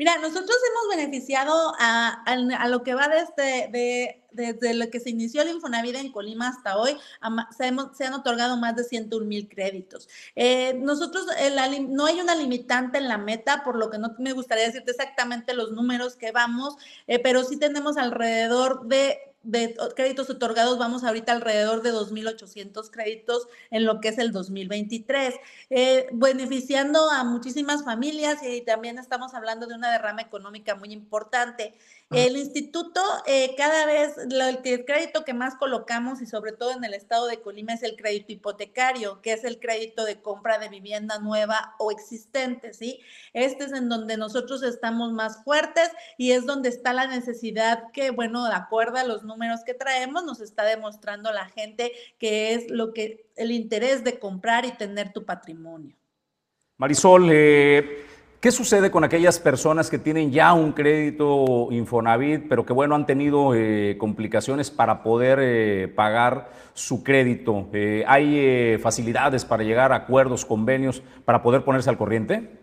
Mira, 0.00 0.16
nosotros 0.16 0.56
hemos 0.70 0.96
beneficiado 0.96 1.74
a, 1.78 2.24
lo 2.70 2.82
que 2.82 2.94
va 2.94 3.06
desde, 3.08 3.68
de, 3.68 4.22
desde 4.30 4.72
lo 4.72 4.88
que 4.88 4.98
se 4.98 5.10
inició 5.10 5.42
el 5.42 5.50
Infonavida 5.50 6.00
en 6.00 6.10
Colima 6.10 6.48
hasta 6.48 6.78
hoy, 6.78 6.96
se, 7.54 7.66
han 8.06 8.14
otorgado 8.14 8.56
más 8.56 8.74
de 8.76 8.84
101 8.84 9.26
mil 9.26 9.46
créditos. 9.46 10.08
Eh, 10.36 10.72
nosotros, 10.80 11.26
no 11.90 12.06
hay 12.06 12.18
una 12.18 12.34
limitante 12.34 12.96
en 12.96 13.08
la 13.08 13.18
meta, 13.18 13.62
por 13.62 13.76
lo 13.76 13.90
que 13.90 13.98
no 13.98 14.14
me 14.18 14.32
gustaría 14.32 14.64
decirte 14.64 14.92
exactamente 14.92 15.52
los 15.52 15.72
números 15.72 16.16
que 16.16 16.32
vamos, 16.32 16.76
eh, 17.06 17.18
pero 17.18 17.44
sí 17.44 17.58
tenemos 17.58 17.98
alrededor 17.98 18.86
de 18.86 19.29
de 19.42 19.74
créditos 19.96 20.28
otorgados, 20.28 20.78
vamos 20.78 21.02
ahorita 21.02 21.32
alrededor 21.32 21.82
de 21.82 21.92
2.800 21.92 22.90
créditos 22.90 23.48
en 23.70 23.84
lo 23.84 24.00
que 24.00 24.08
es 24.08 24.18
el 24.18 24.32
2023, 24.32 25.34
eh, 25.70 26.08
beneficiando 26.12 27.10
a 27.10 27.24
muchísimas 27.24 27.84
familias 27.84 28.42
y 28.42 28.60
también 28.62 28.98
estamos 28.98 29.34
hablando 29.34 29.66
de 29.66 29.74
una 29.74 29.90
derrama 29.90 30.22
económica 30.22 30.74
muy 30.74 30.92
importante. 30.92 31.74
El 32.10 32.36
instituto, 32.36 33.00
eh, 33.24 33.54
cada 33.56 33.86
vez, 33.86 34.16
el, 34.18 34.84
crédito 34.84 35.24
que 35.24 35.32
más 35.32 35.54
colocamos 35.54 36.20
y 36.20 36.26
sobre 36.26 36.50
todo 36.50 36.72
en 36.72 36.82
el 36.82 36.92
estado 36.92 37.28
de 37.28 37.40
Colima 37.40 37.74
es 37.74 37.84
el 37.84 37.94
crédito 37.94 38.32
hipotecario, 38.32 39.22
que 39.22 39.32
es 39.32 39.44
el 39.44 39.60
crédito 39.60 40.04
de 40.04 40.20
compra 40.20 40.58
de 40.58 40.68
vivienda 40.68 41.20
nueva 41.20 41.76
o 41.78 41.92
existente, 41.92 42.74
¿sí? 42.74 42.98
Este 43.32 43.62
es 43.62 43.72
en 43.72 43.88
donde 43.88 44.16
nosotros 44.16 44.64
estamos 44.64 45.12
más 45.12 45.44
fuertes 45.44 45.88
y 46.18 46.32
es 46.32 46.46
donde 46.46 46.68
está 46.68 46.92
la 46.92 47.06
necesidad 47.06 47.92
que, 47.92 48.10
bueno, 48.10 48.44
de 48.44 48.54
acuerdo 48.54 48.98
a 48.98 49.04
los 49.04 49.22
números 49.22 49.60
que 49.64 49.74
traemos, 49.74 50.24
nos 50.24 50.40
está 50.40 50.64
demostrando 50.64 51.32
la 51.32 51.46
gente 51.46 51.92
que 52.18 52.54
es 52.54 52.72
lo 52.72 52.92
que, 52.92 53.30
el 53.36 53.52
interés 53.52 54.02
de 54.02 54.18
comprar 54.18 54.64
y 54.64 54.72
tener 54.72 55.12
tu 55.12 55.24
patrimonio. 55.24 55.94
Marisol, 56.76 57.28
eh, 57.30 58.09
¿Qué 58.40 58.50
sucede 58.52 58.90
con 58.90 59.04
aquellas 59.04 59.38
personas 59.38 59.90
que 59.90 59.98
tienen 59.98 60.32
ya 60.32 60.54
un 60.54 60.72
crédito 60.72 61.68
Infonavit, 61.70 62.48
pero 62.48 62.64
que 62.64 62.72
bueno, 62.72 62.94
han 62.94 63.04
tenido 63.04 63.54
eh, 63.54 63.96
complicaciones 63.98 64.70
para 64.70 65.02
poder 65.02 65.40
eh, 65.42 65.88
pagar 65.94 66.50
su 66.72 67.04
crédito? 67.04 67.68
Eh, 67.74 68.02
¿Hay 68.06 68.78
facilidades 68.78 69.44
para 69.44 69.62
llegar 69.62 69.92
a 69.92 69.96
acuerdos, 69.96 70.46
convenios, 70.46 71.02
para 71.26 71.42
poder 71.42 71.64
ponerse 71.64 71.90
al 71.90 71.98
corriente? 71.98 72.59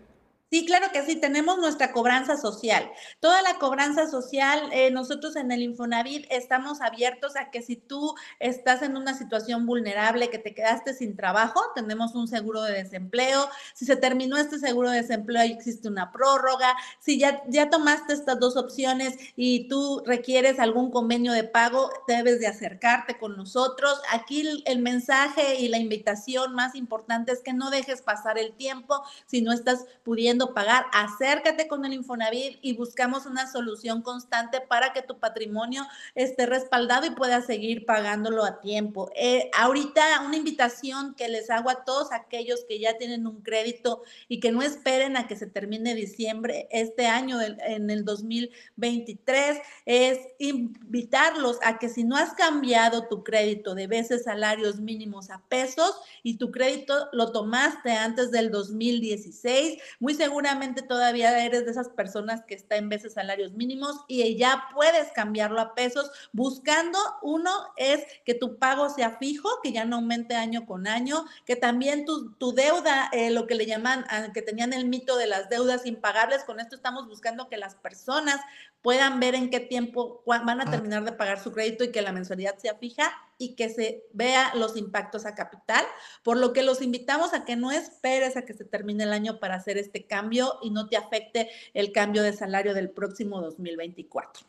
Sí, 0.50 0.64
claro 0.64 0.86
que 0.94 1.04
sí, 1.04 1.16
tenemos 1.16 1.58
nuestra 1.58 1.92
cobranza 1.92 2.38
social. 2.38 2.90
Toda 3.20 3.42
la 3.42 3.58
cobranza 3.58 4.08
social, 4.08 4.70
eh, 4.72 4.90
nosotros 4.90 5.36
en 5.36 5.52
el 5.52 5.60
Infonavit 5.60 6.24
estamos 6.30 6.80
abiertos 6.80 7.36
a 7.36 7.50
que 7.50 7.60
si 7.60 7.76
tú 7.76 8.14
estás 8.40 8.80
en 8.80 8.96
una 8.96 9.12
situación 9.12 9.66
vulnerable, 9.66 10.30
que 10.30 10.38
te 10.38 10.54
quedaste 10.54 10.94
sin 10.94 11.16
trabajo, 11.16 11.60
tenemos 11.74 12.14
un 12.14 12.28
seguro 12.28 12.62
de 12.62 12.72
desempleo. 12.72 13.46
Si 13.74 13.84
se 13.84 13.96
terminó 13.96 14.38
este 14.38 14.58
seguro 14.58 14.88
de 14.88 15.02
desempleo, 15.02 15.42
existe 15.42 15.86
una 15.86 16.12
prórroga. 16.12 16.74
Si 16.98 17.18
ya, 17.18 17.42
ya 17.48 17.68
tomaste 17.68 18.14
estas 18.14 18.40
dos 18.40 18.56
opciones 18.56 19.18
y 19.36 19.68
tú 19.68 20.02
requieres 20.06 20.58
algún 20.60 20.90
convenio 20.90 21.32
de 21.32 21.44
pago, 21.44 21.90
debes 22.06 22.40
de 22.40 22.46
acercarte 22.46 23.18
con 23.18 23.36
nosotros. 23.36 24.00
Aquí 24.12 24.62
el 24.64 24.78
mensaje 24.78 25.56
y 25.60 25.68
la 25.68 25.76
invitación 25.76 26.54
más 26.54 26.74
importante 26.74 27.32
es 27.32 27.42
que 27.42 27.52
no 27.52 27.68
dejes 27.68 28.00
pasar 28.00 28.38
el 28.38 28.54
tiempo 28.54 29.02
si 29.26 29.42
no 29.42 29.52
estás 29.52 29.84
pudiendo 30.04 30.37
pagar, 30.54 30.86
acércate 30.92 31.68
con 31.68 31.84
el 31.84 31.92
Infonavit 31.92 32.58
y 32.62 32.76
buscamos 32.76 33.26
una 33.26 33.50
solución 33.50 34.02
constante 34.02 34.60
para 34.60 34.92
que 34.92 35.02
tu 35.02 35.18
patrimonio 35.18 35.86
esté 36.14 36.46
respaldado 36.46 37.06
y 37.06 37.10
puedas 37.10 37.46
seguir 37.46 37.84
pagándolo 37.86 38.44
a 38.44 38.60
tiempo. 38.60 39.10
Eh, 39.14 39.50
ahorita 39.56 40.22
una 40.26 40.36
invitación 40.36 41.14
que 41.14 41.28
les 41.28 41.50
hago 41.50 41.70
a 41.70 41.84
todos 41.84 42.12
aquellos 42.12 42.64
que 42.68 42.78
ya 42.78 42.96
tienen 42.96 43.26
un 43.26 43.42
crédito 43.42 44.02
y 44.28 44.40
que 44.40 44.52
no 44.52 44.62
esperen 44.62 45.16
a 45.16 45.26
que 45.26 45.36
se 45.36 45.46
termine 45.46 45.94
diciembre 45.94 46.68
este 46.70 47.06
año 47.06 47.38
en 47.40 47.90
el 47.90 48.04
2023 48.04 49.58
es 49.86 50.18
invitarlos 50.38 51.58
a 51.62 51.78
que 51.78 51.88
si 51.88 52.04
no 52.04 52.16
has 52.16 52.34
cambiado 52.34 53.08
tu 53.08 53.24
crédito 53.24 53.74
de 53.74 53.86
veces 53.86 54.24
salarios 54.24 54.80
mínimos 54.80 55.30
a 55.30 55.42
pesos 55.48 55.94
y 56.22 56.36
tu 56.36 56.50
crédito 56.50 57.08
lo 57.12 57.32
tomaste 57.32 57.92
antes 57.92 58.30
del 58.30 58.50
2016, 58.50 59.80
muy 60.00 60.14
seguro 60.14 60.27
seguramente 60.28 60.82
todavía 60.82 61.42
eres 61.42 61.64
de 61.64 61.70
esas 61.70 61.88
personas 61.88 62.42
que 62.44 62.54
está 62.54 62.76
en 62.76 62.90
veces 62.90 63.14
salarios 63.14 63.52
mínimos 63.52 64.04
y 64.08 64.36
ya 64.36 64.68
puedes 64.74 65.10
cambiarlo 65.12 65.58
a 65.58 65.74
pesos 65.74 66.10
buscando, 66.32 66.98
uno 67.22 67.50
es 67.78 68.04
que 68.26 68.34
tu 68.34 68.58
pago 68.58 68.90
sea 68.90 69.16
fijo, 69.16 69.48
que 69.62 69.72
ya 69.72 69.86
no 69.86 69.96
aumente 69.96 70.34
año 70.34 70.66
con 70.66 70.86
año, 70.86 71.24
que 71.46 71.56
también 71.56 72.04
tu, 72.04 72.32
tu 72.32 72.52
deuda, 72.52 73.08
eh, 73.12 73.30
lo 73.30 73.46
que 73.46 73.54
le 73.54 73.64
llaman, 73.64 74.04
ah, 74.10 74.28
que 74.34 74.42
tenían 74.42 74.74
el 74.74 74.86
mito 74.86 75.16
de 75.16 75.28
las 75.28 75.48
deudas 75.48 75.86
impagables, 75.86 76.44
con 76.44 76.60
esto 76.60 76.76
estamos 76.76 77.08
buscando 77.08 77.48
que 77.48 77.56
las 77.56 77.74
personas 77.76 78.38
puedan 78.82 79.20
ver 79.20 79.34
en 79.34 79.48
qué 79.48 79.60
tiempo 79.60 80.22
van 80.26 80.60
a 80.60 80.70
terminar 80.70 81.04
de 81.04 81.12
pagar 81.12 81.42
su 81.42 81.52
crédito 81.52 81.84
y 81.84 81.90
que 81.90 82.02
la 82.02 82.12
mensualidad 82.12 82.58
sea 82.58 82.74
fija 82.74 83.16
y 83.38 83.54
que 83.54 83.70
se 83.70 84.04
vea 84.12 84.52
los 84.54 84.76
impactos 84.76 85.24
a 85.24 85.34
capital, 85.34 85.84
por 86.22 86.36
lo 86.36 86.52
que 86.52 86.62
los 86.62 86.82
invitamos 86.82 87.32
a 87.32 87.44
que 87.44 87.56
no 87.56 87.70
esperes 87.70 88.36
a 88.36 88.42
que 88.42 88.52
se 88.52 88.64
termine 88.64 89.04
el 89.04 89.12
año 89.12 89.38
para 89.38 89.54
hacer 89.54 89.78
este 89.78 90.06
cambio 90.06 90.58
y 90.60 90.70
no 90.70 90.88
te 90.88 90.96
afecte 90.96 91.48
el 91.72 91.92
cambio 91.92 92.22
de 92.22 92.32
salario 92.32 92.74
del 92.74 92.90
próximo 92.90 93.40
2024. 93.40 94.44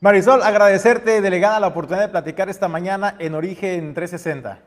Marisol, 0.00 0.42
agradecerte, 0.42 1.22
delegada, 1.22 1.58
la 1.58 1.68
oportunidad 1.68 2.04
de 2.04 2.10
platicar 2.10 2.50
esta 2.50 2.68
mañana 2.68 3.16
en 3.18 3.34
Origen 3.34 3.94
360. 3.94 4.60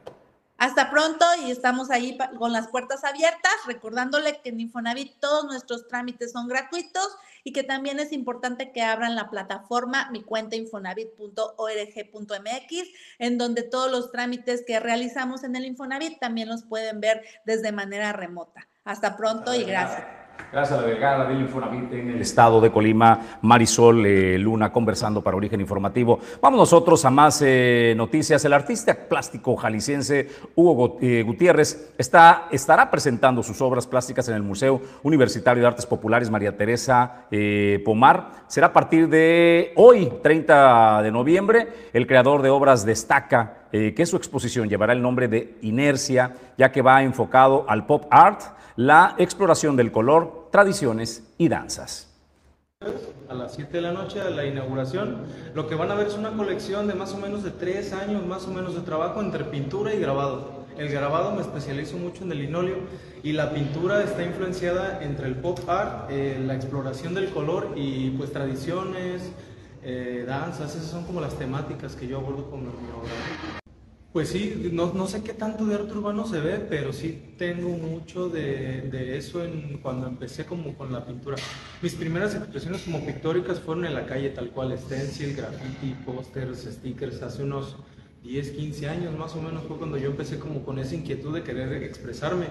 Hasta 0.60 0.92
pronto 0.92 1.26
y 1.46 1.52
estamos 1.52 1.90
ahí 1.90 2.18
con 2.38 2.52
las 2.52 2.68
puertas 2.68 3.06
abiertas, 3.06 3.54
recordándole 3.66 4.42
que 4.42 4.50
en 4.50 4.60
Infonavit 4.60 5.18
todos 5.22 5.46
nuestros 5.46 5.88
trámites 5.88 6.34
son 6.34 6.50
gratuitos 6.50 7.08
y 7.46 7.54
que 7.54 7.64
también 7.64 8.02
es 8.02 8.12
importante 8.12 8.74
que 8.74 8.82
abran 8.82 9.16
la 9.16 9.30
plataforma 9.30 10.10
mi 10.12 10.22
cuenta 10.22 10.58
infonavit.org.mx, 10.58 12.90
en 13.20 13.38
donde 13.38 13.64
todos 13.64 13.90
los 13.90 14.12
trámites 14.12 14.66
que 14.68 14.82
realizamos 14.82 15.46
en 15.46 15.56
el 15.56 15.66
Infonavit 15.66 16.20
también 16.20 16.50
los 16.50 16.64
pueden 16.64 17.00
ver 17.00 17.24
desde 17.46 17.72
manera 17.72 18.12
remota. 18.12 18.68
Hasta 18.84 19.16
pronto 19.16 19.56
y 19.56 19.64
gracias. 19.64 20.19
Gracias 20.52 20.80
a 20.80 20.82
la 20.82 20.88
delegada 20.88 21.26
del 21.26 21.42
Infonavit 21.42 21.94
en 21.94 22.10
el 22.10 22.22
estado 22.22 22.60
de 22.60 22.72
Colima, 22.72 23.38
Marisol 23.44 24.04
eh, 24.06 24.40
Luna, 24.40 24.72
conversando 24.72 25.22
para 25.22 25.38
Origen 25.38 25.62
Informativo. 25.62 26.20
Vamos 26.42 26.60
nosotros 26.60 27.06
a 27.06 27.12
más 27.12 27.44
eh, 27.46 27.94
noticias. 27.96 28.44
El 28.46 28.54
artista 28.54 28.96
plástico 28.96 29.56
jalisciense 29.56 30.28
Hugo 30.56 30.98
eh, 31.02 31.24
Gutiérrez 31.24 31.94
está, 32.00 32.48
estará 32.52 32.90
presentando 32.90 33.44
sus 33.44 33.62
obras 33.62 33.86
plásticas 33.86 34.28
en 34.30 34.36
el 34.36 34.42
Museo 34.42 34.82
Universitario 35.04 35.62
de 35.62 35.68
Artes 35.68 35.86
Populares 35.86 36.32
María 36.32 36.58
Teresa 36.58 37.28
Pomar. 37.86 38.32
Será 38.48 38.68
a 38.68 38.74
partir 38.74 39.08
de 39.08 39.74
hoy, 39.76 40.12
30 40.24 41.04
de 41.04 41.12
noviembre. 41.12 41.68
El 41.94 42.08
creador 42.08 42.42
de 42.42 42.50
obras 42.50 42.86
destaca 42.86 43.59
que 43.72 44.06
su 44.06 44.18
exposición 44.18 44.68
llevará 44.68 44.94
el 44.94 45.02
nombre 45.02 45.28
de 45.28 45.58
Inercia, 45.62 46.36
ya 46.58 46.72
que 46.72 46.82
va 46.82 47.04
enfocado 47.04 47.66
al 47.68 47.86
pop 47.86 48.06
art 48.10 48.42
la 48.76 49.16
exploración 49.18 49.76
del 49.76 49.92
color, 49.92 50.48
tradiciones 50.52 51.24
y 51.38 51.50
danzas. 51.50 52.10
A 53.28 53.34
las 53.34 53.56
7 53.56 53.74
de 53.74 53.82
la 53.82 53.92
noche 53.92 54.20
de 54.22 54.32
la 54.32 54.46
inauguración, 54.46 55.24
lo 55.54 55.68
que 55.68 55.76
van 55.76 55.92
a 55.92 55.96
ver 55.96 56.08
es 56.08 56.14
una 56.14 56.32
colección 56.32 56.88
de 56.88 56.94
más 56.94 57.14
o 57.14 57.18
menos 57.18 57.44
de 57.44 57.52
tres 57.52 57.92
años 57.92 58.26
más 58.26 58.48
o 58.48 58.52
menos 58.52 58.74
de 58.76 58.80
trabajo 58.80 59.20
entre 59.20 59.44
pintura 59.44 59.94
y 59.94 60.00
grabado. 60.00 60.66
El 60.78 60.88
grabado 60.88 61.34
me 61.34 61.42
especializo 61.42 61.98
mucho 61.98 62.24
en 62.24 62.32
el 62.32 62.40
linóleo 62.40 62.78
y 63.22 63.34
la 63.34 63.52
pintura 63.52 64.02
está 64.02 64.24
influenciada 64.24 65.04
entre 65.04 65.28
el 65.28 65.36
pop 65.36 65.60
art, 65.68 66.10
eh, 66.10 66.42
la 66.42 66.56
exploración 66.56 67.14
del 67.14 67.32
color 67.32 67.74
y 67.76 68.12
pues 68.12 68.32
tradiciones, 68.32 69.30
eh, 69.84 70.24
danzas, 70.26 70.74
esas 70.74 70.90
son 70.90 71.04
como 71.04 71.20
las 71.20 71.38
temáticas 71.38 71.98
que 71.98 72.08
yo 72.08 72.20
abordo 72.20 72.50
con 72.50 72.62
mi 72.62 72.68
obra. 72.70 73.59
Pues 74.12 74.30
sí, 74.30 74.72
no, 74.74 74.92
no, 74.92 75.06
sé 75.06 75.22
qué 75.22 75.34
tanto 75.34 75.68
de 75.68 75.76
arte 75.76 75.94
urbano 75.94 76.26
se 76.26 76.40
ve, 76.40 76.58
pero 76.68 76.92
sí 76.92 77.36
tengo 77.38 77.70
mucho 77.70 78.28
de, 78.28 79.16
eso 79.16 79.44
en, 79.44 79.78
cuando 79.84 80.08
empecé 80.08 80.48
como 80.48 80.76
con 80.76 80.92
la 80.92 81.06
pintura. 81.06 81.38
Mis 81.84 81.94
primeras 81.94 82.34
expresiones 82.34 82.82
como 82.82 83.06
pictóricas 83.06 83.60
fueron 83.60 83.86
en 83.86 83.94
la 83.94 84.08
calle 84.08 84.32
tal 84.32 84.50
cual, 84.50 84.76
stencil, 84.80 85.36
graffiti, 85.36 85.94
pósters, 86.06 86.64
stickers, 86.64 87.22
hace 87.22 87.44
unos 87.44 87.78
10, 88.24 88.50
15 88.50 88.90
años 88.90 89.16
más 89.16 89.36
o 89.36 89.44
menos 89.44 89.64
fue 89.66 89.78
cuando 89.78 89.98
yo 89.98 90.10
empecé 90.10 90.40
como 90.40 90.64
con 90.66 90.80
esa 90.80 90.96
inquietud 90.96 91.34
de 91.34 91.44
querer 91.44 91.72
expresarme 91.84 92.48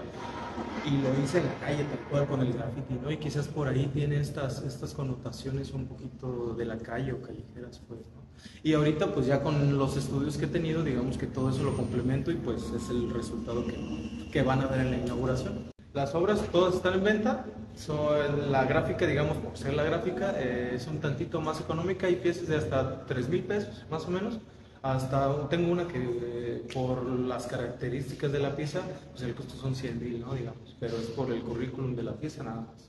y 0.87 0.91
lo 0.91 1.25
hice 1.25 1.39
en 1.39 1.47
la 1.47 1.55
calle 1.59 1.85
tal 1.85 2.09
cual 2.09 2.27
con 2.29 2.41
el 2.41 2.53
graffiti, 2.53 2.95
¿no? 3.03 3.11
Y 3.11 3.17
quizás 3.17 3.49
por 3.49 3.67
ahí 3.67 3.91
tiene 3.93 4.21
estas, 4.21 4.63
estas 4.63 4.95
connotaciones 4.95 5.73
un 5.73 5.89
poquito 5.89 6.55
de 6.55 6.65
la 6.65 6.79
calle 6.79 7.13
o 7.13 7.21
callejeras, 7.21 7.83
pues. 7.89 8.18
Y 8.63 8.75
ahorita 8.75 9.13
pues 9.13 9.27
ya 9.27 9.43
con 9.43 9.79
los 9.79 9.97
estudios 9.97 10.37
que 10.37 10.47
he 10.47 10.49
tenido, 10.49 10.83
digamos 10.83 11.17
que 11.17 11.27
todo 11.27 11.51
eso 11.51 11.63
lo 11.63 11.77
complemento 11.77 12.31
y 12.31 12.35
pues 12.35 12.63
es 12.75 12.89
el 12.91 13.11
resultado 13.11 13.65
que, 13.67 14.29
que 14.33 14.43
van 14.43 14.61
a 14.61 14.67
ver 14.67 14.81
en 14.81 14.91
la 14.91 14.99
inauguración. 14.99 15.71
Las 15.95 16.15
obras 16.15 16.41
todas 16.53 16.75
están 16.75 16.95
en 16.95 17.05
venta, 17.05 17.47
son, 17.77 18.53
la 18.53 18.65
gráfica, 18.65 19.07
digamos, 19.07 19.37
por 19.39 19.57
ser 19.57 19.75
la 19.75 19.85
gráfica, 19.85 20.35
eh, 20.37 20.73
es 20.75 20.87
un 20.87 20.99
tantito 20.99 21.41
más 21.41 21.61
económica, 21.61 22.07
hay 22.07 22.17
piezas 22.17 22.49
de 22.49 22.57
hasta 22.57 23.07
3 23.07 23.29
mil 23.29 23.43
pesos, 23.45 23.87
más 23.91 24.05
o 24.07 24.11
menos. 24.11 24.39
Hasta 24.81 25.49
tengo 25.49 25.73
una 25.73 25.89
que 25.89 25.99
eh, 25.99 26.69
por 26.73 27.05
las 27.05 27.47
características 27.47 28.31
de 28.31 28.39
la 28.39 28.55
pieza, 28.55 28.83
pues 29.11 29.23
el 29.23 29.35
costo 29.35 29.55
son 29.57 29.75
100 29.75 29.99
mil, 29.99 30.21
¿no? 30.21 30.35
Digamos, 30.35 30.77
pero 30.79 30.97
es 30.97 31.07
por 31.07 31.33
el 31.33 31.41
currículum 31.43 31.97
de 31.97 32.05
la 32.05 32.13
pieza 32.13 32.45
nada 32.45 32.61
más 32.61 32.89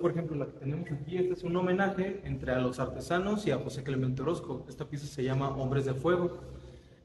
por 0.00 0.12
ejemplo, 0.12 0.34
la 0.34 0.46
que 0.46 0.52
tenemos 0.52 0.90
aquí, 0.90 1.18
este 1.18 1.34
es 1.34 1.44
un 1.44 1.54
homenaje 1.56 2.22
entre 2.24 2.52
a 2.52 2.58
los 2.58 2.80
artesanos 2.80 3.46
y 3.46 3.50
a 3.50 3.58
José 3.58 3.82
Clemente 3.82 4.22
Orozco. 4.22 4.64
Esta 4.66 4.86
pieza 4.86 5.06
se 5.06 5.22
llama 5.22 5.50
Hombres 5.50 5.84
de 5.84 5.92
Fuego. 5.92 6.38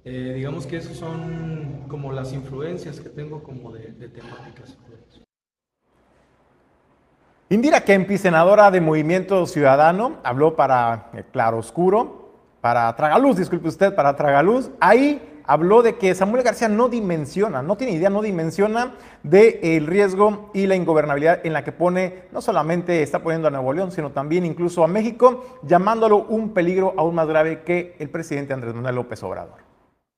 Eh, 0.06 0.36
digamos 0.38 0.66
que 0.66 0.78
esas 0.78 0.96
son 0.96 1.88
como 1.90 2.14
las 2.14 2.32
influencias 2.32 3.02
que 3.02 3.10
tengo 3.10 3.44
como 3.44 3.74
de, 3.74 3.92
de 3.92 4.08
temáticas. 4.08 4.78
Indira 7.50 7.82
Kempi, 7.82 8.18
senadora 8.18 8.72
de 8.72 8.80
Movimiento 8.80 9.46
Ciudadano, 9.46 10.18
habló 10.24 10.56
para 10.56 11.12
Claro 11.34 11.58
Oscuro, 11.58 12.32
para 12.62 12.96
Tragaluz, 12.96 13.36
disculpe 13.36 13.68
usted, 13.68 13.94
para 13.94 14.16
Tragaluz. 14.16 14.72
Ahí 14.80 15.39
habló 15.50 15.82
de 15.82 15.98
que 15.98 16.14
Samuel 16.14 16.44
García 16.44 16.70
no 16.70 16.90
dimensiona, 16.90 17.64
no 17.64 17.76
tiene 17.76 17.94
idea, 17.94 18.12
no 18.12 18.22
dimensiona 18.22 18.96
del 19.24 19.88
riesgo 19.88 20.52
y 20.54 20.68
la 20.68 20.76
ingobernabilidad 20.76 21.44
en 21.44 21.54
la 21.54 21.64
que 21.64 21.72
pone, 21.72 22.28
no 22.32 22.40
solamente 22.40 23.02
está 23.02 23.24
poniendo 23.24 23.48
a 23.48 23.52
Nuevo 23.52 23.74
León, 23.74 23.92
sino 23.92 24.12
también 24.12 24.46
incluso 24.46 24.84
a 24.84 24.88
México, 24.88 25.60
llamándolo 25.64 26.18
un 26.18 26.54
peligro 26.54 26.94
aún 26.98 27.16
más 27.16 27.28
grave 27.28 27.64
que 27.64 27.96
el 27.98 28.12
presidente 28.12 28.54
Andrés 28.54 28.76
Manuel 28.76 28.94
López 28.94 29.24
Obrador. 29.24 29.64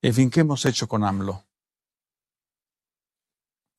En 0.01 0.13
fin, 0.13 0.29
¿qué 0.29 0.41
hemos 0.41 0.65
hecho 0.65 0.89
con 0.89 1.05
AMLO? 1.05 1.45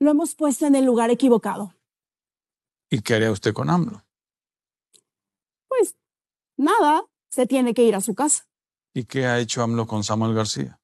Lo 0.00 0.10
hemos 0.10 0.34
puesto 0.34 0.66
en 0.66 0.74
el 0.74 0.86
lugar 0.86 1.10
equivocado. 1.10 1.74
¿Y 2.88 3.02
qué 3.02 3.16
haría 3.16 3.30
usted 3.30 3.52
con 3.52 3.68
AMLO? 3.68 4.02
Pues 5.68 5.96
nada, 6.56 7.04
se 7.28 7.46
tiene 7.46 7.74
que 7.74 7.82
ir 7.82 7.94
a 7.94 8.00
su 8.00 8.14
casa. 8.14 8.46
¿Y 8.94 9.04
qué 9.04 9.26
ha 9.26 9.38
hecho 9.38 9.62
AMLO 9.62 9.86
con 9.86 10.02
Samuel 10.02 10.34
García? 10.34 10.78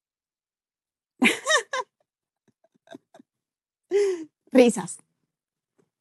Risas. 4.50 4.98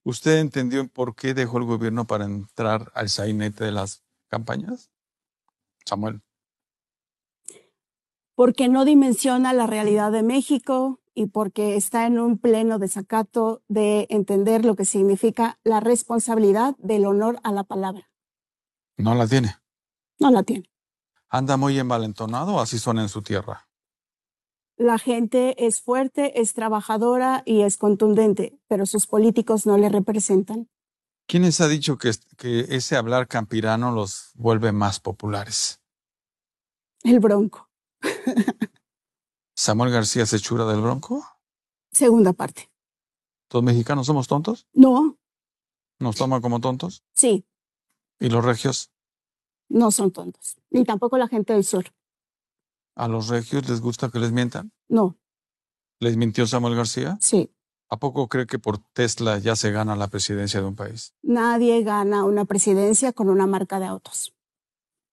¿Usted 0.04 0.38
entendió 0.40 0.88
por 0.88 1.16
qué 1.16 1.34
dejó 1.34 1.58
el 1.58 1.66
gobierno 1.66 2.08
para 2.08 2.26
entrar 2.26 2.92
al 2.96 3.10
sainete 3.10 3.66
de 3.66 3.72
las 3.74 4.04
campañas? 4.30 4.90
Samuel. 5.86 6.22
Porque 8.36 8.70
no 8.70 8.86
dimensiona 8.86 9.52
la 9.52 9.68
realidad 9.68 10.12
de 10.12 10.24
México 10.24 11.02
y 11.14 11.26
porque 11.26 11.76
está 11.76 12.06
en 12.06 12.20
un 12.20 12.38
pleno 12.38 12.78
desacato 12.78 13.64
de 13.68 14.06
entender 14.10 14.64
lo 14.64 14.76
que 14.76 14.86
significa 14.86 15.60
la 15.64 15.80
responsabilidad 15.80 16.76
del 16.78 17.06
honor 17.06 17.40
a 17.44 17.52
la 17.52 17.64
palabra. 17.64 18.10
No 18.98 19.16
la 19.16 19.28
tiene. 19.28 19.58
No 20.20 20.32
la 20.32 20.44
tiene. 20.44 20.70
¿Anda 21.30 21.58
muy 21.58 21.78
envalentonado 21.80 22.62
así 22.62 22.80
son 22.80 23.00
en 23.00 23.10
su 23.10 23.22
tierra? 23.22 23.67
La 24.78 25.00
gente 25.00 25.66
es 25.66 25.82
fuerte, 25.82 26.40
es 26.40 26.54
trabajadora 26.54 27.42
y 27.46 27.62
es 27.62 27.78
contundente, 27.78 28.60
pero 28.68 28.86
sus 28.86 29.08
políticos 29.08 29.66
no 29.66 29.76
le 29.78 29.90
representan. 29.90 30.70
¿Quién 31.28 31.44
les 31.44 31.60
ha 31.62 31.68
dicho 31.68 31.98
que, 31.98 32.12
que 32.38 32.60
ese 32.70 32.96
hablar 32.96 33.28
campirano 33.28 33.92
los 33.92 34.32
vuelve 34.36 34.72
más 34.72 35.00
populares? 35.00 35.82
El 37.04 37.20
Bronco. 37.20 37.70
¿Samuel 39.56 39.92
García 39.92 40.28
se 40.28 40.40
chura 40.40 40.66
del 40.66 40.82
Bronco? 40.82 41.26
Segunda 41.92 42.34
parte. 42.34 42.70
¿Los 43.52 43.64
mexicanos 43.64 44.06
somos 44.06 44.28
tontos? 44.28 44.68
No. 44.74 45.18
¿Nos 46.00 46.16
toman 46.16 46.42
como 46.42 46.62
tontos? 46.62 47.04
Sí. 47.14 47.48
¿Y 48.20 48.30
los 48.30 48.46
regios? 48.46 48.92
No 49.70 49.90
son 49.92 50.12
tontos, 50.12 50.58
ni 50.70 50.86
tampoco 50.86 51.18
la 51.18 51.28
gente 51.28 51.54
del 51.54 51.64
sur. 51.64 51.86
¿A 52.98 53.08
los 53.08 53.28
regios 53.28 53.70
les 53.70 53.80
gusta 53.80 54.10
que 54.10 54.18
les 54.18 54.32
mientan? 54.32 54.72
No. 54.90 55.20
¿Les 56.00 56.18
mintió 56.18 56.48
Samuel 56.48 56.76
García? 56.76 57.20
Sí. 57.22 57.54
¿A 57.90 57.98
poco 57.98 58.28
cree 58.28 58.48
que 58.48 58.58
por 58.58 58.80
Tesla 58.80 59.38
ya 59.38 59.56
se 59.56 59.72
gana 59.72 59.96
la 59.96 60.08
presidencia 60.08 60.62
de 60.62 60.66
un 60.66 60.76
país? 60.76 61.14
Nadie 61.22 61.84
gana 61.84 62.26
una 62.26 62.46
presidencia 62.46 63.14
con 63.14 63.30
una 63.30 63.46
marca 63.46 63.80
de 63.80 63.86
autos. 63.86 64.34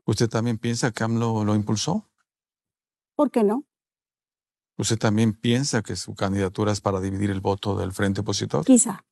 ¿Usted 0.06 0.30
también 0.30 0.56
piensa 0.56 0.92
que 0.92 1.04
AMLO 1.04 1.44
lo 1.44 1.54
impulsó? 1.54 2.10
¿Por 3.16 3.30
qué 3.30 3.44
no? 3.44 3.66
¿Usted 4.78 4.98
también 4.98 5.34
piensa 5.34 5.82
que 5.82 5.94
su 5.94 6.14
candidatura 6.14 6.72
es 6.72 6.80
para 6.80 7.00
dividir 7.00 7.30
el 7.30 7.42
voto 7.42 7.76
del 7.76 7.92
frente 7.92 8.22
opositor? 8.22 8.64
Quizá. 8.64 9.04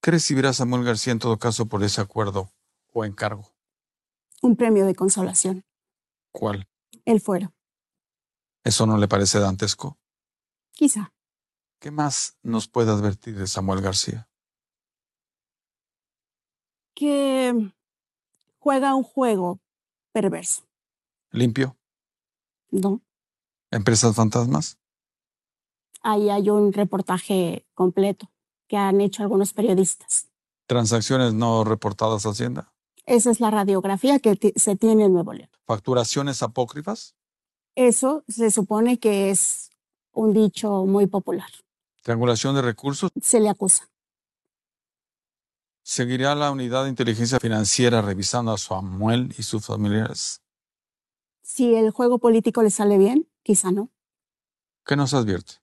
¿Qué 0.00 0.12
recibirá 0.12 0.52
Samuel 0.52 0.84
García 0.84 1.12
en 1.12 1.18
todo 1.18 1.36
caso 1.36 1.66
por 1.66 1.82
ese 1.82 2.00
acuerdo 2.00 2.52
o 2.92 3.04
encargo? 3.04 3.50
Un 4.40 4.54
premio 4.54 4.86
de 4.86 4.94
consolación. 4.94 5.64
¿Cuál? 6.30 6.68
El 7.04 7.20
fuero. 7.20 7.52
¿Eso 8.64 8.86
no 8.86 8.98
le 8.98 9.08
parece 9.08 9.40
dantesco? 9.40 9.98
Quizá. 10.72 11.12
¿Qué 11.78 11.90
más 11.90 12.38
nos 12.42 12.68
puede 12.68 12.90
advertir 12.90 13.38
de 13.38 13.46
Samuel 13.46 13.80
García? 13.80 14.28
Que 16.94 17.72
juega 18.58 18.94
un 18.94 19.02
juego 19.02 19.60
perverso. 20.12 20.68
¿Limpio? 21.30 21.78
No. 22.70 23.00
¿Empresas 23.70 24.14
fantasmas? 24.14 24.78
Ahí 26.02 26.28
hay 26.28 26.50
un 26.50 26.72
reportaje 26.72 27.66
completo 27.74 28.30
que 28.68 28.76
han 28.76 29.00
hecho 29.00 29.22
algunos 29.22 29.52
periodistas. 29.52 30.28
¿Transacciones 30.66 31.34
no 31.34 31.64
reportadas 31.64 32.26
a 32.26 32.30
Hacienda? 32.30 32.72
Esa 33.06 33.30
es 33.30 33.40
la 33.40 33.50
radiografía 33.50 34.18
que 34.18 34.52
se 34.56 34.76
tiene 34.76 35.06
en 35.06 35.12
Nuevo 35.14 35.32
León. 35.32 35.50
¿Facturaciones 35.66 36.42
apócrifas? 36.42 37.16
Eso 37.74 38.24
se 38.28 38.50
supone 38.50 38.98
que 38.98 39.30
es 39.30 39.70
un 40.12 40.32
dicho 40.32 40.86
muy 40.86 41.06
popular. 41.06 41.48
¿Triangulación 42.02 42.54
de 42.54 42.62
recursos? 42.62 43.10
Se 43.20 43.40
le 43.40 43.48
acusa. 43.48 43.88
¿Seguirá 45.82 46.34
la 46.34 46.50
unidad 46.50 46.84
de 46.84 46.90
inteligencia 46.90 47.40
financiera 47.40 48.02
revisando 48.02 48.52
a 48.52 48.58
Samuel 48.58 49.34
y 49.36 49.42
sus 49.42 49.64
familiares? 49.66 50.42
Si 51.42 51.74
el 51.74 51.90
juego 51.90 52.18
político 52.18 52.62
le 52.62 52.70
sale 52.70 52.96
bien, 52.96 53.28
quizá 53.42 53.70
no. 53.72 53.90
¿Qué 54.84 54.96
nos 54.96 55.14
advierte? 55.14 55.54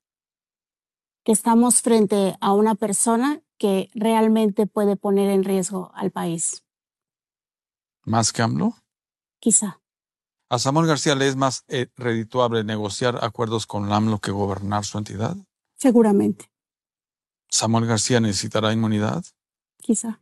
Que 1.24 1.32
estamos 1.32 1.82
frente 1.82 2.36
a 2.42 2.54
una 2.54 2.76
persona 2.76 3.42
que 3.58 3.90
realmente 3.94 4.68
puede 4.68 4.96
poner 4.96 5.30
en 5.30 5.44
riesgo 5.44 5.92
al 5.94 6.12
país. 6.12 6.64
¿Más 8.04 8.32
que 8.32 8.42
AMLO? 8.42 8.76
Quizá. 9.40 9.82
¿A 10.50 10.60
Samuel 10.60 10.88
García 10.88 11.14
le 11.16 11.28
es 11.28 11.36
más 11.36 11.66
eh, 11.68 11.88
redituable 11.98 12.64
negociar 12.64 13.20
acuerdos 13.22 13.68
con 13.68 13.92
AMLO 13.92 14.20
que 14.20 14.32
gobernar 14.32 14.86
su 14.86 14.98
entidad? 14.98 15.36
Seguramente. 15.76 16.50
¿Samuel 17.50 17.86
García 17.86 18.22
necesitará 18.22 18.72
inmunidad? 18.72 19.26
Quizá. 19.78 20.22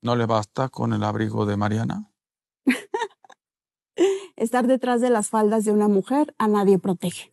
¿No 0.00 0.16
le 0.16 0.26
basta 0.26 0.68
con 0.68 0.92
el 0.92 1.04
abrigo 1.04 1.46
de 1.46 1.56
Mariana? 1.56 2.10
Estar 4.36 4.66
detrás 4.66 5.00
de 5.00 5.10
las 5.10 5.28
faldas 5.28 5.64
de 5.64 5.70
una 5.70 5.86
mujer 5.86 6.34
a 6.38 6.48
nadie 6.48 6.80
protege. 6.80 7.32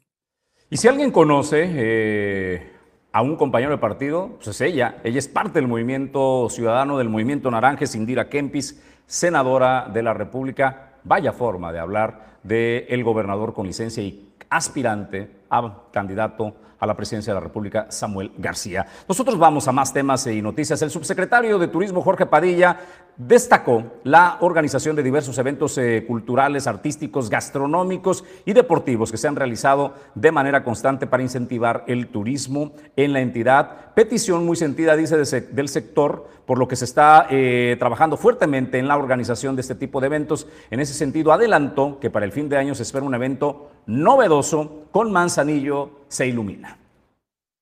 Y 0.69 0.77
si 0.77 0.87
alguien 0.87 1.11
conoce 1.11 1.65
eh, 1.67 2.71
a 3.11 3.23
un 3.23 3.37
compañero 3.37 3.71
de 3.71 3.79
partido, 3.79 4.35
pues 4.35 4.49
es 4.49 4.61
ella. 4.61 5.01
Ella 5.03 5.17
es 5.17 5.27
parte 5.27 5.57
del 5.59 5.67
movimiento 5.67 6.47
ciudadano, 6.51 6.99
del 6.99 7.09
movimiento 7.09 7.49
naranja, 7.49 7.85
Indira 7.95 8.29
Kempis, 8.29 8.79
senadora 9.07 9.89
de 9.91 10.03
la 10.03 10.13
República. 10.13 10.88
Vaya 11.09 11.33
forma 11.33 11.73
de 11.73 11.79
hablar 11.79 12.37
del 12.43 13.03
gobernador 13.03 13.55
con 13.55 13.65
licencia 13.65 14.03
y 14.03 14.31
aspirante 14.47 15.37
a 15.49 15.89
candidato 15.91 16.53
a 16.79 16.85
la 16.85 16.95
presidencia 16.95 17.33
de 17.33 17.39
la 17.39 17.43
República, 17.43 17.87
Samuel 17.89 18.31
García. 18.37 18.85
Nosotros 19.07 19.37
vamos 19.37 19.67
a 19.67 19.71
más 19.71 19.93
temas 19.93 20.25
y 20.27 20.41
noticias. 20.41 20.81
El 20.81 20.89
subsecretario 20.89 21.59
de 21.59 21.67
Turismo, 21.67 22.01
Jorge 22.01 22.25
Padilla, 22.25 22.77
destacó 23.17 23.83
la 24.05 24.37
organización 24.39 24.95
de 24.95 25.03
diversos 25.03 25.37
eventos 25.37 25.77
eh, 25.77 26.05
culturales, 26.07 26.67
artísticos, 26.67 27.29
gastronómicos 27.29 28.23
y 28.45 28.53
deportivos 28.53 29.11
que 29.11 29.17
se 29.17 29.27
han 29.27 29.35
realizado 29.35 29.93
de 30.15 30.31
manera 30.31 30.63
constante 30.63 31.05
para 31.05 31.21
incentivar 31.21 31.83
el 31.87 32.07
turismo 32.07 32.71
en 32.95 33.11
la 33.11 33.19
entidad. 33.19 33.93
Petición 33.93 34.45
muy 34.45 34.55
sentida, 34.55 34.95
dice, 34.95 35.17
del 35.17 35.67
sector, 35.67 36.27
por 36.45 36.57
lo 36.57 36.67
que 36.69 36.77
se 36.77 36.85
está 36.85 37.27
eh, 37.29 37.75
trabajando 37.77 38.15
fuertemente 38.15 38.79
en 38.79 38.87
la 38.87 38.97
organización 38.97 39.55
de 39.55 39.61
este 39.61 39.75
tipo 39.75 39.99
de 39.99 40.07
eventos. 40.07 40.47
En 40.71 40.79
ese 40.79 40.93
sentido, 40.93 41.33
adelantó 41.33 41.99
que 41.99 42.09
para 42.09 42.25
el 42.25 42.31
fin 42.31 42.47
de 42.47 42.57
año 42.57 42.73
se 42.73 42.83
espera 42.83 43.05
un 43.05 43.13
evento 43.13 43.69
novedoso 43.89 44.85
con 44.91 45.11
Manzanillo 45.11 46.03
se 46.07 46.27
ilumina. 46.27 46.77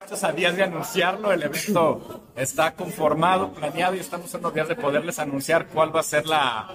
Estamos 0.02 0.24
a 0.26 0.32
días 0.34 0.56
de 0.56 0.64
anunciarlo, 0.64 1.32
el 1.32 1.42
evento 1.42 2.22
está 2.36 2.74
conformado, 2.74 3.54
planeado 3.54 3.96
y 3.96 4.00
estamos 4.00 4.34
en 4.34 4.42
los 4.42 4.54
días 4.54 4.68
de 4.68 4.76
poderles 4.76 5.20
anunciar 5.20 5.68
cuál 5.68 5.96
va 5.96 6.02
a 6.02 6.04
ser 6.04 6.28
la, 6.28 6.70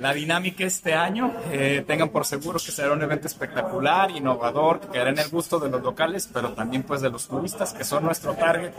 la 0.00 0.14
dinámica 0.14 0.64
este 0.64 0.94
año. 0.94 1.32
Eh, 1.50 1.84
tengan 1.86 2.10
por 2.10 2.24
seguro 2.24 2.58
que 2.64 2.70
será 2.70 2.92
un 2.92 3.02
evento 3.02 3.26
espectacular, 3.26 4.10
innovador, 4.12 4.80
que 4.80 4.88
quedará 4.88 5.10
en 5.10 5.18
el 5.18 5.28
gusto 5.28 5.58
de 5.58 5.68
los 5.68 5.82
locales, 5.82 6.28
pero 6.32 6.52
también 6.52 6.84
pues 6.84 7.00
de 7.00 7.10
los 7.10 7.26
turistas, 7.26 7.72
que 7.72 7.84
son 7.84 8.04
nuestro 8.04 8.34
target 8.34 8.72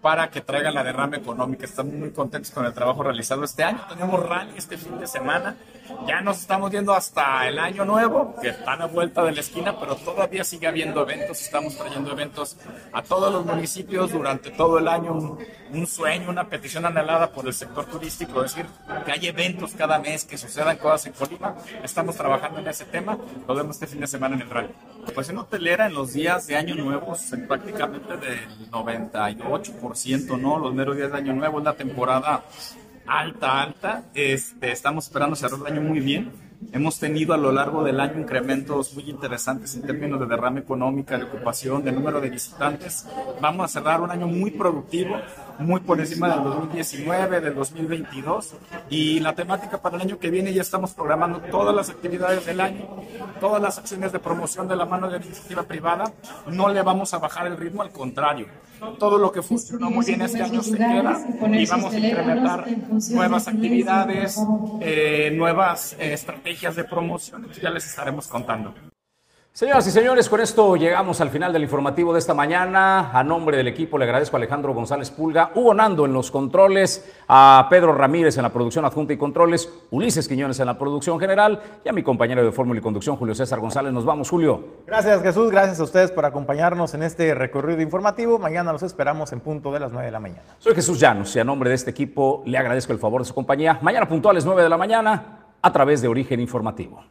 para 0.00 0.30
que 0.30 0.40
traigan 0.40 0.74
la 0.74 0.82
derrama 0.82 1.16
económica. 1.16 1.64
Estamos 1.64 1.92
muy 1.94 2.10
contentos 2.10 2.50
con 2.50 2.64
el 2.64 2.72
trabajo 2.72 3.02
realizado 3.02 3.44
este 3.44 3.62
año. 3.62 3.80
Tenemos 3.88 4.26
rally 4.26 4.52
este 4.56 4.76
fin 4.76 4.98
de 4.98 5.06
semana. 5.06 5.56
Ya 6.06 6.20
nos 6.20 6.38
estamos 6.40 6.70
viendo 6.70 6.94
hasta 6.94 7.48
el 7.48 7.58
año 7.58 7.84
nuevo, 7.84 8.34
que 8.40 8.50
están 8.50 8.80
a 8.80 8.86
vuelta 8.86 9.24
de 9.24 9.32
la 9.32 9.40
esquina, 9.40 9.78
pero 9.78 9.96
todavía 9.96 10.44
sigue 10.44 10.66
habiendo 10.66 11.02
eventos. 11.02 11.40
Estamos 11.40 11.76
trayendo 11.76 12.12
eventos 12.12 12.56
a 12.92 13.02
todos 13.02 13.32
los 13.32 13.44
municipios 13.44 14.12
durante 14.12 14.50
todo 14.50 14.78
el 14.78 14.88
año. 14.88 15.38
Un, 15.72 15.86
sueño, 15.86 16.30
una 16.30 16.48
petición 16.48 16.86
anhelada 16.86 17.30
por 17.30 17.46
el 17.46 17.52
sector 17.52 17.84
turístico, 17.86 18.44
es 18.44 18.54
decir, 18.54 18.70
que 19.04 19.12
hay 19.12 19.26
eventos 19.26 19.72
cada 19.74 19.98
mes, 19.98 20.24
que 20.24 20.38
sucedan 20.38 20.76
cosas 20.78 21.06
en 21.06 21.12
Colima. 21.12 21.54
Estamos 21.82 22.16
trabajando 22.16 22.60
en 22.60 22.68
ese 22.68 22.84
tema. 22.86 23.18
Lo 23.46 23.54
vemos 23.54 23.76
este 23.76 23.86
fin 23.86 24.00
de 24.00 24.06
semana 24.06 24.36
en 24.36 24.42
el 24.42 24.50
rally. 24.50 24.74
En 25.28 25.38
hotelera, 25.38 25.86
en 25.86 25.94
los 25.94 26.12
días 26.12 26.46
de 26.46 26.56
año 26.56 26.74
nuevo, 26.74 27.14
prácticamente 27.46 28.16
del 28.16 28.70
98%, 28.70 30.40
¿no? 30.40 30.58
Los 30.58 30.74
meros 30.74 30.96
días 30.96 31.12
de 31.12 31.18
año 31.18 31.34
nuevo 31.34 31.58
es 31.58 31.64
la 31.64 31.74
temporada 31.74 32.44
alta, 33.06 33.62
alta. 33.62 34.04
Este, 34.14 34.72
estamos 34.72 35.06
esperando 35.06 35.36
cerrar 35.36 35.60
el 35.60 35.66
año 35.66 35.82
muy 35.82 36.00
bien. 36.00 36.32
Hemos 36.72 36.98
tenido 36.98 37.34
a 37.34 37.38
lo 37.38 37.52
largo 37.52 37.82
del 37.82 38.00
año 38.00 38.20
incrementos 38.20 38.94
muy 38.94 39.08
interesantes 39.08 39.74
en 39.74 39.82
términos 39.82 40.20
de 40.20 40.26
derrame 40.26 40.60
económica, 40.60 41.16
de 41.16 41.24
ocupación, 41.24 41.82
de 41.82 41.92
número 41.92 42.20
de 42.20 42.30
visitantes. 42.30 43.06
Vamos 43.40 43.64
a 43.64 43.68
cerrar 43.68 44.00
un 44.00 44.10
año 44.10 44.26
muy 44.26 44.50
productivo, 44.50 45.16
muy 45.60 45.80
por 45.80 46.00
encima 46.00 46.28
del 46.34 46.42
2019, 46.44 47.40
del 47.40 47.54
2022. 47.54 48.54
Y 48.88 49.20
la 49.20 49.34
temática 49.34 49.80
para 49.80 49.96
el 49.96 50.02
año 50.02 50.18
que 50.18 50.30
viene 50.30 50.52
ya 50.52 50.62
estamos 50.62 50.92
programando 50.92 51.38
todas 51.38 51.74
las 51.74 51.90
actividades 51.90 52.46
del 52.46 52.60
año, 52.60 52.88
todas 53.40 53.60
las 53.62 53.78
acciones 53.78 54.12
de 54.12 54.18
promoción 54.18 54.66
de 54.68 54.76
la 54.76 54.86
mano 54.86 55.08
de 55.08 55.18
la 55.18 55.24
iniciativa 55.24 55.62
privada. 55.62 56.12
No 56.46 56.68
le 56.68 56.82
vamos 56.82 57.14
a 57.14 57.18
bajar 57.18 57.46
el 57.46 57.56
ritmo, 57.56 57.82
al 57.82 57.90
contrario. 57.90 58.46
Todo 58.98 59.18
lo 59.18 59.30
que 59.30 59.42
funcionó 59.42 59.90
muy 59.90 60.06
bien 60.06 60.22
este 60.22 60.42
año 60.42 60.62
se 60.62 60.78
queda 60.78 61.20
y 61.52 61.66
vamos 61.66 61.92
a 61.92 61.98
incrementar 61.98 62.66
nuevas 63.10 63.46
actividades, 63.46 64.40
eh, 64.80 65.30
nuevas 65.34 65.92
eh, 65.98 66.14
estrategias 66.14 66.76
de 66.76 66.84
promoción. 66.84 67.46
Ya 67.60 67.68
les 67.70 67.86
estaremos 67.86 68.26
contando. 68.26 68.74
Señoras 69.52 69.84
y 69.88 69.90
señores, 69.90 70.28
con 70.28 70.40
esto 70.40 70.76
llegamos 70.76 71.20
al 71.20 71.28
final 71.28 71.52
del 71.52 71.64
informativo 71.64 72.12
de 72.12 72.20
esta 72.20 72.32
mañana. 72.32 73.10
A 73.12 73.24
nombre 73.24 73.56
del 73.56 73.66
equipo 73.66 73.98
le 73.98 74.04
agradezco 74.04 74.36
a 74.36 74.38
Alejandro 74.38 74.72
González 74.72 75.10
Pulga, 75.10 75.50
Hugo 75.56 75.74
Nando 75.74 76.06
en 76.06 76.12
los 76.12 76.30
controles, 76.30 77.12
a 77.26 77.66
Pedro 77.68 77.92
Ramírez 77.92 78.36
en 78.36 78.44
la 78.44 78.52
producción 78.52 78.84
adjunta 78.84 79.12
y 79.12 79.18
controles, 79.18 79.68
Ulises 79.90 80.28
Quiñones 80.28 80.60
en 80.60 80.66
la 80.66 80.78
producción 80.78 81.18
general 81.18 81.60
y 81.84 81.88
a 81.88 81.92
mi 81.92 82.04
compañero 82.04 82.44
de 82.44 82.52
fórmula 82.52 82.78
y 82.78 82.82
conducción, 82.82 83.16
Julio 83.16 83.34
César 83.34 83.58
González. 83.58 83.92
Nos 83.92 84.04
vamos, 84.04 84.30
Julio. 84.30 84.64
Gracias, 84.86 85.20
Jesús. 85.20 85.50
Gracias 85.50 85.80
a 85.80 85.82
ustedes 85.82 86.12
por 86.12 86.24
acompañarnos 86.24 86.94
en 86.94 87.02
este 87.02 87.34
recorrido 87.34 87.82
informativo. 87.82 88.38
Mañana 88.38 88.72
los 88.72 88.84
esperamos 88.84 89.32
en 89.32 89.40
punto 89.40 89.72
de 89.72 89.80
las 89.80 89.90
9 89.90 90.06
de 90.06 90.12
la 90.12 90.20
mañana. 90.20 90.56
Soy 90.58 90.76
Jesús 90.76 91.00
Llanos 91.00 91.34
y 91.34 91.40
a 91.40 91.44
nombre 91.44 91.70
de 91.70 91.74
este 91.74 91.90
equipo 91.90 92.44
le 92.46 92.56
agradezco 92.56 92.92
el 92.92 93.00
favor 93.00 93.22
de 93.22 93.26
su 93.26 93.34
compañía. 93.34 93.80
Mañana 93.82 94.08
puntuales 94.08 94.46
9 94.46 94.62
de 94.62 94.68
la 94.68 94.78
mañana 94.78 95.40
a 95.60 95.72
través 95.72 96.00
de 96.00 96.08
Origen 96.08 96.38
Informativo. 96.38 97.04